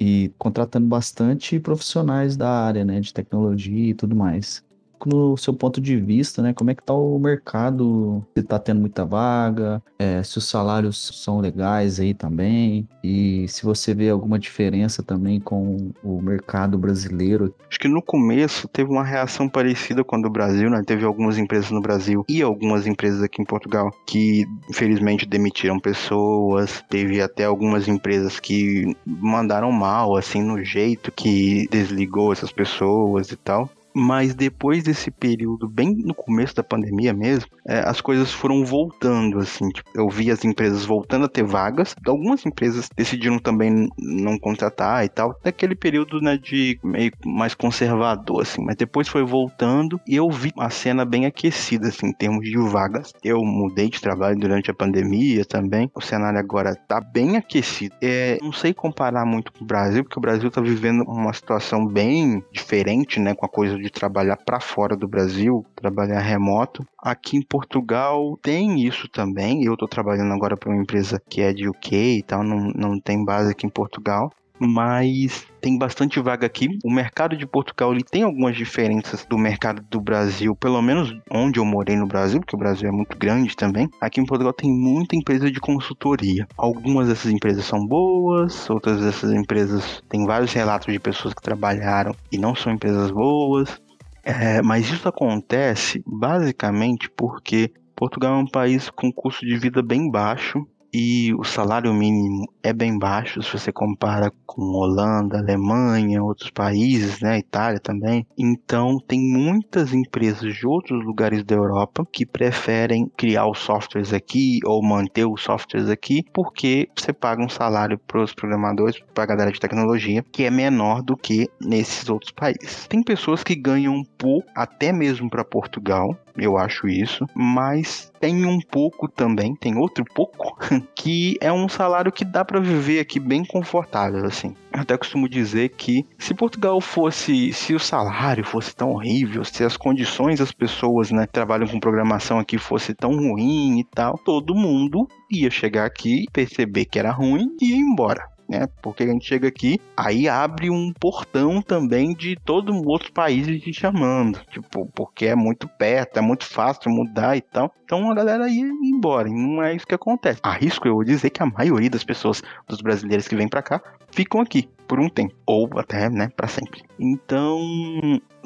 E 0.01 0.33
contratando 0.39 0.87
bastante 0.89 1.61
profissionais 1.61 2.37
da 2.37 2.51
área, 2.51 2.85
né, 2.85 3.01
de 3.01 3.15
tecnologia 3.15 3.91
e 3.91 3.95
tudo 3.95 4.17
mais 4.17 4.66
no 5.05 5.37
seu 5.37 5.53
ponto 5.53 5.81
de 5.81 5.97
vista, 5.97 6.43
né? 6.43 6.53
Como 6.55 6.71
é 6.71 6.75
que 6.75 6.83
tá 6.83 6.95
o 6.95 7.19
mercado? 7.19 8.25
Se 8.37 8.43
tá 8.43 8.59
tendo 8.59 8.81
muita 8.81 9.05
vaga, 9.05 9.83
é, 9.99 10.23
se 10.23 10.39
os 10.39 10.49
salários 10.49 11.23
são 11.23 11.41
legais 11.41 12.01
aí 12.01 12.15
também, 12.15 12.89
e 13.03 13.47
se 13.49 13.65
você 13.65 13.95
vê 13.95 14.11
alguma 14.11 14.39
diferença 14.39 15.03
também 15.03 15.41
com 15.41 15.93
o 16.03 16.21
mercado 16.21 16.79
brasileiro. 16.79 17.55
Acho 17.69 17.79
que 17.79 17.89
no 17.89 18.03
começo 18.03 18.69
teve 18.69 18.91
uma 18.91 19.05
reação 19.05 19.49
parecida 19.49 20.03
com 20.03 20.17
a 20.17 20.21
do 20.21 20.31
Brasil, 20.31 20.71
né? 20.71 20.83
Teve 20.85 21.05
algumas 21.05 21.39
empresas 21.39 21.71
no 21.71 21.81
Brasil 21.81 22.25
e 22.29 22.43
algumas 22.43 22.87
empresas 22.87 23.23
aqui 23.23 23.41
em 23.41 23.45
Portugal 23.45 23.91
que 24.07 24.45
infelizmente 24.69 25.27
demitiram 25.27 25.79
pessoas. 25.79 26.83
Teve 26.89 27.21
até 27.21 27.45
algumas 27.45 27.89
empresas 27.89 28.41
que 28.41 28.97
mandaram 29.05 29.71
mal, 29.71 30.17
assim, 30.17 30.43
no 30.43 30.63
jeito 30.65 31.13
que 31.13 31.69
desligou 31.71 32.33
essas 32.33 32.53
pessoas 32.53 33.31
e 33.31 33.37
tal. 33.37 33.71
Mas 33.99 34.35
depois 34.35 34.85
desse 34.85 35.11
período, 35.11 35.67
bem 35.67 35.95
no 36.05 36.15
começo 36.15 36.55
da 36.55 36.63
pandemia 36.63 37.15
mesmo, 37.15 37.51
é, 37.67 37.79
as 37.79 37.99
coisas 37.99 38.31
foram 38.31 38.63
voltando, 38.63 39.39
assim. 39.39 39.71
Tipo, 39.71 39.89
eu 39.95 40.07
vi 40.11 40.31
as 40.31 40.45
empresas 40.45 40.85
voltando 40.85 41.25
a 41.25 41.29
ter 41.29 41.43
vagas. 41.43 41.97
Algumas 42.07 42.45
empresas 42.45 42.91
decidiram 42.95 43.39
também 43.39 43.89
não 43.99 44.39
contratar 44.39 45.03
e 45.03 45.09
tal. 45.09 45.35
Naquele 45.43 45.75
período, 45.75 46.21
né, 46.21 46.37
de 46.37 46.79
meio 46.85 47.11
mais 47.25 47.55
conservador, 47.55 48.43
assim. 48.43 48.63
Mas 48.63 48.77
depois 48.77 49.09
foi 49.09 49.25
voltando 49.25 49.99
e 50.07 50.15
eu 50.15 50.31
vi 50.31 50.53
a 50.59 50.69
cena 50.69 51.07
bem 51.07 51.25
aquecida, 51.25 51.89
assim, 51.89 52.09
em 52.09 52.13
termos 52.13 52.45
de 52.45 52.59
vagas. 52.59 53.15
Eu 53.25 53.43
mudei 53.43 53.89
de 53.89 53.99
trabalho 53.99 54.39
durante 54.39 54.71
a 54.71 54.75
pandemia 54.75 55.43
também. 55.47 55.91
O 55.95 56.03
cenário 56.03 56.39
agora 56.39 56.75
tá 56.75 57.01
bem 57.01 57.39
aquecido. 57.39 57.95
É, 58.03 58.37
não 58.43 58.53
sei 58.53 58.75
comparar 58.75 59.25
muito 59.25 59.51
com 59.55 59.65
o 59.65 59.67
Brasil, 59.67 60.05
porque 60.05 60.19
o 60.19 60.23
Brasil 60.23 60.51
tá 60.51 60.61
vivendo 60.61 61.03
uma 61.05 61.33
situação 61.33 61.87
bem 61.87 62.45
diferente, 62.53 63.19
né, 63.19 63.35
com 63.35 63.47
a 63.47 63.49
coisa 63.49 63.79
de 63.79 63.86
de 63.87 63.93
trabalhar 63.93 64.37
para 64.37 64.61
fora 64.61 64.97
do 64.97 65.09
Brasil, 65.09 65.65
trabalhar 65.75 66.21
remoto. 66.21 66.87
Aqui 67.01 67.37
em 67.37 67.43
Portugal 67.43 68.37
tem 68.43 68.85
isso 68.85 69.09
também. 69.09 69.65
Eu 69.65 69.75
estou 69.75 69.89
trabalhando 69.89 70.33
agora 70.33 70.57
para 70.57 70.71
uma 70.71 70.83
empresa 70.83 71.21
que 71.31 71.41
é 71.41 71.53
de 71.53 71.69
UK 71.69 72.19
e 72.19 72.23
tal, 72.23 72.43
não, 72.43 72.71
não 72.75 73.01
tem 73.01 73.25
base 73.25 73.51
aqui 73.51 73.67
em 73.67 73.71
Portugal 73.71 74.31
mas 74.59 75.47
tem 75.61 75.79
bastante 75.79 76.21
vaga 76.21 76.47
aqui. 76.47 76.69
O 76.85 76.91
mercado 76.91 77.37
de 77.37 77.47
Portugal 77.47 77.93
ele 77.93 78.05
tem 78.05 78.23
algumas 78.23 78.57
diferenças 78.57 79.25
do 79.27 79.37
mercado 79.37 79.83
do 79.91 80.01
Brasil, 80.01 80.55
pelo 80.57 80.81
menos 80.81 81.17
onde 81.31 81.59
eu 81.59 81.65
morei 81.65 81.97
no 81.97 82.07
Brasil, 82.07 82.41
porque 82.41 82.57
o 82.57 82.59
Brasil 82.59 82.89
é 82.89 82.93
muito 82.93 83.17
grande 83.19 83.57
também. 83.57 83.89
Aqui 84.01 84.21
em 84.21 84.27
Portugal 84.27 84.53
tem 84.53 84.71
muita 84.71 85.17
empresa 85.17 85.51
de 85.51 85.61
consultoria. 85.61 86.47
Algumas 86.57 87.09
dessas 87.09 87.33
empresas 87.33 87.65
são 87.65 87.85
boas, 87.87 88.69
outras 88.71 89.01
dessas 89.01 89.33
empresas 89.33 90.03
têm 90.09 90.25
vários 90.25 90.53
relatos 90.53 90.93
de 90.93 90.99
pessoas 90.99 91.35
que 91.35 91.43
trabalharam 91.43 92.15
e 92.31 92.39
não 92.39 92.55
são 92.55 92.73
empresas 92.73 93.11
boas. 93.11 93.81
É, 94.23 94.61
mas 94.61 94.91
isso 94.91 95.09
acontece 95.09 96.03
basicamente 96.05 97.09
porque 97.17 97.73
Portugal 97.95 98.35
é 98.35 98.39
um 98.39 98.47
país 98.47 98.91
com 98.91 99.13
custo 99.13 99.47
de 99.47 99.57
vida 99.57 99.83
bem 99.83 100.11
baixo 100.11 100.67
e 100.99 101.35
o 101.35 101.45
salário 101.45 101.93
mínimo 101.93 102.51
é 102.63 102.73
bem 102.73 102.99
baixo 102.99 103.43
se 103.43 103.53
você 103.53 103.71
compara 103.71 104.33
com 104.47 104.63
Holanda, 104.63 105.37
Alemanha, 105.37 106.23
outros 106.23 106.49
países, 106.49 107.21
né, 107.21 107.39
Itália 107.39 107.79
também. 107.79 108.27
Então 108.39 108.99
tem 109.07 109.21
muitas 109.21 109.93
empresas 109.93 110.55
de 110.55 110.67
outros 110.67 111.05
lugares 111.05 111.45
da 111.45 111.55
Europa 111.55 112.09
que 112.11 112.25
preferem 112.25 113.13
criar 113.15 113.47
os 113.47 113.59
softwares 113.59 114.15
aqui 114.15 114.59
ou 114.65 114.83
manter 114.83 115.27
os 115.27 115.43
softwares 115.43 115.91
aqui 115.91 116.25
porque 116.33 116.89
você 116.97 117.13
paga 117.13 117.45
um 117.45 117.49
salário 117.49 117.99
para 117.99 118.23
os 118.23 118.33
programadores, 118.33 118.99
para 119.13 119.25
a 119.25 119.27
galera 119.27 119.53
de 119.53 119.61
tecnologia, 119.61 120.25
que 120.33 120.45
é 120.45 120.51
menor 120.51 121.03
do 121.03 121.15
que 121.15 121.47
nesses 121.61 122.09
outros 122.09 122.33
países. 122.33 122.87
Tem 122.89 123.03
pessoas 123.03 123.45
que 123.45 123.55
ganham 123.55 123.93
um 123.93 124.05
pouco, 124.17 124.49
até 124.55 124.95
mesmo 124.95 125.29
para 125.29 125.45
Portugal, 125.45 126.17
eu 126.37 126.57
acho 126.57 126.89
isso, 126.89 127.27
mas 127.35 128.13
tem 128.21 128.45
um 128.45 128.59
pouco 128.61 129.09
também, 129.09 129.55
tem 129.55 129.77
outro 129.77 130.05
pouco, 130.05 130.57
que 130.95 131.37
é 131.41 131.53
um 131.53 131.69
salário 131.69 132.13
que 132.13 132.25
dá 132.25 132.45
para 132.45 132.61
viver 132.61 133.01
aqui 133.01 133.19
bem 133.19 133.45
confortável, 133.45 134.25
assim. 134.25 134.55
Eu 134.73 134.81
até 134.81 134.97
costumo 134.97 135.29
dizer 135.29 135.71
que 135.71 136.05
se 136.19 136.35
Portugal 136.35 136.81
fosse, 136.81 137.53
se 137.53 137.75
o 137.75 137.81
salário 137.81 138.45
fosse 138.45 138.75
tão 138.75 138.91
horrível, 138.91 139.45
se 139.45 139.65
as 139.65 139.77
condições 139.77 140.39
das 140.39 140.53
pessoas, 140.53 141.11
né, 141.11 141.27
que 141.27 141.33
trabalham 141.33 141.67
com 141.67 141.81
programação 141.81 142.39
aqui 142.39 142.59
fosse 142.59 142.95
tão 142.95 143.11
ruim 143.17 143.81
e 143.81 143.85
tal, 143.85 144.19
todo 144.19 144.55
mundo 144.55 145.09
ia 145.31 145.51
chegar 145.51 145.87
aqui, 145.87 146.27
perceber 146.33 146.85
que 146.85 146.99
era 146.99 147.11
ruim 147.11 147.49
e 147.61 147.73
ir 147.73 147.79
embora 147.79 148.36
né? 148.49 148.67
Porque 148.83 149.03
a 149.03 149.07
gente 149.07 149.27
chega 149.27 149.49
aqui, 149.49 149.81
aí 149.97 150.29
abre 150.29 150.71
um 150.71 150.93
portão 150.93 151.61
também 151.61 152.15
de 152.15 152.37
todo 152.37 152.73
outro 152.87 153.13
país 153.13 153.47
te 153.63 153.73
chamando, 153.73 154.41
tipo, 154.51 154.87
porque 154.95 155.27
é 155.27 155.35
muito 155.35 155.69
perto, 155.69 156.19
é 156.19 156.21
muito 156.21 156.45
fácil 156.45 156.91
mudar 156.91 157.37
e 157.37 157.41
tal. 157.41 157.73
Então 157.85 158.11
a 158.11 158.15
galera 158.15 158.49
ia 158.49 158.67
embora, 158.67 159.29
e 159.29 159.33
não 159.33 159.63
é 159.63 159.75
isso 159.75 159.87
que 159.87 159.95
acontece. 159.95 160.41
Arrisco 160.43 160.87
eu 160.87 161.03
dizer 161.03 161.31
que 161.31 161.43
a 161.43 161.47
maioria 161.47 161.91
das 161.91 162.05
pessoas, 162.05 162.43
dos 162.69 162.81
brasileiros 162.81 163.29
que 163.29 163.37
vêm 163.37 163.49
para 163.49 163.63
cá, 163.63 163.81
ficam 164.11 164.41
aqui 164.41 164.69
por 164.87 165.01
um 165.01 165.09
tempo, 165.09 165.35
ou 165.47 165.69
até, 165.77 166.09
né, 166.09 166.29
para 166.37 166.49
sempre. 166.49 166.83
Então, 166.99 167.61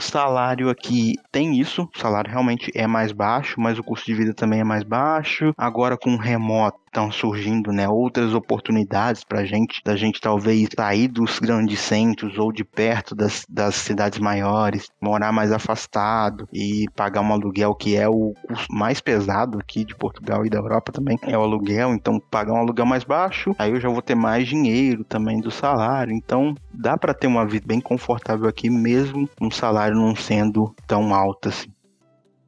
salário 0.00 0.68
aqui 0.68 1.14
tem 1.31 1.61
isso, 1.61 1.88
o 1.94 1.98
salário 1.98 2.31
realmente 2.31 2.70
é 2.74 2.87
mais 2.87 3.12
baixo, 3.12 3.61
mas 3.61 3.79
o 3.79 3.85
custo 3.85 4.07
de 4.07 4.14
vida 4.14 4.35
também 4.35 4.61
é 4.61 4.64
mais 4.64 4.83
baixo. 4.83 5.53
Agora 5.57 5.96
com 5.96 6.16
remoto 6.16 6.81
estão 6.87 7.12
surgindo, 7.12 7.70
né, 7.70 7.88
outras 7.88 8.35
oportunidades 8.35 9.22
para 9.22 9.44
gente, 9.44 9.81
da 9.85 9.94
gente 9.94 10.20
talvez 10.20 10.68
sair 10.76 11.07
dos 11.07 11.38
grandes 11.38 11.79
centros 11.79 12.37
ou 12.37 12.50
de 12.50 12.64
perto 12.64 13.14
das, 13.14 13.46
das 13.48 13.76
cidades 13.76 14.18
maiores, 14.18 14.88
morar 15.00 15.31
mais 15.31 15.53
afastado 15.53 16.48
e 16.53 16.87
pagar 16.96 17.20
um 17.20 17.33
aluguel 17.33 17.76
que 17.76 17.96
é 17.96 18.09
o 18.09 18.35
custo 18.42 18.74
mais 18.74 19.00
pesado 19.00 19.59
aqui 19.61 19.85
de 19.85 19.94
Portugal 19.94 20.44
e 20.44 20.50
da 20.50 20.59
Europa 20.59 20.90
também, 20.90 21.16
é 21.22 21.38
o 21.38 21.42
aluguel, 21.42 21.94
então 21.94 22.18
pagar 22.18 22.55
um 22.55 22.61
aluguel 22.61 22.87
mais 22.87 23.05
baixo, 23.05 23.55
aí 23.57 23.70
eu 23.70 23.81
já 23.81 23.88
vou 23.88 24.03
ter 24.03 24.16
mais 24.16 24.48
dinheiro 24.48 25.05
também 25.05 25.40
do 25.40 25.50
salário, 25.50 26.12
então 26.12 26.30
dá 26.73 26.97
para 26.97 27.14
ter 27.14 27.27
uma 27.27 27.47
vida 27.47 27.66
bem 27.66 27.81
confortável 27.81 28.49
aqui 28.49 28.71
mesmo 28.71 29.29
um 29.40 29.51
salário 29.51 29.97
não 29.97 30.14
sendo 30.14 30.75
tão 30.87 31.14
alto 31.14 31.49
assim. 31.49 31.73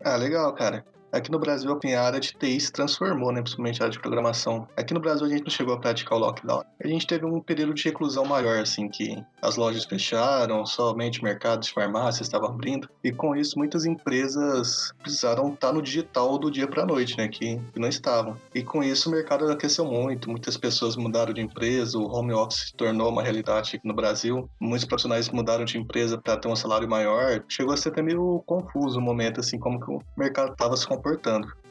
Ah, 0.05 0.17
legal, 0.17 0.53
cara. 0.55 0.85
Aqui 1.13 1.31
no 1.31 1.39
Brasil, 1.39 1.71
a 1.71 2.01
área 2.01 2.19
de 2.19 2.33
TI 2.33 2.59
se 2.59 2.73
transformou, 2.73 3.31
né? 3.31 3.43
Principalmente 3.43 3.83
a 3.83 3.85
área 3.85 3.93
de 3.93 4.01
programação. 4.01 4.67
Aqui 4.75 4.95
no 4.95 5.01
Brasil, 5.01 5.27
a 5.27 5.29
gente 5.29 5.43
não 5.43 5.51
chegou 5.51 5.75
a 5.75 5.79
praticar 5.79 6.17
o 6.17 6.21
lockdown. 6.23 6.63
A 6.83 6.89
gente 6.89 7.07
teve 7.07 7.27
um 7.27 7.39
período 7.39 7.75
de 7.75 7.85
reclusão 7.85 8.25
maior, 8.25 8.59
assim, 8.61 8.89
que 8.89 9.23
as 9.43 9.57
lojas 9.57 9.85
fecharam, 9.85 10.65
somente 10.65 11.23
mercados 11.23 11.69
farmácias 11.69 12.27
estavam 12.27 12.49
abrindo. 12.49 12.89
E 13.05 13.13
com 13.13 13.37
isso, 13.37 13.59
muitas 13.59 13.85
empresas 13.85 14.91
precisaram 15.03 15.53
estar 15.53 15.71
no 15.75 15.83
digital 15.83 16.39
do 16.39 16.51
dia 16.51 16.67
para 16.67 16.87
noite, 16.87 17.19
né? 17.19 17.29
Que, 17.29 17.59
que 17.59 17.79
não 17.79 17.89
estavam. 17.89 18.39
E 18.55 18.63
com 18.63 18.83
isso, 18.83 19.11
o 19.11 19.13
mercado 19.13 19.51
aqueceu 19.53 19.85
muito. 19.85 20.31
Muitas 20.31 20.57
pessoas 20.57 20.97
mudaram 20.97 21.35
de 21.35 21.43
empresa, 21.43 21.99
o 21.99 22.11
home 22.11 22.33
office 22.33 22.69
se 22.69 22.75
tornou 22.75 23.11
uma 23.11 23.23
realidade 23.23 23.77
aqui 23.77 23.87
no 23.87 23.93
Brasil. 23.93 24.49
Muitos 24.59 24.87
profissionais 24.87 25.29
mudaram 25.29 25.67
de 25.67 25.77
empresa 25.77 26.17
para 26.17 26.39
ter 26.39 26.49
um 26.49 26.57
salário 26.57 26.89
maior. 26.89 27.45
Chegou 27.51 27.75
a 27.75 27.77
ser 27.77 27.91
até 27.91 28.01
meio 28.01 28.43
confuso 28.47 28.99
o 28.99 29.03
momento, 29.03 29.41
assim, 29.41 29.59
como 29.59 29.79
que 29.79 29.91
o 29.91 29.99
mercado 30.17 30.53
estava 30.53 30.75
se 30.75 30.87
comportando. 30.87 31.02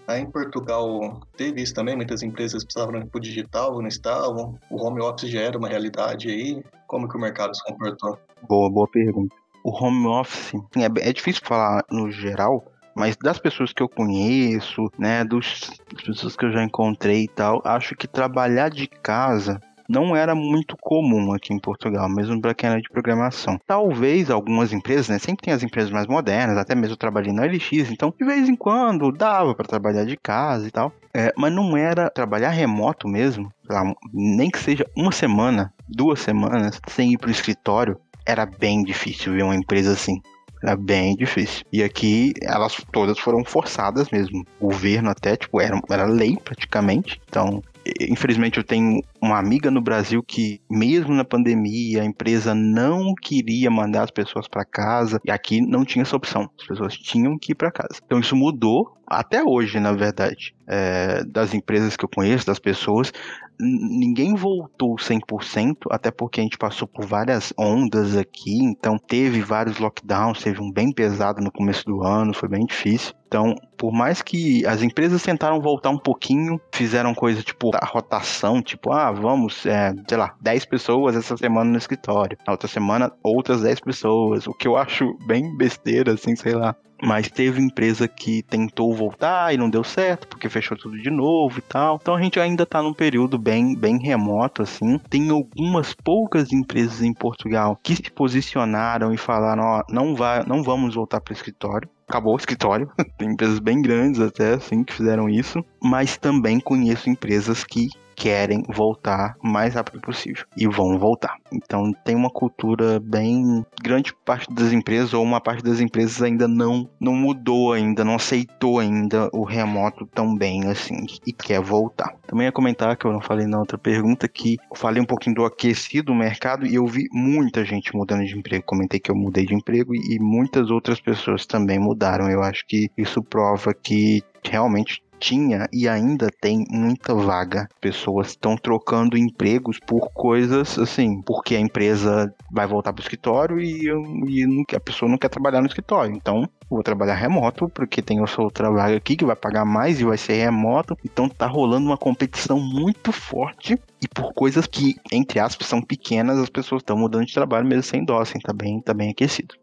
Aí 0.08 0.22
em 0.22 0.30
Portugal 0.30 1.22
teve 1.38 1.62
isso 1.62 1.74
também, 1.74 1.96
muitas 1.96 2.22
empresas 2.22 2.64
precisavam 2.64 3.00
ir 3.00 3.06
para 3.06 3.18
o 3.18 3.22
digital, 3.22 3.80
não 3.80 3.88
estavam. 3.88 4.58
O 4.70 4.86
home 4.86 5.02
office 5.02 5.30
já 5.30 5.42
era 5.42 5.58
uma 5.58 5.70
realidade 5.70 6.30
aí. 6.30 6.64
Como 6.88 7.08
que 7.08 7.16
o 7.16 7.20
mercado 7.20 7.56
se 7.56 7.64
comportou? 7.64 8.20
Boa, 8.48 8.70
boa 8.70 8.88
pergunta. 8.88 9.34
O 9.64 9.72
home 9.72 10.08
office, 10.08 10.54
é, 10.76 11.10
é 11.10 11.14
difícil 11.14 11.42
falar 11.46 11.86
no 11.90 12.12
geral, 12.12 12.66
mas 12.96 13.16
das 13.16 13.38
pessoas 13.40 13.72
que 13.72 13.82
eu 13.82 13.88
conheço, 13.88 14.92
né, 14.98 15.24
dos, 15.24 15.72
das 15.94 16.04
pessoas 16.04 16.36
que 16.36 16.46
eu 16.46 16.52
já 16.52 16.64
encontrei 16.64 17.24
e 17.24 17.28
tal, 17.28 17.62
acho 17.64 17.96
que 17.96 18.08
trabalhar 18.08 18.70
de 18.70 18.88
casa 18.88 19.62
não 19.88 20.16
era 20.16 20.34
muito 20.36 20.76
comum 20.78 21.34
aqui 21.34 21.54
em 21.54 21.60
Portugal, 21.60 22.10
mesmo 22.10 22.40
para 22.42 22.54
quem 22.54 22.70
era 22.70 22.82
de 22.82 22.90
programação. 22.90 23.60
Talvez 23.66 24.30
algumas 24.30 24.74
empresas, 24.74 25.10
né, 25.10 25.20
sempre 25.20 25.46
tem 25.46 25.54
as 25.54 25.64
empresas 25.64 25.92
mais 25.92 26.08
modernas, 26.08 26.58
até 26.58 26.76
mesmo 26.76 26.94
eu 26.94 26.98
trabalhei 26.98 27.32
na 27.32 27.46
LX, 27.46 27.92
então 27.92 28.14
de 28.18 28.26
vez 28.26 28.48
em 28.48 28.56
quando 28.56 29.12
dava 29.12 29.54
para 29.56 29.68
trabalhar 29.68 30.06
de 30.06 30.18
casa 30.18 30.68
e 30.68 30.72
tal. 30.72 30.92
É, 31.14 31.34
mas 31.38 31.54
não 31.54 31.76
era 31.76 32.10
trabalhar 32.10 32.50
remoto 32.50 33.08
mesmo, 33.08 33.52
lá, 33.70 33.84
nem 34.14 34.50
que 34.50 34.60
seja 34.60 34.86
uma 34.96 35.12
semana, 35.12 35.74
duas 35.88 36.20
semanas, 36.20 36.80
sem 36.88 37.14
ir 37.14 37.18
para 37.18 37.28
o 37.28 37.32
escritório, 37.32 38.00
era 38.26 38.46
bem 38.46 38.84
difícil 38.84 39.34
ver 39.34 39.44
uma 39.44 39.56
empresa 39.56 39.92
assim. 39.92 40.22
Era 40.64 40.76
bem 40.76 41.16
difícil. 41.16 41.66
E 41.74 41.84
aqui 41.84 42.34
elas 42.42 42.78
todas 42.92 43.18
foram 43.18 43.44
forçadas 43.44 44.10
mesmo. 44.12 44.46
O 44.60 44.68
governo 44.68 45.10
até, 45.10 45.36
tipo, 45.36 45.60
era, 45.60 45.80
era 45.90 46.06
lei 46.06 46.38
praticamente. 46.38 47.20
Então, 47.28 47.64
infelizmente 48.00 48.58
eu 48.58 48.64
tenho 48.64 49.02
uma 49.22 49.40
amiga 49.40 49.72
no 49.72 49.82
Brasil 49.82 50.22
que, 50.24 50.62
mesmo 50.70 51.14
na 51.14 51.26
pandemia, 51.26 52.02
a 52.02 52.06
empresa 52.06 52.54
não 52.54 53.14
queria 53.14 53.70
mandar 53.70 54.04
as 54.04 54.12
pessoas 54.12 54.48
para 54.48 54.66
casa 54.66 55.20
e 55.26 55.32
aqui 55.32 55.62
não 55.62 55.84
tinha 55.84 56.04
essa 56.04 56.16
opção. 56.16 56.50
As 56.60 56.68
pessoas 56.68 56.96
tinham 56.96 57.38
que 57.38 57.54
ir 57.54 57.56
para 57.56 57.72
casa. 57.72 58.00
Então 58.06 58.20
isso 58.20 58.36
mudou 58.36 58.98
até 59.08 59.44
hoje, 59.44 59.80
na 59.80 59.92
verdade, 59.92 60.56
é, 60.68 61.24
das 61.26 61.54
empresas 61.54 61.98
que 61.98 62.06
eu 62.06 62.10
conheço, 62.10 62.46
das 62.46 62.60
pessoas, 62.60 63.12
ninguém 63.60 64.34
voltou 64.34 64.96
100%, 64.96 65.88
até 65.92 66.10
porque 66.10 66.40
a 66.40 66.44
gente 66.44 66.58
passou 66.58 66.88
por 66.88 67.06
várias 67.06 67.54
ondas 67.58 68.16
aqui, 68.18 68.64
então 68.64 68.98
teve 68.98 69.42
vários 69.42 69.80
lockdowns, 69.80 70.42
teve 70.42 70.62
um 70.62 70.72
bem 70.72 70.92
pesado 70.92 71.42
no 71.42 71.52
começo 71.52 71.86
do 71.86 72.02
ano, 72.02 72.34
foi 72.34 72.50
bem 72.50 72.66
difícil. 72.66 73.14
Então, 73.32 73.56
por 73.78 73.94
mais 73.94 74.22
que 74.22 74.66
as 74.66 74.82
empresas 74.82 75.24
tentaram 75.24 75.62
voltar 75.62 75.90
um 75.90 75.98
pouquinho, 75.98 76.60
fizeram 76.76 77.16
coisa 77.16 77.42
tipo 77.42 77.72
a 77.74 77.86
rotação, 77.86 78.62
tipo, 78.62 78.92
ah, 78.92 79.10
vamos, 79.10 79.66
é, 79.66 79.94
sei 80.06 80.18
lá, 80.18 80.36
10 80.42 80.66
pessoas 80.66 81.16
essa 81.16 81.38
semana 81.38 81.72
no 81.72 81.78
escritório, 81.78 82.38
na 82.46 82.52
outra 82.52 82.68
semana 82.68 83.10
outras 83.24 83.62
10 83.62 83.80
pessoas, 83.80 84.48
o 84.48 84.54
que 84.54 84.68
eu 84.68 84.76
acho 84.76 85.18
bem 85.26 85.56
besteira, 85.56 86.12
assim, 86.12 86.36
sei 86.36 86.56
lá. 86.56 86.76
Mas 87.02 87.30
teve 87.30 87.62
empresa 87.62 88.08
que 88.08 88.44
tentou 88.44 88.94
voltar 88.94 89.54
e 89.54 89.58
não 89.58 89.70
deu 89.70 89.84
certo, 89.84 90.28
porque 90.28 90.50
fechou 90.50 90.78
tudo 90.78 90.98
de 90.98 91.10
novo 91.10 91.60
e 91.60 91.62
tal. 91.62 91.98
Então 92.02 92.16
a 92.16 92.22
gente 92.22 92.40
ainda 92.40 92.66
tá 92.66 92.82
num 92.82 92.94
período 92.94 93.38
bem, 93.38 93.76
bem 93.76 93.98
remoto, 93.98 94.62
assim. 94.62 95.00
Tem 95.10 95.30
algumas 95.30 95.94
poucas 95.94 96.54
empresas 96.54 97.02
em 97.02 97.14
Portugal 97.14 97.80
que 97.82 97.96
se 97.96 98.12
posicionaram 98.12 99.14
e 99.14 99.18
falaram, 99.18 99.64
ó, 99.64 99.84
não, 99.90 100.16
vai, 100.16 100.44
não 100.46 100.62
vamos 100.64 100.96
voltar 100.96 101.22
para 101.22 101.32
o 101.32 101.36
escritório 101.36 101.90
acabou 102.12 102.34
o 102.34 102.38
escritório. 102.38 102.92
Tem 103.18 103.32
empresas 103.32 103.60
bem 103.60 103.82
grandes 103.82 104.20
até, 104.20 104.56
assim, 104.56 104.84
que 104.84 104.94
fizeram 104.94 105.30
isso. 105.30 105.64
Mas 105.82 106.18
também 106.18 106.60
conheço 106.60 107.10
empresas 107.10 107.64
que 107.64 107.88
querem 108.16 108.64
voltar 108.70 109.36
o 109.44 109.48
mais 109.48 109.76
rápido 109.76 110.02
possível 110.02 110.46
e 110.56 110.68
vão 110.68 110.98
voltar. 110.98 111.36
Então 111.52 111.92
tem 112.06 112.16
uma 112.16 112.30
cultura 112.30 113.00
bem 113.00 113.66
grande 113.82 114.14
parte 114.26 114.52
das 114.54 114.72
empresas 114.72 115.14
ou 115.14 115.24
uma 115.24 115.42
parte 115.42 115.64
das 115.64 115.80
empresas 115.80 116.22
ainda 116.22 116.48
não 116.48 116.90
não 117.00 117.14
mudou 117.14 117.74
ainda, 117.74 118.04
não 118.04 118.16
aceitou 118.16 118.80
ainda 118.80 119.30
o 119.34 119.44
remoto 119.44 120.06
tão 120.06 120.36
bem 120.36 120.68
assim 120.68 121.06
e 121.26 121.34
quer 121.34 121.62
voltar. 121.62 122.16
Também 122.28 122.46
ia 122.46 122.52
comentar 122.52 122.96
que 122.96 123.06
eu 123.06 123.12
não 123.12 123.22
falei 123.22 123.46
na 123.46 123.60
outra 123.60 123.78
pergunta 123.78 124.28
que 124.28 124.58
eu 124.70 124.78
falei 124.78 125.02
um 125.02 125.06
pouquinho 125.06 125.36
do 125.36 125.46
aquecido 125.46 126.14
mercado 126.14 126.66
e 126.66 126.76
eu 126.76 126.86
vi 126.86 127.08
muita 127.12 127.66
gente 127.66 127.96
mudando 127.96 128.26
de 128.26 128.38
emprego. 128.38 128.64
Comentei 128.66 129.00
que 129.00 129.12
eu 129.12 129.16
mudei 129.16 129.46
de 129.46 129.54
emprego 129.54 129.94
e 129.96 130.18
muitas 130.20 130.70
outras 130.70 131.00
pessoas 131.00 131.46
também 131.46 131.80
mudaram. 131.80 132.30
Eu 132.30 132.42
acho 132.42 132.66
que 132.68 132.90
isso 132.98 133.22
prova 133.24 133.74
que 133.74 134.24
realmente 134.44 135.02
tinha 135.22 135.70
e 135.72 135.88
ainda 135.88 136.30
tem 136.42 136.66
muita 136.70 137.14
vaga. 137.14 137.70
Pessoas 137.80 138.30
estão 138.30 138.58
trocando 138.58 139.18
empregos 139.18 139.80
por 139.80 140.12
coisas 140.12 140.78
assim, 140.80 141.22
porque 141.22 141.56
a 141.56 141.60
empresa 141.60 142.34
vai 142.52 142.66
voltar 142.66 142.92
para 142.92 143.02
o 143.02 143.04
escritório 143.04 143.62
e, 143.62 143.86
e 144.28 144.76
a 144.76 144.80
pessoa 144.80 145.10
não 145.10 145.18
quer 145.18 145.30
trabalhar 145.30 145.62
no 145.62 145.68
escritório. 145.68 146.14
Então, 146.14 146.50
vou 146.70 146.82
trabalhar 146.82 147.16
remoto, 147.16 147.70
porque 147.70 148.02
tem 148.02 148.24
essa 148.24 148.42
outra 148.42 148.72
vaga 148.72 148.96
aqui 148.96 149.16
que 149.16 149.26
vai 149.26 149.36
pagar 149.36 149.66
mais 149.66 150.00
e 150.00 150.06
vai 150.06 150.18
ser 150.18 150.34
remoto. 150.34 150.98
Então 151.06 151.30
tá 151.30 151.46
rolando 151.46 151.86
uma 151.86 151.98
competição 151.98 152.60
muito 152.60 153.12
forte 153.12 153.80
e 154.02 154.08
por 154.08 154.34
coisas 154.34 154.66
que, 154.66 154.96
entre 155.12 155.40
aspas, 155.40 155.68
são 155.68 155.82
pequenas, 155.82 156.40
as 156.40 156.50
pessoas 156.50 156.82
estão 156.82 156.98
mudando 156.98 157.26
de 157.26 157.34
trabalho 157.34 157.68
mesmo 157.68 157.84
sem 157.84 158.04
dó, 158.04 158.20
assim, 158.20 158.40
tá 158.40 158.52
bem, 158.52 158.82
tá 158.82 158.94
bem 158.94 159.12
aquecido. 159.12 159.61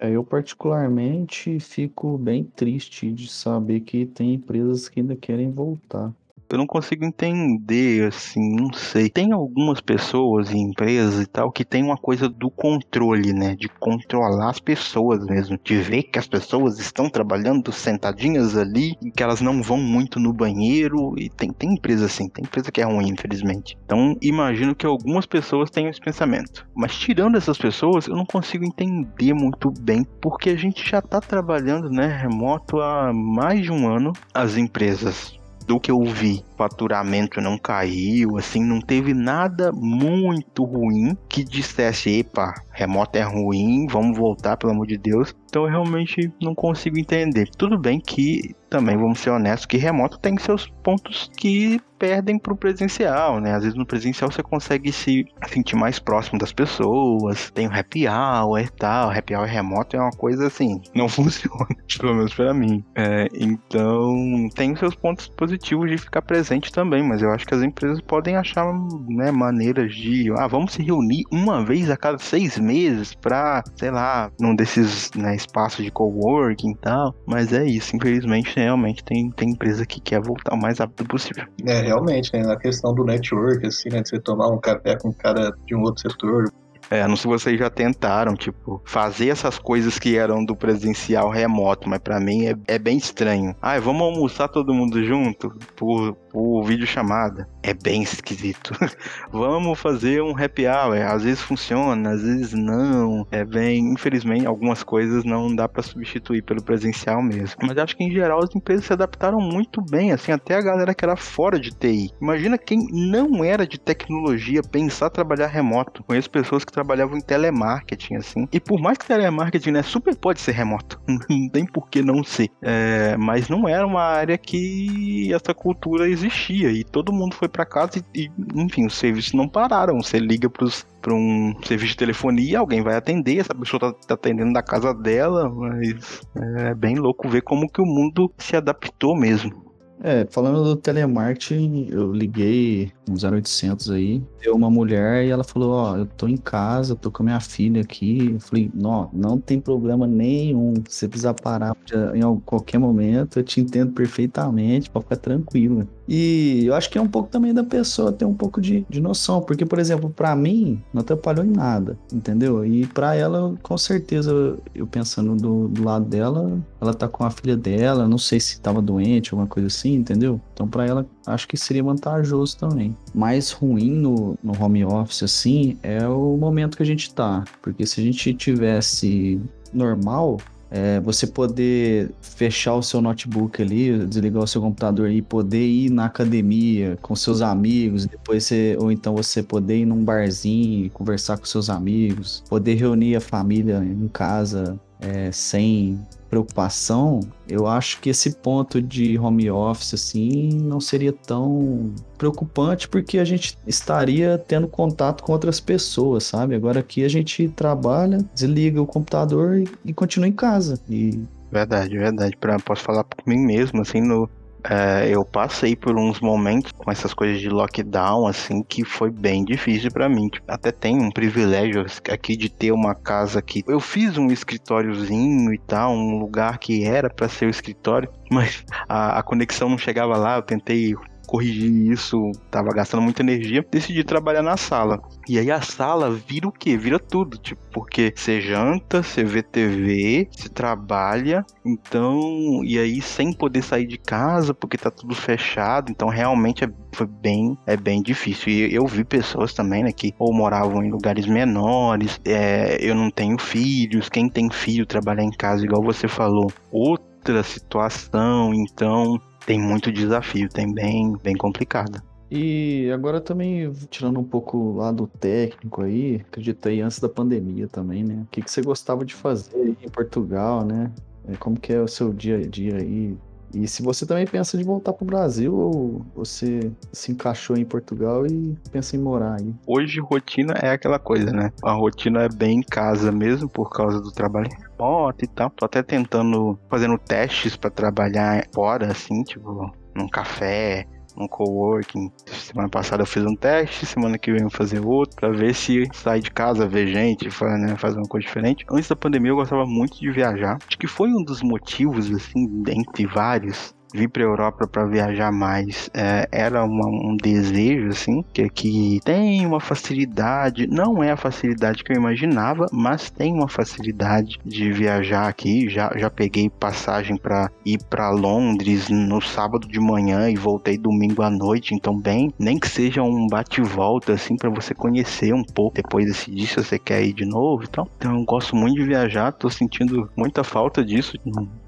É, 0.00 0.10
eu 0.10 0.24
particularmente 0.24 1.60
fico 1.60 2.16
bem 2.18 2.42
triste 2.42 3.12
de 3.12 3.28
saber 3.28 3.80
que 3.82 4.06
tem 4.06 4.34
empresas 4.34 4.88
que 4.88 5.00
ainda 5.00 5.14
querem 5.14 5.52
voltar. 5.52 6.14
Eu 6.50 6.58
não 6.58 6.66
consigo 6.66 7.04
entender, 7.04 8.08
assim, 8.08 8.56
não 8.56 8.72
sei. 8.72 9.08
Tem 9.08 9.32
algumas 9.32 9.80
pessoas 9.80 10.50
e 10.50 10.58
empresas 10.58 11.22
e 11.22 11.26
tal 11.26 11.52
que 11.52 11.64
tem 11.64 11.82
uma 11.82 11.96
coisa 11.96 12.28
do 12.28 12.50
controle, 12.50 13.32
né? 13.32 13.54
De 13.54 13.68
controlar 13.68 14.50
as 14.50 14.58
pessoas 14.58 15.24
mesmo. 15.26 15.56
De 15.62 15.76
ver 15.76 16.02
que 16.02 16.18
as 16.18 16.26
pessoas 16.26 16.80
estão 16.80 17.08
trabalhando 17.08 17.70
sentadinhas 17.70 18.56
ali 18.56 18.94
e 19.00 19.10
que 19.12 19.22
elas 19.22 19.40
não 19.40 19.62
vão 19.62 19.78
muito 19.78 20.18
no 20.18 20.32
banheiro. 20.32 21.14
E 21.16 21.28
tem, 21.30 21.52
tem 21.52 21.74
empresa 21.74 22.06
assim, 22.06 22.28
tem 22.28 22.44
empresa 22.44 22.72
que 22.72 22.80
é 22.80 22.84
ruim, 22.84 23.10
infelizmente. 23.10 23.78
Então, 23.84 24.16
imagino 24.20 24.74
que 24.74 24.86
algumas 24.86 25.26
pessoas 25.26 25.70
tenham 25.70 25.90
esse 25.90 26.00
pensamento. 26.00 26.66
Mas 26.74 26.96
tirando 26.96 27.36
essas 27.36 27.58
pessoas, 27.58 28.08
eu 28.08 28.16
não 28.16 28.26
consigo 28.26 28.64
entender 28.64 29.34
muito 29.34 29.72
bem, 29.80 30.04
porque 30.20 30.50
a 30.50 30.56
gente 30.56 30.88
já 30.88 31.00
tá 31.00 31.20
trabalhando, 31.20 31.88
né, 31.88 32.06
remoto 32.06 32.80
há 32.80 33.12
mais 33.12 33.62
de 33.62 33.70
um 33.70 33.88
ano. 33.88 34.12
As 34.34 34.56
empresas 34.56 35.39
do 35.70 35.78
que 35.78 35.92
eu 35.92 36.02
vi, 36.02 36.44
faturamento 36.60 37.40
não 37.40 37.56
caiu, 37.56 38.36
assim, 38.36 38.62
não 38.62 38.82
teve 38.82 39.14
nada 39.14 39.72
muito 39.72 40.62
ruim 40.62 41.16
que 41.26 41.42
dissesse, 41.42 42.18
epa, 42.18 42.52
remoto 42.70 43.16
é 43.16 43.22
ruim, 43.22 43.86
vamos 43.86 44.18
voltar, 44.18 44.58
pelo 44.58 44.72
amor 44.72 44.86
de 44.86 44.98
Deus. 44.98 45.34
Então 45.46 45.64
eu 45.64 45.70
realmente 45.70 46.30
não 46.40 46.54
consigo 46.54 46.98
entender. 46.98 47.48
Tudo 47.56 47.78
bem 47.78 47.98
que 47.98 48.54
também 48.68 48.96
vamos 48.96 49.18
ser 49.18 49.30
honestos 49.30 49.66
que 49.66 49.76
remoto 49.76 50.18
tem 50.18 50.38
seus 50.38 50.68
pontos 50.82 51.28
que 51.36 51.80
perdem 51.98 52.38
pro 52.38 52.56
presencial, 52.56 53.40
né? 53.40 53.52
Às 53.52 53.64
vezes 53.64 53.76
no 53.76 53.84
presencial 53.84 54.30
você 54.30 54.42
consegue 54.42 54.90
se 54.90 55.26
sentir 55.48 55.76
mais 55.76 55.98
próximo 55.98 56.38
das 56.38 56.52
pessoas, 56.52 57.50
tem 57.50 57.66
o 57.66 57.74
happy 57.74 58.06
hour 58.08 58.58
e 58.60 58.68
tal, 58.70 59.10
happy 59.10 59.34
hour 59.34 59.44
remoto 59.44 59.96
é 59.96 60.00
uma 60.00 60.12
coisa 60.12 60.46
assim, 60.46 60.80
não 60.94 61.08
funciona, 61.08 61.66
pelo 61.98 62.14
menos 62.14 62.32
para 62.32 62.54
mim. 62.54 62.82
É, 62.94 63.26
então 63.34 64.48
tem 64.54 64.74
seus 64.76 64.94
pontos 64.94 65.28
positivos 65.28 65.90
de 65.90 65.98
ficar 65.98 66.22
presente 66.22 66.49
também, 66.72 67.02
mas 67.02 67.22
eu 67.22 67.30
acho 67.30 67.46
que 67.46 67.54
as 67.54 67.62
empresas 67.62 68.00
podem 68.00 68.36
achar 68.36 68.66
né, 69.08 69.30
maneiras 69.30 69.94
de, 69.94 70.32
ah, 70.36 70.46
vamos 70.46 70.72
se 70.72 70.82
reunir 70.82 71.24
uma 71.30 71.64
vez 71.64 71.90
a 71.90 71.96
cada 71.96 72.18
seis 72.18 72.58
meses 72.58 73.14
para, 73.14 73.62
sei 73.76 73.90
lá, 73.90 74.30
num 74.40 74.56
desses 74.56 75.10
né, 75.14 75.36
espaços 75.36 75.84
de 75.84 75.90
coworking 75.90 76.72
e 76.72 76.76
tal, 76.76 77.14
mas 77.26 77.52
é 77.52 77.64
isso, 77.64 77.94
infelizmente 77.94 78.56
realmente 78.56 79.04
tem, 79.04 79.30
tem 79.30 79.50
empresa 79.50 79.84
que 79.84 80.00
quer 80.00 80.20
voltar 80.20 80.54
o 80.54 80.60
mais 80.60 80.78
rápido 80.78 81.06
possível. 81.06 81.44
É, 81.66 81.82
realmente, 81.82 82.32
né? 82.32 82.42
Na 82.42 82.56
questão 82.56 82.94
do 82.94 83.04
network, 83.04 83.66
assim, 83.66 83.90
né? 83.90 84.02
De 84.02 84.08
você 84.08 84.18
tomar 84.18 84.48
um 84.48 84.58
café 84.58 84.96
com 84.96 85.08
um 85.08 85.12
cara 85.12 85.52
de 85.66 85.74
um 85.74 85.82
outro 85.82 86.02
setor, 86.02 86.50
é, 86.90 87.06
não 87.06 87.14
sei 87.14 87.22
se 87.22 87.28
vocês 87.28 87.58
já 87.58 87.70
tentaram, 87.70 88.34
tipo, 88.34 88.82
fazer 88.84 89.28
essas 89.28 89.60
coisas 89.60 89.96
que 89.96 90.16
eram 90.16 90.44
do 90.44 90.56
presencial 90.56 91.30
remoto, 91.30 91.88
mas 91.88 92.00
para 92.00 92.18
mim 92.18 92.46
é, 92.46 92.56
é, 92.66 92.78
bem 92.80 92.98
estranho. 92.98 93.54
Ah, 93.62 93.78
vamos 93.78 94.02
almoçar 94.02 94.48
todo 94.48 94.74
mundo 94.74 95.04
junto 95.04 95.50
por, 95.76 96.16
por 96.30 96.62
videochamada. 96.64 97.48
É 97.62 97.74
bem 97.74 98.02
esquisito. 98.02 98.72
vamos 99.30 99.78
fazer 99.78 100.22
um 100.22 100.36
happy 100.36 100.66
hour. 100.66 100.96
Às 100.96 101.24
vezes 101.24 101.40
funciona, 101.40 102.10
às 102.10 102.22
vezes 102.22 102.52
não. 102.52 103.26
É 103.30 103.44
bem, 103.44 103.92
infelizmente, 103.92 104.46
algumas 104.46 104.82
coisas 104.82 105.24
não 105.24 105.54
dá 105.54 105.68
para 105.68 105.82
substituir 105.82 106.42
pelo 106.42 106.62
presencial 106.62 107.22
mesmo. 107.22 107.56
Mas 107.62 107.76
acho 107.76 107.96
que 107.96 108.04
em 108.04 108.10
geral 108.10 108.42
as 108.42 108.54
empresas 108.54 108.84
se 108.86 108.92
adaptaram 108.92 109.38
muito 109.40 109.82
bem, 109.82 110.12
assim, 110.12 110.32
até 110.32 110.56
a 110.56 110.62
galera 110.62 110.94
que 110.94 111.04
era 111.04 111.16
fora 111.16 111.58
de 111.58 111.70
TI. 111.70 112.10
Imagina 112.20 112.56
quem 112.56 112.78
não 112.92 113.44
era 113.44 113.66
de 113.66 113.78
tecnologia 113.78 114.62
pensar 114.62 115.10
trabalhar 115.10 115.46
remoto. 115.46 116.02
Conheço 116.04 116.30
pessoas 116.30 116.64
que 116.64 116.72
trabalhavam 116.72 117.16
em 117.16 117.20
telemarketing, 117.20 118.16
assim. 118.16 118.48
E 118.52 118.60
por 118.60 118.80
mais 118.80 118.98
que 118.98 119.06
telemarketing, 119.06 119.72
né, 119.72 119.82
super 119.82 120.14
pode 120.16 120.40
ser 120.40 120.52
remoto. 120.52 121.00
não 121.28 121.48
tem 121.48 121.66
por 121.66 121.88
que 121.88 122.02
não 122.02 122.22
ser. 122.22 122.48
É, 122.62 123.16
mas 123.16 123.48
não 123.48 123.68
era 123.68 123.86
uma 123.86 124.02
área 124.02 124.38
que 124.38 125.32
essa 125.32 125.54
cultura 125.54 126.08
existia. 126.20 126.70
E 126.70 126.84
todo 126.84 127.12
mundo 127.12 127.34
foi 127.34 127.48
para 127.48 127.64
casa 127.64 128.04
e, 128.14 128.22
e, 128.22 128.30
enfim, 128.54 128.86
os 128.86 128.94
serviços 128.94 129.32
não 129.32 129.48
pararam. 129.48 130.00
Você 130.02 130.18
liga 130.18 130.48
para 130.48 131.14
um 131.14 131.54
serviço 131.64 131.92
de 131.92 131.96
telefonia, 131.96 132.58
alguém 132.58 132.82
vai 132.82 132.96
atender, 132.96 133.38
essa 133.38 133.54
pessoa 133.54 133.80
tá, 133.80 133.92
tá, 133.92 134.14
atendendo 134.14 134.52
da 134.52 134.62
casa 134.62 134.94
dela, 134.94 135.48
mas 135.48 136.20
é 136.36 136.74
bem 136.74 136.96
louco 136.96 137.28
ver 137.28 137.42
como 137.42 137.70
que 137.70 137.80
o 137.80 137.86
mundo 137.86 138.32
se 138.38 138.56
adaptou 138.56 139.16
mesmo. 139.16 139.70
É, 140.02 140.26
falando 140.30 140.64
do 140.64 140.76
telemarketing, 140.76 141.88
eu 141.90 142.10
liguei 142.10 142.90
um 143.06 143.14
0800 143.14 143.90
aí, 143.90 144.22
deu 144.40 144.54
uma 144.54 144.70
mulher 144.70 145.26
e 145.26 145.28
ela 145.28 145.44
falou, 145.44 145.72
ó, 145.72 145.92
oh, 145.92 145.96
eu 145.98 146.06
tô 146.06 146.26
em 146.26 146.38
casa, 146.38 146.96
tô 146.96 147.10
com 147.10 147.22
a 147.22 147.26
minha 147.26 147.40
filha 147.40 147.82
aqui. 147.82 148.32
Eu 148.32 148.40
falei, 148.40 148.70
não, 148.72 149.10
não 149.12 149.38
tem 149.38 149.60
problema 149.60 150.06
nenhum, 150.06 150.72
você 150.88 151.06
precisar 151.06 151.34
parar 151.34 151.76
em 152.14 152.40
qualquer 152.40 152.78
momento, 152.78 153.38
eu 153.38 153.44
te 153.44 153.60
entendo 153.60 153.92
perfeitamente, 153.92 154.90
pode 154.90 155.04
ficar 155.04 155.16
tranquilo. 155.16 155.86
E 156.12 156.64
eu 156.66 156.74
acho 156.74 156.90
que 156.90 156.98
é 156.98 157.00
um 157.00 157.06
pouco 157.06 157.28
também 157.28 157.54
da 157.54 157.62
pessoa 157.62 158.10
ter 158.10 158.24
um 158.24 158.34
pouco 158.34 158.60
de, 158.60 158.84
de 158.90 159.00
noção, 159.00 159.40
porque, 159.40 159.64
por 159.64 159.78
exemplo, 159.78 160.10
para 160.10 160.34
mim, 160.34 160.82
não 160.92 161.02
atrapalhou 161.02 161.44
em 161.44 161.50
nada, 161.50 161.96
entendeu? 162.12 162.66
E 162.66 162.84
para 162.84 163.14
ela, 163.14 163.54
com 163.62 163.78
certeza, 163.78 164.58
eu 164.74 164.88
pensando 164.88 165.36
do, 165.36 165.68
do, 165.68 165.84
lado 165.84 166.04
dela, 166.06 166.60
ela 166.80 166.92
tá 166.92 167.06
com 167.06 167.22
a 167.22 167.30
filha 167.30 167.56
dela, 167.56 168.08
não 168.08 168.18
sei 168.18 168.40
se 168.40 168.60
tava 168.60 168.82
doente, 168.82 169.32
alguma 169.32 169.46
coisa 169.46 169.68
assim, 169.68 169.94
entendeu? 169.94 170.40
Então, 170.52 170.66
para 170.66 170.84
ela, 170.84 171.06
acho 171.24 171.46
que 171.46 171.56
seria 171.56 171.84
vantajoso 171.84 172.58
também. 172.58 172.96
Mais 173.14 173.52
ruim 173.52 173.92
no, 173.92 174.36
no 174.42 174.60
home 174.60 174.84
office, 174.84 175.22
assim, 175.22 175.78
é 175.80 176.08
o 176.08 176.36
momento 176.36 176.76
que 176.76 176.82
a 176.82 176.86
gente 176.86 177.14
tá, 177.14 177.44
porque 177.62 177.86
se 177.86 178.00
a 178.00 178.02
gente 178.02 178.34
tivesse 178.34 179.40
normal, 179.72 180.38
é, 180.70 181.00
você 181.00 181.26
poder 181.26 182.10
fechar 182.22 182.74
o 182.74 182.82
seu 182.82 183.00
notebook 183.00 183.60
ali, 183.60 184.06
desligar 184.06 184.42
o 184.42 184.46
seu 184.46 184.60
computador 184.60 185.10
e 185.10 185.20
poder 185.20 185.66
ir 185.66 185.90
na 185.90 186.04
academia 186.04 186.96
com 187.02 187.16
seus 187.16 187.42
amigos, 187.42 188.06
depois 188.06 188.44
você, 188.44 188.76
ou 188.78 188.92
então 188.92 189.14
você 189.14 189.42
poder 189.42 189.78
ir 189.78 189.86
num 189.86 190.04
barzinho 190.04 190.86
e 190.86 190.90
conversar 190.90 191.38
com 191.38 191.44
seus 191.44 191.68
amigos, 191.68 192.44
poder 192.48 192.74
reunir 192.74 193.16
a 193.16 193.20
família 193.20 193.82
em 193.84 194.08
casa 194.08 194.78
é, 195.00 195.32
sem 195.32 195.98
preocupação, 196.30 197.20
eu 197.48 197.66
acho 197.66 198.00
que 198.00 198.08
esse 198.08 198.36
ponto 198.36 198.80
de 198.80 199.18
home 199.18 199.50
office 199.50 199.94
assim 199.94 200.48
não 200.62 200.80
seria 200.80 201.12
tão 201.12 201.92
preocupante 202.16 202.88
porque 202.88 203.18
a 203.18 203.24
gente 203.24 203.58
estaria 203.66 204.38
tendo 204.38 204.68
contato 204.68 205.24
com 205.24 205.32
outras 205.32 205.58
pessoas, 205.58 206.24
sabe? 206.24 206.54
Agora 206.54 206.80
aqui 206.80 207.04
a 207.04 207.08
gente 207.08 207.48
trabalha, 207.48 208.18
desliga 208.32 208.80
o 208.80 208.86
computador 208.86 209.58
e, 209.58 209.68
e 209.84 209.92
continua 209.92 210.28
em 210.28 210.32
casa. 210.32 210.80
E 210.88 211.20
Verdade, 211.50 211.98
verdade. 211.98 212.36
Pra, 212.36 212.58
posso 212.60 212.82
falar 212.82 213.04
por 213.04 213.26
mim 213.26 213.38
mesmo, 213.38 213.82
assim, 213.82 214.00
no, 214.00 214.30
é, 214.68 215.08
eu 215.08 215.24
passei 215.24 215.76
por 215.76 215.98
uns 215.98 216.20
momentos 216.20 216.72
com 216.72 216.90
essas 216.90 217.14
coisas 217.14 217.40
de 217.40 217.48
lockdown, 217.48 218.26
assim, 218.26 218.62
que 218.62 218.84
foi 218.84 219.10
bem 219.10 219.44
difícil 219.44 219.90
para 219.90 220.08
mim. 220.08 220.28
Tipo, 220.28 220.52
até 220.52 220.70
tenho 220.72 221.02
um 221.02 221.10
privilégio 221.10 221.84
aqui 222.10 222.36
de 222.36 222.48
ter 222.48 222.72
uma 222.72 222.94
casa 222.94 223.38
aqui. 223.38 223.62
Eu 223.66 223.80
fiz 223.80 224.16
um 224.18 224.26
escritóriozinho 224.26 225.52
e 225.52 225.58
tal, 225.58 225.92
um 225.92 226.18
lugar 226.18 226.58
que 226.58 226.84
era 226.84 227.08
para 227.08 227.28
ser 227.28 227.46
o 227.46 227.50
escritório, 227.50 228.08
mas 228.30 228.64
a, 228.88 229.18
a 229.18 229.22
conexão 229.22 229.68
não 229.68 229.78
chegava 229.78 230.16
lá. 230.16 230.36
Eu 230.36 230.42
tentei 230.42 230.94
corrigir 231.30 231.92
isso, 231.92 232.32
tava 232.50 232.70
gastando 232.70 233.02
muita 233.02 233.22
energia, 233.22 233.64
decidi 233.70 234.02
trabalhar 234.02 234.42
na 234.42 234.56
sala. 234.56 235.00
E 235.28 235.38
aí 235.38 235.48
a 235.48 235.60
sala 235.60 236.10
vira 236.10 236.48
o 236.48 236.52
quê? 236.52 236.76
Vira 236.76 236.98
tudo, 236.98 237.38
tipo, 237.38 237.60
porque 237.72 238.12
você 238.16 238.40
janta, 238.40 239.00
você 239.00 239.22
vê 239.22 239.40
TV, 239.40 240.28
você 240.28 240.48
trabalha, 240.48 241.46
então, 241.64 242.64
e 242.64 242.76
aí 242.80 243.00
sem 243.00 243.32
poder 243.32 243.62
sair 243.62 243.86
de 243.86 243.96
casa, 243.96 244.52
porque 244.52 244.76
tá 244.76 244.90
tudo 244.90 245.14
fechado, 245.14 245.92
então 245.92 246.08
realmente 246.08 246.64
é, 246.64 246.68
foi 246.92 247.06
bem, 247.06 247.56
é 247.64 247.76
bem 247.76 248.02
difícil. 248.02 248.52
E 248.52 248.74
eu 248.74 248.84
vi 248.88 249.04
pessoas 249.04 249.54
também, 249.54 249.84
né, 249.84 249.92
que 249.92 250.12
ou 250.18 250.34
moravam 250.34 250.82
em 250.82 250.90
lugares 250.90 251.26
menores, 251.26 252.20
é, 252.24 252.76
eu 252.80 252.94
não 252.96 253.08
tenho 253.08 253.38
filhos, 253.38 254.08
quem 254.08 254.28
tem 254.28 254.50
filho 254.50 254.84
trabalhar 254.84 255.22
em 255.22 255.30
casa, 255.30 255.64
igual 255.64 255.82
você 255.82 256.08
falou, 256.08 256.52
outra 256.72 257.44
situação, 257.44 258.52
então 258.52 259.20
tem 259.46 259.60
muito 259.60 259.92
desafio, 259.92 260.48
tem 260.48 260.72
bem, 260.72 261.16
bem 261.22 261.36
complicado. 261.36 262.02
E 262.30 262.88
agora 262.94 263.20
também, 263.20 263.72
tirando 263.90 264.20
um 264.20 264.24
pouco 264.24 264.56
o 264.56 264.76
lado 264.76 265.08
técnico 265.18 265.82
aí, 265.82 266.24
acreditei 266.28 266.80
antes 266.80 267.00
da 267.00 267.08
pandemia 267.08 267.66
também, 267.66 268.04
né? 268.04 268.22
O 268.22 268.26
que, 268.30 268.40
que 268.40 268.50
você 268.50 268.62
gostava 268.62 269.04
de 269.04 269.14
fazer 269.14 269.76
em 269.82 269.88
Portugal, 269.88 270.64
né? 270.64 270.92
É, 271.26 271.36
como 271.36 271.58
que 271.58 271.72
é 271.72 271.80
o 271.80 271.88
seu 271.88 272.12
dia 272.12 272.36
a 272.36 272.46
dia 272.46 272.76
aí? 272.76 273.16
E 273.54 273.66
se 273.66 273.82
você 273.82 274.06
também 274.06 274.26
pensa 274.26 274.56
de 274.56 274.64
voltar 274.64 274.92
para 274.92 275.04
o 275.04 275.06
Brasil 275.06 275.54
ou 275.54 276.06
você 276.14 276.70
se 276.92 277.12
encaixou 277.12 277.56
em 277.56 277.64
Portugal 277.64 278.26
e 278.26 278.56
pensa 278.70 278.96
em 278.96 279.00
morar 279.00 279.36
aí? 279.40 279.54
Hoje 279.66 280.00
rotina 280.00 280.54
é 280.54 280.70
aquela 280.70 280.98
coisa, 280.98 281.30
né? 281.32 281.52
A 281.62 281.72
rotina 281.72 282.22
é 282.22 282.28
bem 282.28 282.58
em 282.58 282.62
casa 282.62 283.10
mesmo 283.10 283.48
por 283.48 283.70
causa 283.70 284.00
do 284.00 284.12
trabalho 284.12 284.48
remoto 284.48 285.24
e 285.24 285.28
tal. 285.28 285.50
Tô 285.50 285.64
até 285.64 285.82
tentando 285.82 286.58
fazendo 286.68 286.96
testes 286.98 287.56
para 287.56 287.70
trabalhar 287.70 288.46
fora 288.54 288.90
assim, 288.90 289.22
tipo, 289.22 289.72
num 289.94 290.08
café, 290.08 290.86
um 291.16 291.26
coworking. 291.26 292.10
Semana 292.26 292.68
passada 292.68 293.02
eu 293.02 293.06
fiz 293.06 293.24
um 293.24 293.34
teste, 293.34 293.86
semana 293.86 294.18
que 294.18 294.30
vem 294.30 294.40
eu 294.40 294.48
vou 294.48 294.56
fazer 294.56 294.80
outro, 294.80 295.16
pra 295.16 295.30
ver 295.30 295.54
se 295.54 295.88
sai 295.92 296.20
de 296.20 296.30
casa, 296.30 296.66
ver 296.66 296.86
gente, 296.88 297.24
né, 297.24 297.76
fazer 297.76 297.98
uma 297.98 298.08
coisa 298.08 298.26
diferente. 298.26 298.64
Antes 298.70 298.88
da 298.88 298.96
pandemia 298.96 299.30
eu 299.30 299.36
gostava 299.36 299.66
muito 299.66 299.98
de 299.98 300.10
viajar. 300.10 300.58
Acho 300.66 300.78
que 300.78 300.86
foi 300.86 301.10
um 301.10 301.22
dos 301.22 301.42
motivos, 301.42 302.10
assim, 302.10 302.62
entre 302.68 303.06
vários, 303.06 303.74
vir 303.92 304.08
para 304.08 304.22
a 304.22 304.26
Europa 304.26 304.66
para 304.66 304.86
viajar 304.86 305.32
mais 305.32 305.90
é, 305.94 306.28
era 306.30 306.64
uma, 306.64 306.86
um 306.86 307.16
desejo 307.16 307.88
assim 307.88 308.24
que 308.32 308.42
aqui 308.42 309.00
tem 309.04 309.44
uma 309.46 309.60
facilidade 309.60 310.66
não 310.66 311.02
é 311.02 311.10
a 311.10 311.16
facilidade 311.16 311.82
que 311.82 311.92
eu 311.92 311.96
imaginava 311.96 312.66
mas 312.72 313.10
tem 313.10 313.32
uma 313.32 313.48
facilidade 313.48 314.38
de 314.44 314.72
viajar 314.72 315.28
aqui. 315.28 315.68
Já, 315.68 315.92
já 315.96 316.10
peguei 316.10 316.48
passagem 316.48 317.16
para 317.16 317.50
ir 317.64 317.78
para 317.88 318.10
Londres 318.10 318.88
no 318.88 319.20
sábado 319.20 319.66
de 319.66 319.80
manhã 319.80 320.30
e 320.30 320.36
voltei 320.36 320.78
domingo 320.78 321.22
à 321.22 321.30
noite 321.30 321.74
então 321.74 321.96
bem 321.96 322.32
nem 322.38 322.58
que 322.58 322.68
seja 322.68 323.02
um 323.02 323.26
bate 323.26 323.60
volta 323.60 324.12
assim 324.12 324.36
para 324.36 324.50
você 324.50 324.74
conhecer 324.74 325.34
um 325.34 325.44
pouco 325.44 325.76
depois 325.76 326.06
decidir 326.06 326.46
se 326.46 326.56
você 326.56 326.78
quer 326.78 327.02
ir 327.02 327.12
de 327.12 327.24
novo 327.24 327.64
então 327.64 327.88
então 327.96 328.16
eu 328.16 328.24
gosto 328.24 328.56
muito 328.56 328.76
de 328.76 328.84
viajar 328.84 329.32
tô 329.32 329.48
sentindo 329.50 330.10
muita 330.16 330.42
falta 330.44 330.84
disso 330.84 331.18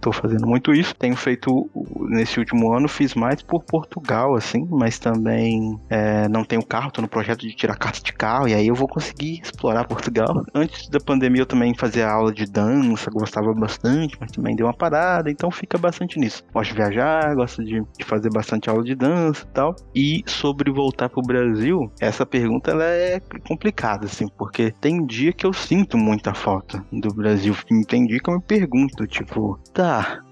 tô 0.02 0.12
fazendo 0.12 0.46
muito 0.46 0.74
isso. 0.74 0.94
Tenho 0.96 1.16
feito 1.16 1.70
nesse 2.12 2.38
último 2.38 2.72
ano 2.72 2.88
fiz 2.88 3.14
mais 3.14 3.42
por 3.42 3.64
Portugal, 3.64 4.34
assim, 4.34 4.66
mas 4.70 4.98
também 4.98 5.78
é, 5.90 6.28
não 6.28 6.44
tenho 6.44 6.64
carro, 6.64 6.90
tô 6.90 7.02
no 7.02 7.08
projeto 7.08 7.40
de 7.40 7.54
tirar 7.54 7.76
carta 7.76 8.00
de 8.00 8.12
carro, 8.12 8.48
e 8.48 8.54
aí 8.54 8.66
eu 8.66 8.74
vou 8.74 8.88
conseguir 8.88 9.40
explorar 9.42 9.86
Portugal. 9.86 10.44
Antes 10.54 10.88
da 10.88 11.00
pandemia 11.00 11.42
eu 11.42 11.46
também 11.46 11.74
fazia 11.74 12.08
aula 12.08 12.32
de 12.32 12.44
dança, 12.44 13.10
gostava 13.10 13.52
bastante, 13.54 14.16
mas 14.20 14.30
também 14.30 14.54
deu 14.54 14.66
uma 14.66 14.74
parada, 14.74 15.30
então 15.30 15.50
fica 15.50 15.78
bastante 15.78 16.18
nisso. 16.18 16.44
Gosto 16.52 16.70
de 16.70 16.76
viajar, 16.76 17.34
gosto 17.34 17.64
de, 17.64 17.82
de 17.98 18.04
fazer 18.04 18.30
bastante 18.30 18.68
aula 18.68 18.82
de 18.82 18.94
dança 18.94 19.44
e 19.44 19.52
tal. 19.52 19.76
E 19.94 20.22
sobre 20.26 20.70
voltar 20.70 21.08
pro 21.08 21.22
Brasil, 21.22 21.90
essa 22.00 22.26
pergunta 22.26 22.70
ela 22.70 22.84
é 22.84 23.20
complicada, 23.46 24.06
assim, 24.06 24.26
porque 24.36 24.72
tem 24.80 25.04
dia 25.06 25.32
que 25.32 25.46
eu 25.46 25.52
sinto 25.52 25.96
muita 25.96 26.34
falta 26.34 26.84
do 26.92 27.14
Brasil. 27.14 27.54
Tem 27.88 28.06
dia 28.06 28.18
que 28.18 28.30
eu 28.30 28.34
me 28.34 28.42
pergunto, 28.42 29.06
tipo, 29.06 29.58
tá, 29.72 30.22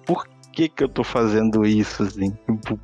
que 0.52 0.68
que 0.68 0.84
eu 0.84 0.88
tô 0.88 1.02
fazendo 1.02 1.64
isso, 1.64 2.02
assim? 2.02 2.32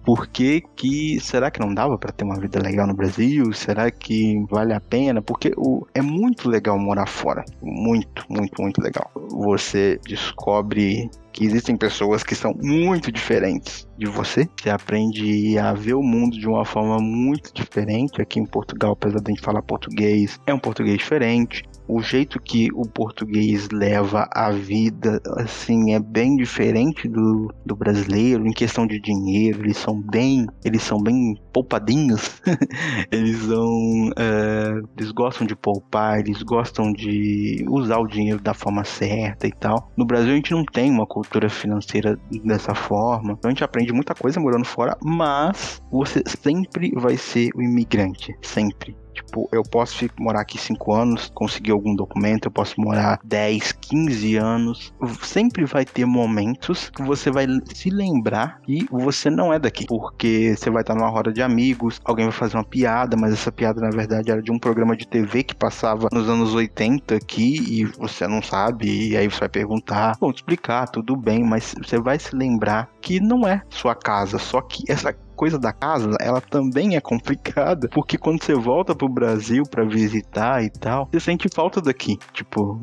Por 0.04 0.26
que 0.28 0.62
que... 0.74 1.18
Será 1.20 1.50
que 1.50 1.60
não 1.60 1.74
dava 1.74 1.98
para 1.98 2.12
ter 2.12 2.24
uma 2.24 2.38
vida 2.38 2.60
legal 2.60 2.86
no 2.86 2.94
Brasil? 2.94 3.52
Será 3.52 3.90
que 3.90 4.44
vale 4.50 4.72
a 4.72 4.80
pena? 4.80 5.20
Porque 5.20 5.52
o, 5.56 5.86
é 5.94 6.02
muito 6.02 6.48
legal 6.48 6.78
morar 6.78 7.06
fora. 7.06 7.44
Muito, 7.62 8.24
muito, 8.28 8.60
muito 8.60 8.80
legal. 8.80 9.10
Você 9.30 9.98
descobre 10.06 11.10
que 11.32 11.44
existem 11.44 11.76
pessoas 11.76 12.22
que 12.22 12.34
são 12.34 12.54
muito 12.62 13.12
diferentes 13.12 13.86
de 13.98 14.06
você. 14.06 14.48
Você 14.58 14.70
aprende 14.70 15.58
a 15.58 15.74
ver 15.74 15.94
o 15.94 16.02
mundo 16.02 16.38
de 16.38 16.48
uma 16.48 16.64
forma 16.64 16.96
muito 16.98 17.52
diferente. 17.52 18.22
Aqui 18.22 18.40
em 18.40 18.46
Portugal, 18.46 18.92
apesar 18.92 19.18
de 19.18 19.30
a 19.30 19.34
gente 19.34 19.44
falar 19.44 19.62
português, 19.62 20.40
é 20.46 20.54
um 20.54 20.58
português 20.58 20.96
diferente 20.96 21.62
o 21.88 22.00
jeito 22.02 22.40
que 22.40 22.68
o 22.74 22.82
português 22.82 23.68
leva 23.70 24.28
a 24.32 24.50
vida, 24.50 25.20
assim, 25.36 25.92
é 25.92 26.00
bem 26.00 26.36
diferente 26.36 27.08
do, 27.08 27.52
do 27.64 27.76
brasileiro 27.76 28.46
em 28.46 28.52
questão 28.52 28.86
de 28.86 29.00
dinheiro. 29.00 29.64
Eles 29.64 29.76
são 29.76 30.00
bem, 30.00 30.46
eles 30.64 30.82
são 30.82 31.00
bem 31.00 31.36
poupadinhos. 31.52 32.40
eles 33.10 33.38
são, 33.38 34.10
é, 34.16 34.80
eles 34.98 35.12
gostam 35.12 35.46
de 35.46 35.54
poupar, 35.54 36.18
eles 36.20 36.42
gostam 36.42 36.92
de 36.92 37.64
usar 37.68 37.98
o 37.98 38.06
dinheiro 38.06 38.40
da 38.40 38.54
forma 38.54 38.84
certa 38.84 39.46
e 39.46 39.52
tal. 39.52 39.90
No 39.96 40.04
Brasil 40.04 40.32
a 40.32 40.36
gente 40.36 40.52
não 40.52 40.64
tem 40.64 40.90
uma 40.90 41.06
cultura 41.06 41.48
financeira 41.48 42.18
dessa 42.44 42.74
forma. 42.74 43.32
Então 43.32 43.48
a 43.48 43.52
gente 43.52 43.64
aprende 43.64 43.92
muita 43.92 44.14
coisa 44.14 44.40
morando 44.40 44.64
fora, 44.64 44.96
mas 45.02 45.82
você 45.90 46.22
sempre 46.26 46.90
vai 46.96 47.16
ser 47.16 47.50
o 47.54 47.62
imigrante, 47.62 48.34
sempre. 48.42 48.96
Tipo, 49.16 49.48
eu 49.50 49.62
posso 49.62 50.06
morar 50.18 50.40
aqui 50.40 50.58
5 50.58 50.92
anos, 50.92 51.30
conseguir 51.34 51.72
algum 51.72 51.94
documento, 51.94 52.46
eu 52.46 52.50
posso 52.50 52.78
morar 52.78 53.18
10, 53.24 53.72
15 53.72 54.36
anos. 54.36 54.94
Sempre 55.22 55.64
vai 55.64 55.84
ter 55.84 56.04
momentos 56.04 56.90
que 56.90 57.02
você 57.02 57.30
vai 57.30 57.46
se 57.72 57.88
lembrar 57.88 58.60
que 58.62 58.86
você 58.90 59.30
não 59.30 59.52
é 59.52 59.58
daqui. 59.58 59.86
Porque 59.86 60.54
você 60.56 60.70
vai 60.70 60.82
estar 60.82 60.94
numa 60.94 61.08
roda 61.08 61.32
de 61.32 61.42
amigos, 61.42 62.00
alguém 62.04 62.26
vai 62.26 62.32
fazer 62.32 62.56
uma 62.56 62.64
piada, 62.64 63.16
mas 63.16 63.32
essa 63.32 63.50
piada 63.50 63.80
na 63.80 63.90
verdade 63.90 64.30
era 64.30 64.42
de 64.42 64.52
um 64.52 64.58
programa 64.58 64.96
de 64.96 65.06
TV 65.06 65.42
que 65.42 65.54
passava 65.54 66.08
nos 66.12 66.28
anos 66.28 66.54
80 66.54 67.16
aqui 67.16 67.56
e 67.68 67.84
você 67.84 68.26
não 68.26 68.42
sabe. 68.42 69.10
E 69.10 69.16
aí 69.16 69.28
você 69.28 69.40
vai 69.40 69.48
perguntar, 69.48 70.16
vou 70.20 70.30
explicar, 70.30 70.88
tudo 70.88 71.16
bem, 71.16 71.42
mas 71.42 71.74
você 71.82 71.98
vai 71.98 72.18
se 72.18 72.34
lembrar 72.36 72.88
que 73.06 73.20
não 73.20 73.46
é 73.46 73.62
sua 73.70 73.94
casa, 73.94 74.36
só 74.36 74.60
que 74.60 74.82
essa 74.90 75.12
coisa 75.36 75.58
da 75.58 75.72
casa, 75.72 76.16
ela 76.18 76.40
também 76.40 76.96
é 76.96 77.00
complicada, 77.00 77.88
porque 77.90 78.16
quando 78.16 78.42
você 78.42 78.54
volta 78.54 78.94
pro 78.94 79.08
Brasil 79.08 79.62
para 79.70 79.84
visitar 79.84 80.64
e 80.64 80.70
tal, 80.70 81.08
você 81.12 81.20
sente 81.20 81.48
falta 81.54 81.80
daqui. 81.80 82.18
Tipo, 82.32 82.80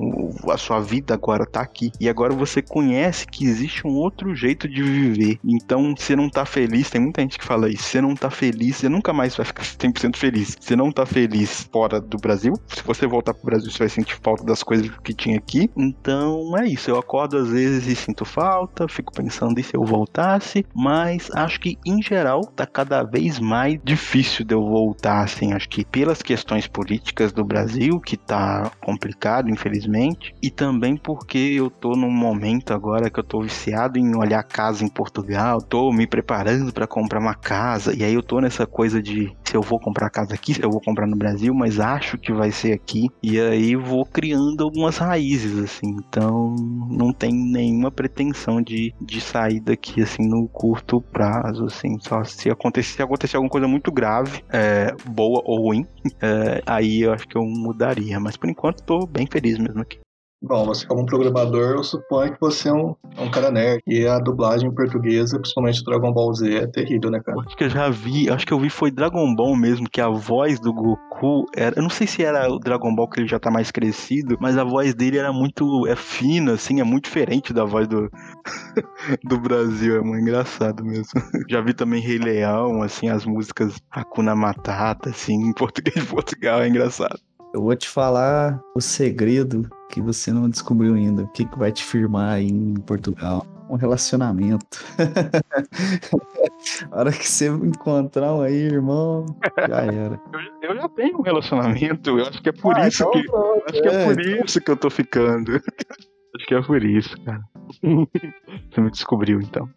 a 0.50 0.58
sua 0.58 0.80
vida 0.80 1.16
agora 1.16 1.46
tá 1.46 1.62
aqui. 1.62 1.92
E 2.00 2.08
agora 2.08 2.34
você 2.34 2.62
conhece 2.62 3.26
que 3.26 3.44
existe 3.44 3.86
um 3.86 3.96
outro 3.96 4.36
jeito 4.36 4.70
de 4.70 4.84
viver. 4.84 5.40
Então, 5.44 5.96
você 5.98 6.16
não 6.16 6.30
tá 6.30 6.46
feliz, 6.46 6.92
tem 6.92 7.02
muita 7.02 7.22
gente 7.22 7.40
que 7.40 7.46
fala 7.46 7.68
isso, 7.68 7.84
você 7.84 8.00
não 8.00 8.16
tá 8.16 8.30
feliz, 8.30 8.78
você 8.78 8.88
nunca 8.88 9.12
mais 9.12 9.36
vai 9.36 9.46
ficar 9.46 9.64
100% 9.66 10.16
feliz. 10.16 10.56
Você 10.60 10.76
não 10.76 10.92
tá 10.92 11.06
feliz 11.06 11.68
fora 11.72 12.00
do 12.00 12.18
Brasil. 12.18 12.54
Se 12.68 12.84
você 12.84 13.08
voltar 13.08 13.34
pro 13.34 13.46
Brasil, 13.46 13.72
você 13.72 13.80
vai 13.80 13.90
sentir 13.90 14.18
falta 14.22 14.44
das 14.44 14.62
coisas 14.62 14.90
que 15.04 15.14
tinha 15.14 15.38
aqui. 15.38 15.70
Então, 15.76 16.56
é 16.58 16.68
isso. 16.68 16.92
Eu 16.92 17.00
acordo 17.00 17.38
às 17.38 17.50
vezes 17.50 17.88
e 17.88 17.96
sinto 17.96 18.24
falta, 18.26 18.88
fico 18.88 19.12
pensando, 19.12 19.60
e 19.60 19.64
se 19.64 19.76
eu 19.76 19.84
voltar 19.84 20.13
voltasse, 20.14 20.64
mas 20.76 21.30
acho 21.34 21.60
que 21.60 21.78
em 21.84 22.02
geral 22.02 22.46
tá 22.46 22.68
cada 22.68 23.04
vez 23.04 23.40
mais 23.40 23.80
difícil 23.84 24.46
de 24.46 24.54
eu 24.54 24.64
voltar, 24.64 25.24
assim, 25.24 25.54
acho 25.54 25.68
que 25.68 25.84
pelas 25.84 26.22
questões 26.22 26.68
políticas 26.68 27.34
do 27.34 27.44
Brasil, 27.44 28.00
que 28.00 28.16
tá 28.16 28.72
complicado, 28.80 29.50
infelizmente, 29.50 30.36
e 30.42 30.52
também 30.52 30.96
porque 30.96 31.38
eu 31.38 31.70
tô 31.70 31.96
num 31.96 32.12
momento 32.12 32.74
agora 32.74 33.10
que 33.10 33.20
eu 33.20 33.24
tô 33.24 33.42
viciado 33.42 33.98
em 33.98 34.16
olhar 34.16 34.44
casa 34.44 34.86
em 34.86 34.88
Portugal, 34.88 35.60
tô 35.62 35.92
me 35.92 36.06
preparando 36.06 36.72
para 36.72 36.86
comprar 36.86 37.20
uma 37.20 37.34
casa, 37.34 37.96
e 37.96 38.04
aí 38.04 38.14
eu 38.14 38.22
tô 38.22 38.40
nessa 38.40 38.68
coisa 38.68 39.02
de 39.02 39.36
se 39.44 39.58
eu 39.58 39.62
vou 39.62 39.80
comprar 39.80 40.10
casa 40.10 40.36
aqui, 40.36 40.54
se 40.54 40.64
eu 40.64 40.70
vou 40.70 40.82
comprar 40.82 41.08
no 41.08 41.16
Brasil, 41.16 41.54
mas 41.54 41.80
acho 41.80 42.18
que 42.18 42.32
vai 42.32 42.52
ser 42.52 42.74
aqui, 42.74 43.10
e 43.22 43.40
aí 43.40 43.76
vou 43.76 44.06
criando 44.06 44.64
algumas 44.64 44.98
raízes, 44.98 45.58
assim, 45.58 45.96
então 46.08 46.56
não 46.90 47.12
tem 47.12 47.34
nenhuma 47.34 47.90
pretensão 47.90 48.62
de, 48.62 48.94
de 49.02 49.20
sair 49.20 49.60
daqui, 49.60 50.03
assim, 50.04 50.28
no 50.28 50.48
curto 50.48 51.02
prazo, 51.02 51.66
assim, 51.66 52.00
só 52.00 52.24
se 52.24 52.50
acontecer, 52.50 52.96
se 52.98 53.02
acontecer 53.02 53.38
alguma 53.38 53.50
coisa 53.50 53.68
muito 53.68 53.92
grave, 53.92 54.44
é, 54.50 54.94
boa 55.06 55.42
ou 55.46 55.68
ruim, 55.68 55.86
é, 56.22 56.62
aí 56.66 57.02
eu 57.02 57.14
acho 57.14 57.28
que 57.28 57.38
eu 57.38 57.44
mudaria, 57.44 58.20
mas 58.20 58.38
por 58.38 58.50
enquanto 58.50 58.84
tô 58.84 59.06
bem 59.08 59.28
feliz 59.28 59.58
mesmo 59.58 59.82
aqui. 59.82 60.00
Bom, 60.46 60.66
você 60.66 60.86
como 60.86 61.06
programador, 61.06 61.78
eu 61.78 61.84
suponho 61.86 62.34
que 62.34 62.42
você 62.42 62.68
é 62.68 62.74
um, 62.74 62.94
é 63.16 63.22
um 63.22 63.32
cara 63.32 63.50
nerd. 63.50 63.82
E 63.88 64.06
a 64.06 64.20
dublagem 64.20 64.70
portuguesa, 64.76 65.40
principalmente 65.40 65.82
Dragon 65.86 66.12
Ball 66.12 66.34
Z, 66.34 66.54
é 66.54 66.68
terrível, 66.68 67.10
né, 67.10 67.22
cara? 67.26 67.40
Acho 67.40 67.56
que 67.56 67.64
eu 67.64 67.70
já 67.70 67.90
vi, 67.90 68.30
acho 68.30 68.46
que 68.46 68.52
eu 68.52 68.60
vi 68.60 68.70
foi 68.70 68.92
Dragon 68.92 69.34
Ball 69.34 69.56
mesmo, 69.56 69.90
que 69.90 70.02
a 70.02 70.10
voz 70.10 70.60
do 70.60 70.74
Goku 70.74 71.46
era. 71.56 71.78
Eu 71.78 71.82
não 71.82 71.90
sei 71.90 72.06
se 72.06 72.22
era 72.22 72.52
o 72.52 72.60
Dragon 72.60 72.94
Ball 72.94 73.10
que 73.10 73.22
ele 73.22 73.28
já 73.28 73.40
tá 73.40 73.50
mais 73.50 73.72
crescido, 73.72 74.38
mas 74.38 74.58
a 74.58 74.66
voz 74.66 74.94
dele 74.94 75.18
era 75.18 75.32
muito. 75.32 75.88
é 75.88 75.96
fina, 75.96 76.54
assim, 76.54 76.82
é 76.82 76.84
muito 76.84 77.06
diferente 77.06 77.54
da 77.54 77.64
voz 77.64 77.88
do, 77.88 78.12
do 79.24 79.40
Brasil. 79.40 79.96
É 79.96 80.02
muito 80.02 80.24
engraçado 80.24 80.84
mesmo. 80.84 81.22
Já 81.50 81.62
vi 81.62 81.74
também 81.74 82.02
Rei 82.02 82.18
Leão, 82.18 82.82
assim, 82.82 83.08
as 83.08 83.26
músicas 83.26 83.78
Hakuna 83.90 84.36
Matata, 84.36 85.10
assim, 85.10 85.36
em 85.36 85.54
português 85.54 86.06
de 86.06 86.12
Portugal, 86.12 86.62
é 86.62 86.68
engraçado. 86.68 87.18
Eu 87.54 87.62
vou 87.62 87.76
te 87.76 87.88
falar 87.88 88.60
o 88.76 88.82
segredo 88.82 89.70
que 89.92 90.02
você 90.02 90.34
não 90.34 90.50
descobriu 90.50 90.96
ainda. 90.96 91.22
O 91.22 91.28
que, 91.28 91.46
que 91.46 91.60
vai 91.60 91.72
te 91.72 91.84
firmar 91.84 92.34
aí 92.34 92.48
em 92.48 92.74
Portugal? 92.74 93.46
Um 93.70 93.76
relacionamento. 93.76 94.84
A 96.92 96.98
hora 96.98 97.12
que 97.12 97.28
você 97.28 97.50
encontrar 97.50 98.34
um 98.34 98.42
aí, 98.42 98.56
irmão, 98.56 99.26
já 99.68 99.82
era. 99.82 100.20
Eu, 100.64 100.70
eu 100.72 100.76
já 100.78 100.90
tenho 100.90 101.20
um 101.20 101.22
relacionamento. 101.22 102.18
Eu 102.18 102.26
acho 102.26 102.42
que 102.42 102.50
é 102.50 102.54
por 102.54 102.76
ah, 102.76 102.88
isso 102.88 103.04
então 103.04 103.22
que. 103.22 103.28
Pronto, 103.28 103.64
acho 103.70 103.78
é. 103.78 103.82
que 103.82 103.88
é 103.88 104.06
por 104.06 104.20
isso 104.20 104.62
que 104.62 104.72
eu 104.72 104.78
tô 104.78 104.90
ficando. 104.90 105.52
Acho 106.36 106.46
que 106.48 106.56
é 106.56 106.62
por 106.62 106.84
isso, 106.84 107.16
cara. 107.24 107.42
Você 107.84 108.82
me 108.82 108.90
descobriu, 108.90 109.40
então. 109.40 109.70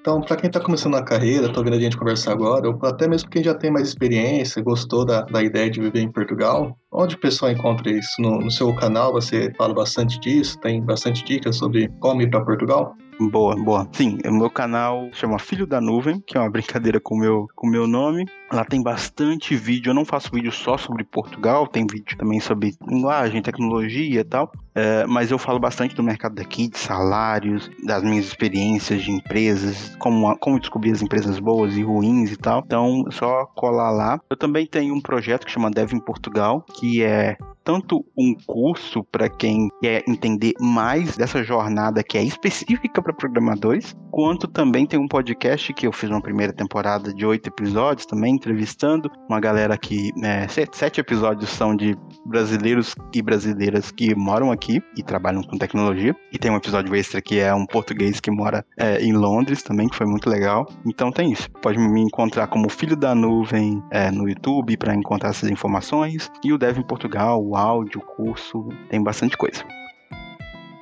Então, 0.00 0.20
pra 0.20 0.36
quem 0.36 0.50
tá 0.50 0.60
começando 0.60 0.96
a 0.96 1.02
carreira, 1.02 1.50
tô 1.50 1.62
vendo 1.62 1.76
a 1.76 1.80
gente 1.80 1.96
conversar 1.96 2.32
agora, 2.32 2.68
ou 2.68 2.78
até 2.84 3.08
mesmo 3.08 3.30
quem 3.30 3.42
já 3.42 3.54
tem 3.54 3.70
mais 3.70 3.88
experiência, 3.88 4.62
gostou 4.62 5.04
da, 5.04 5.22
da 5.22 5.42
ideia 5.42 5.70
de 5.70 5.80
viver 5.80 6.00
em 6.00 6.12
Portugal, 6.12 6.76
onde 6.92 7.14
o 7.14 7.20
pessoal 7.20 7.50
encontra 7.50 7.90
isso? 7.90 8.20
No, 8.20 8.38
no 8.38 8.50
seu 8.50 8.74
canal 8.74 9.12
você 9.12 9.52
fala 9.56 9.72
bastante 9.72 10.20
disso, 10.20 10.58
tem 10.60 10.82
bastante 10.82 11.24
dicas 11.24 11.56
sobre 11.56 11.88
como 12.00 12.20
ir 12.20 12.30
pra 12.30 12.44
Portugal? 12.44 12.94
Boa, 13.20 13.56
boa. 13.56 13.88
Sim, 13.92 14.18
o 14.24 14.32
meu 14.32 14.48
canal 14.48 15.08
chama 15.12 15.40
Filho 15.40 15.66
da 15.66 15.80
Nuvem, 15.80 16.22
que 16.24 16.36
é 16.36 16.40
uma 16.40 16.50
brincadeira 16.50 17.00
com 17.00 17.16
meu, 17.16 17.40
o 17.40 17.48
com 17.54 17.66
meu 17.66 17.84
nome. 17.86 18.24
Lá 18.50 18.64
tem 18.64 18.82
bastante 18.82 19.54
vídeo. 19.54 19.90
Eu 19.90 19.94
não 19.94 20.04
faço 20.04 20.30
vídeo 20.32 20.50
só 20.50 20.78
sobre 20.78 21.04
Portugal, 21.04 21.66
tem 21.66 21.86
vídeo 21.86 22.16
também 22.16 22.40
sobre 22.40 22.74
linguagem, 22.86 23.42
tecnologia 23.42 24.20
e 24.20 24.24
tal. 24.24 24.50
É, 24.74 25.04
mas 25.06 25.30
eu 25.30 25.38
falo 25.38 25.58
bastante 25.58 25.94
do 25.94 26.02
mercado 26.02 26.36
daqui, 26.36 26.68
de 26.68 26.78
salários, 26.78 27.70
das 27.84 28.02
minhas 28.02 28.26
experiências 28.26 29.02
de 29.02 29.10
empresas, 29.10 29.96
como, 29.98 30.36
como 30.38 30.60
descobrir 30.60 30.92
as 30.92 31.02
empresas 31.02 31.38
boas 31.38 31.76
e 31.76 31.82
ruins 31.82 32.30
e 32.30 32.36
tal. 32.36 32.62
Então, 32.64 33.04
só 33.10 33.44
colar 33.56 33.90
lá. 33.90 34.20
Eu 34.30 34.36
também 34.36 34.66
tenho 34.66 34.94
um 34.94 35.00
projeto 35.00 35.44
que 35.44 35.52
chama 35.52 35.70
Dev 35.70 35.92
em 35.92 36.00
Portugal, 36.00 36.64
que 36.74 37.02
é 37.02 37.36
tanto 37.68 38.02
um 38.16 38.34
curso 38.46 39.04
para 39.04 39.28
quem 39.28 39.68
quer 39.82 40.02
entender 40.08 40.54
mais 40.58 41.18
dessa 41.18 41.44
jornada 41.44 42.02
que 42.02 42.16
é 42.16 42.22
específica 42.24 43.02
para 43.02 43.12
programadores, 43.12 43.94
quanto 44.10 44.48
também 44.48 44.86
tem 44.86 44.98
um 44.98 45.06
podcast 45.06 45.74
que 45.74 45.86
eu 45.86 45.92
fiz 45.92 46.08
uma 46.08 46.22
primeira 46.22 46.50
temporada 46.50 47.12
de 47.12 47.26
oito 47.26 47.46
episódios 47.48 48.06
também, 48.06 48.37
entrevistando 48.38 49.10
uma 49.28 49.40
galera 49.40 49.76
que 49.76 50.10
é, 50.22 50.46
sete 50.48 51.00
episódios 51.00 51.50
são 51.50 51.76
de 51.76 51.96
brasileiros 52.24 52.94
e 53.12 53.20
brasileiras 53.20 53.90
que 53.90 54.14
moram 54.14 54.50
aqui 54.50 54.80
e 54.96 55.02
trabalham 55.02 55.42
com 55.42 55.58
tecnologia. 55.58 56.14
E 56.32 56.38
tem 56.38 56.50
um 56.50 56.56
episódio 56.56 56.94
extra 56.94 57.20
que 57.20 57.38
é 57.38 57.52
um 57.52 57.66
português 57.66 58.20
que 58.20 58.30
mora 58.30 58.64
é, 58.78 59.00
em 59.02 59.12
Londres 59.12 59.62
também, 59.62 59.88
que 59.88 59.96
foi 59.96 60.06
muito 60.06 60.30
legal. 60.30 60.66
Então 60.86 61.10
tem 61.10 61.32
isso. 61.32 61.50
Pode 61.62 61.78
me 61.78 62.00
encontrar 62.00 62.46
como 62.46 62.68
Filho 62.68 62.96
da 62.96 63.14
Nuvem 63.14 63.82
é, 63.90 64.10
no 64.10 64.28
YouTube 64.28 64.76
para 64.76 64.94
encontrar 64.94 65.30
essas 65.30 65.50
informações. 65.50 66.30
E 66.44 66.52
o 66.52 66.58
Dev 66.58 66.78
em 66.78 66.86
Portugal, 66.86 67.44
o 67.44 67.56
áudio, 67.56 68.00
o 68.00 68.04
curso, 68.04 68.68
tem 68.88 69.02
bastante 69.02 69.36
coisa. 69.36 69.64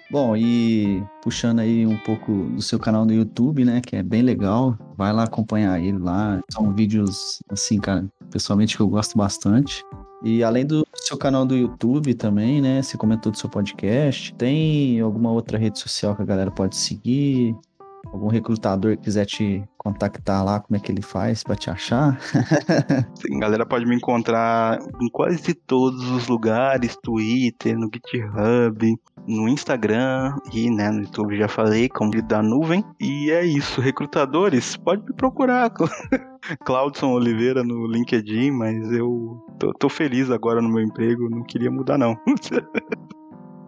Bom, 0.09 0.37
e 0.37 1.03
puxando 1.21 1.59
aí 1.59 1.85
um 1.85 1.97
pouco 1.99 2.33
do 2.33 2.63
seu 2.63 2.79
canal 2.79 3.05
no 3.05 3.13
YouTube, 3.13 3.65
né, 3.65 3.81
que 3.81 3.97
é 3.97 4.03
bem 4.03 4.23
legal, 4.23 4.79
vai 4.97 5.13
lá 5.13 5.25
acompanhar 5.25 5.81
ele 5.81 5.99
lá. 5.99 6.41
São 6.53 6.73
vídeos, 6.73 7.43
assim, 7.51 7.81
cara, 7.81 8.07
pessoalmente 8.31 8.77
que 8.77 8.83
eu 8.83 8.89
gosto 8.89 9.19
bastante. 9.19 9.83
E 10.23 10.45
além 10.45 10.65
do 10.65 10.87
seu 10.95 11.19
canal 11.19 11.45
do 11.45 11.57
YouTube 11.57 12.15
também, 12.15 12.61
né, 12.61 12.83
você 12.83 12.97
comentou 12.97 13.33
do 13.33 13.39
seu 13.39 13.51
podcast, 13.51 14.33
tem 14.35 15.01
alguma 15.01 15.31
outra 15.33 15.59
rede 15.59 15.79
social 15.79 16.15
que 16.15 16.23
a 16.23 16.27
galera 16.27 16.51
pode 16.53 16.77
seguir? 16.77 17.55
Algum 18.13 18.29
recrutador 18.29 18.97
quiser 18.97 19.27
te 19.27 19.65
contactar 19.77 20.45
lá, 20.45 20.61
como 20.61 20.77
é 20.77 20.81
que 20.81 20.91
ele 20.91 21.03
faz 21.03 21.43
para 21.43 21.55
te 21.55 21.71
achar? 21.71 22.19
Sim, 23.15 23.39
galera 23.39 23.65
pode 23.65 23.87
me 23.87 23.95
encontrar 23.95 24.79
em 25.01 25.09
quase 25.09 25.55
todos 25.55 26.09
os 26.11 26.27
lugares, 26.27 26.97
Twitter, 27.03 27.77
no 27.79 27.89
GitHub, 27.93 28.99
no 29.27 29.49
Instagram 29.49 30.37
e 30.53 30.71
né, 30.71 30.91
no 30.91 31.03
YouTube 31.03 31.37
já 31.37 31.49
falei, 31.49 31.89
como 31.89 32.11
da 32.23 32.43
nuvem. 32.43 32.85
E 33.01 33.31
é 33.31 33.45
isso, 33.45 33.81
recrutadores, 33.81 34.77
pode 34.77 35.05
me 35.05 35.15
procurar. 35.15 35.71
Claudson 36.65 37.13
Oliveira 37.13 37.63
no 37.63 37.87
LinkedIn, 37.87 38.51
mas 38.53 38.93
eu 38.93 39.45
tô, 39.59 39.73
tô 39.73 39.89
feliz 39.89 40.31
agora 40.31 40.61
no 40.61 40.69
meu 40.69 40.83
emprego, 40.83 41.29
não 41.29 41.43
queria 41.43 41.71
mudar 41.71 41.99
não. 41.99 42.17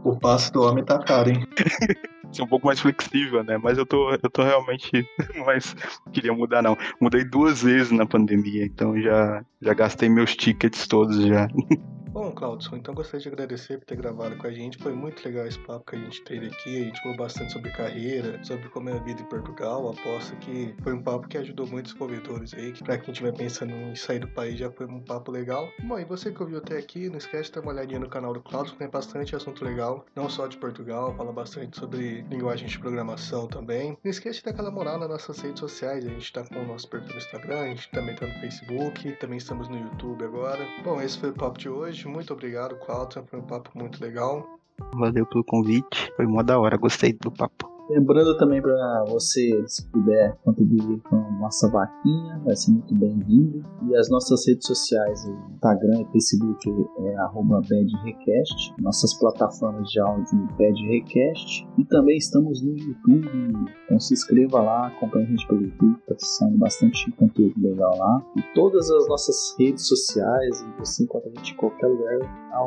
o 0.08 0.18
passo 0.18 0.52
do 0.52 0.62
homem 0.62 0.84
tá 0.84 0.98
caro, 0.98 1.30
hein? 1.30 1.46
ser 2.32 2.42
um 2.42 2.46
pouco 2.46 2.66
mais 2.66 2.80
flexível, 2.80 3.42
né? 3.42 3.58
Mas 3.58 3.78
eu 3.78 3.86
tô, 3.86 4.10
eu 4.12 4.30
tô 4.30 4.42
realmente. 4.42 4.90
Mas 5.46 5.74
queria 6.12 6.32
mudar, 6.32 6.62
não. 6.62 6.76
Mudei 7.00 7.24
duas 7.24 7.62
vezes 7.62 7.90
na 7.90 8.06
pandemia, 8.06 8.64
então 8.64 9.00
já, 9.00 9.44
já 9.60 9.74
gastei 9.74 10.08
meus 10.08 10.34
tickets 10.36 10.86
todos 10.86 11.24
já. 11.24 11.48
Bom, 12.10 12.32
Claudson, 12.32 12.76
então 12.76 12.94
gostaria 12.94 13.20
de 13.20 13.28
agradecer 13.28 13.78
por 13.78 13.84
ter 13.84 13.96
gravado 13.96 14.36
com 14.38 14.46
a 14.46 14.50
gente. 14.50 14.78
Foi 14.78 14.92
muito 14.92 15.22
legal 15.24 15.46
esse 15.46 15.58
papo 15.58 15.90
que 15.90 15.96
a 15.96 15.98
gente 15.98 16.22
teve 16.24 16.46
aqui. 16.46 16.82
A 16.82 16.84
gente 16.84 17.02
falou 17.02 17.16
bastante 17.18 17.52
sobre 17.52 17.70
carreira, 17.70 18.42
sobre 18.42 18.68
como 18.70 18.88
é 18.88 18.94
a 18.94 18.98
vida 18.98 19.20
em 19.20 19.24
Portugal. 19.26 19.90
Aposto 19.90 20.34
que 20.36 20.74
foi 20.82 20.94
um 20.94 21.02
papo 21.02 21.28
que 21.28 21.36
ajudou 21.36 21.66
muitos 21.66 21.92
desenvolvedores 21.92 22.54
aí. 22.54 22.72
Que 22.72 22.82
pra 22.82 22.96
quem 22.96 23.12
estiver 23.12 23.32
pensando 23.34 23.72
em 23.72 23.94
sair 23.94 24.20
do 24.20 24.28
país, 24.28 24.58
já 24.58 24.70
foi 24.70 24.86
um 24.86 25.00
papo 25.00 25.30
legal. 25.30 25.68
Bom, 25.84 25.98
e 25.98 26.04
você 26.04 26.32
que 26.32 26.42
ouviu 26.42 26.58
até 26.58 26.78
aqui, 26.78 27.10
não 27.10 27.18
esquece 27.18 27.50
de 27.50 27.56
dar 27.56 27.60
uma 27.60 27.72
olhadinha 27.72 28.00
no 28.00 28.08
canal 28.08 28.32
do 28.32 28.40
Claudson, 28.40 28.76
tem 28.76 28.88
bastante 28.88 29.36
assunto 29.36 29.62
legal. 29.62 30.06
Não 30.16 30.30
só 30.30 30.46
de 30.46 30.56
Portugal, 30.56 31.14
fala 31.14 31.32
bastante 31.32 31.78
sobre 31.78 32.22
linguagem 32.30 32.66
de 32.66 32.78
programação 32.78 33.46
também. 33.46 33.98
Não 34.02 34.10
esquece 34.10 34.38
de 34.38 34.46
dar 34.46 34.52
aquela 34.52 34.70
moral 34.70 34.98
nas 34.98 35.10
nossas 35.10 35.38
redes 35.40 35.60
sociais. 35.60 36.06
A 36.06 36.08
gente 36.08 36.32
tá 36.32 36.42
com 36.42 36.56
o 36.56 36.66
nosso 36.66 36.88
perfil 36.88 37.12
no 37.12 37.18
Instagram, 37.18 37.60
a 37.60 37.66
gente 37.66 37.90
também 37.90 38.16
tá 38.16 38.26
no 38.26 38.34
Facebook, 38.40 39.12
também 39.16 39.36
estamos 39.36 39.68
no 39.68 39.78
YouTube 39.78 40.24
agora. 40.24 40.66
Bom, 40.82 41.00
esse 41.02 41.18
foi 41.18 41.30
o 41.30 41.34
papo 41.34 41.58
de 41.58 41.68
hoje 41.68 42.07
muito 42.08 42.32
obrigado, 42.32 42.76
Cláudio. 42.78 43.24
Foi 43.26 43.38
um 43.38 43.46
papo 43.46 43.70
muito 43.74 44.00
legal. 44.00 44.58
Valeu 44.94 45.26
pelo 45.26 45.44
convite. 45.44 46.12
Foi 46.16 46.26
mó 46.26 46.42
da 46.42 46.58
hora. 46.58 46.76
Gostei 46.76 47.12
do 47.12 47.30
papo. 47.30 47.77
Lembrando 47.88 48.36
também 48.36 48.60
para 48.60 49.04
você, 49.08 49.64
se 49.66 49.90
puder 49.90 50.36
contribuir 50.44 51.00
com 51.08 51.16
a 51.16 51.30
nossa 51.40 51.70
vaquinha, 51.70 52.38
vai 52.44 52.54
ser 52.54 52.72
muito 52.72 52.94
bem-vindo. 52.94 53.64
E 53.88 53.96
as 53.96 54.10
nossas 54.10 54.46
redes 54.46 54.66
sociais, 54.66 55.26
Instagram 55.54 56.02
e 56.02 56.12
Facebook 56.12 56.70
é 56.70 57.16
@badrecast, 57.42 58.74
nossas 58.78 59.14
plataformas 59.14 59.88
de 59.90 60.00
áudio 60.00 60.46
badrecast 60.58 61.66
e 61.78 61.84
também 61.86 62.18
estamos 62.18 62.62
no 62.62 62.76
YouTube. 62.76 63.70
Então 63.84 63.98
se 63.98 64.12
inscreva 64.12 64.60
lá, 64.60 64.88
acompanhe 64.88 65.24
a 65.24 65.28
gente 65.30 65.46
pelo 65.48 65.62
YouTube, 65.62 65.98
tá 66.06 66.14
saindo 66.18 66.58
bastante 66.58 67.10
conteúdo 67.12 67.54
legal 67.56 67.96
lá. 67.96 68.22
E 68.36 68.42
todas 68.54 68.90
as 68.90 69.08
nossas 69.08 69.56
redes 69.58 69.86
sociais, 69.88 70.62
você 70.78 71.04
encontra 71.04 71.30
a 71.30 71.38
gente 71.38 71.54
em 71.54 71.56
qualquer 71.56 71.86
lugar, 71.86 72.18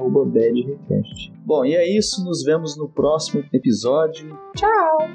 badrecast. 0.01 1.33
Bom, 1.45 1.65
e 1.65 1.75
é 1.75 1.97
isso, 1.97 2.23
nos 2.25 2.43
vemos 2.43 2.77
no 2.77 2.89
próximo 2.89 3.43
episódio. 3.53 4.37
Tchau! 4.55 5.10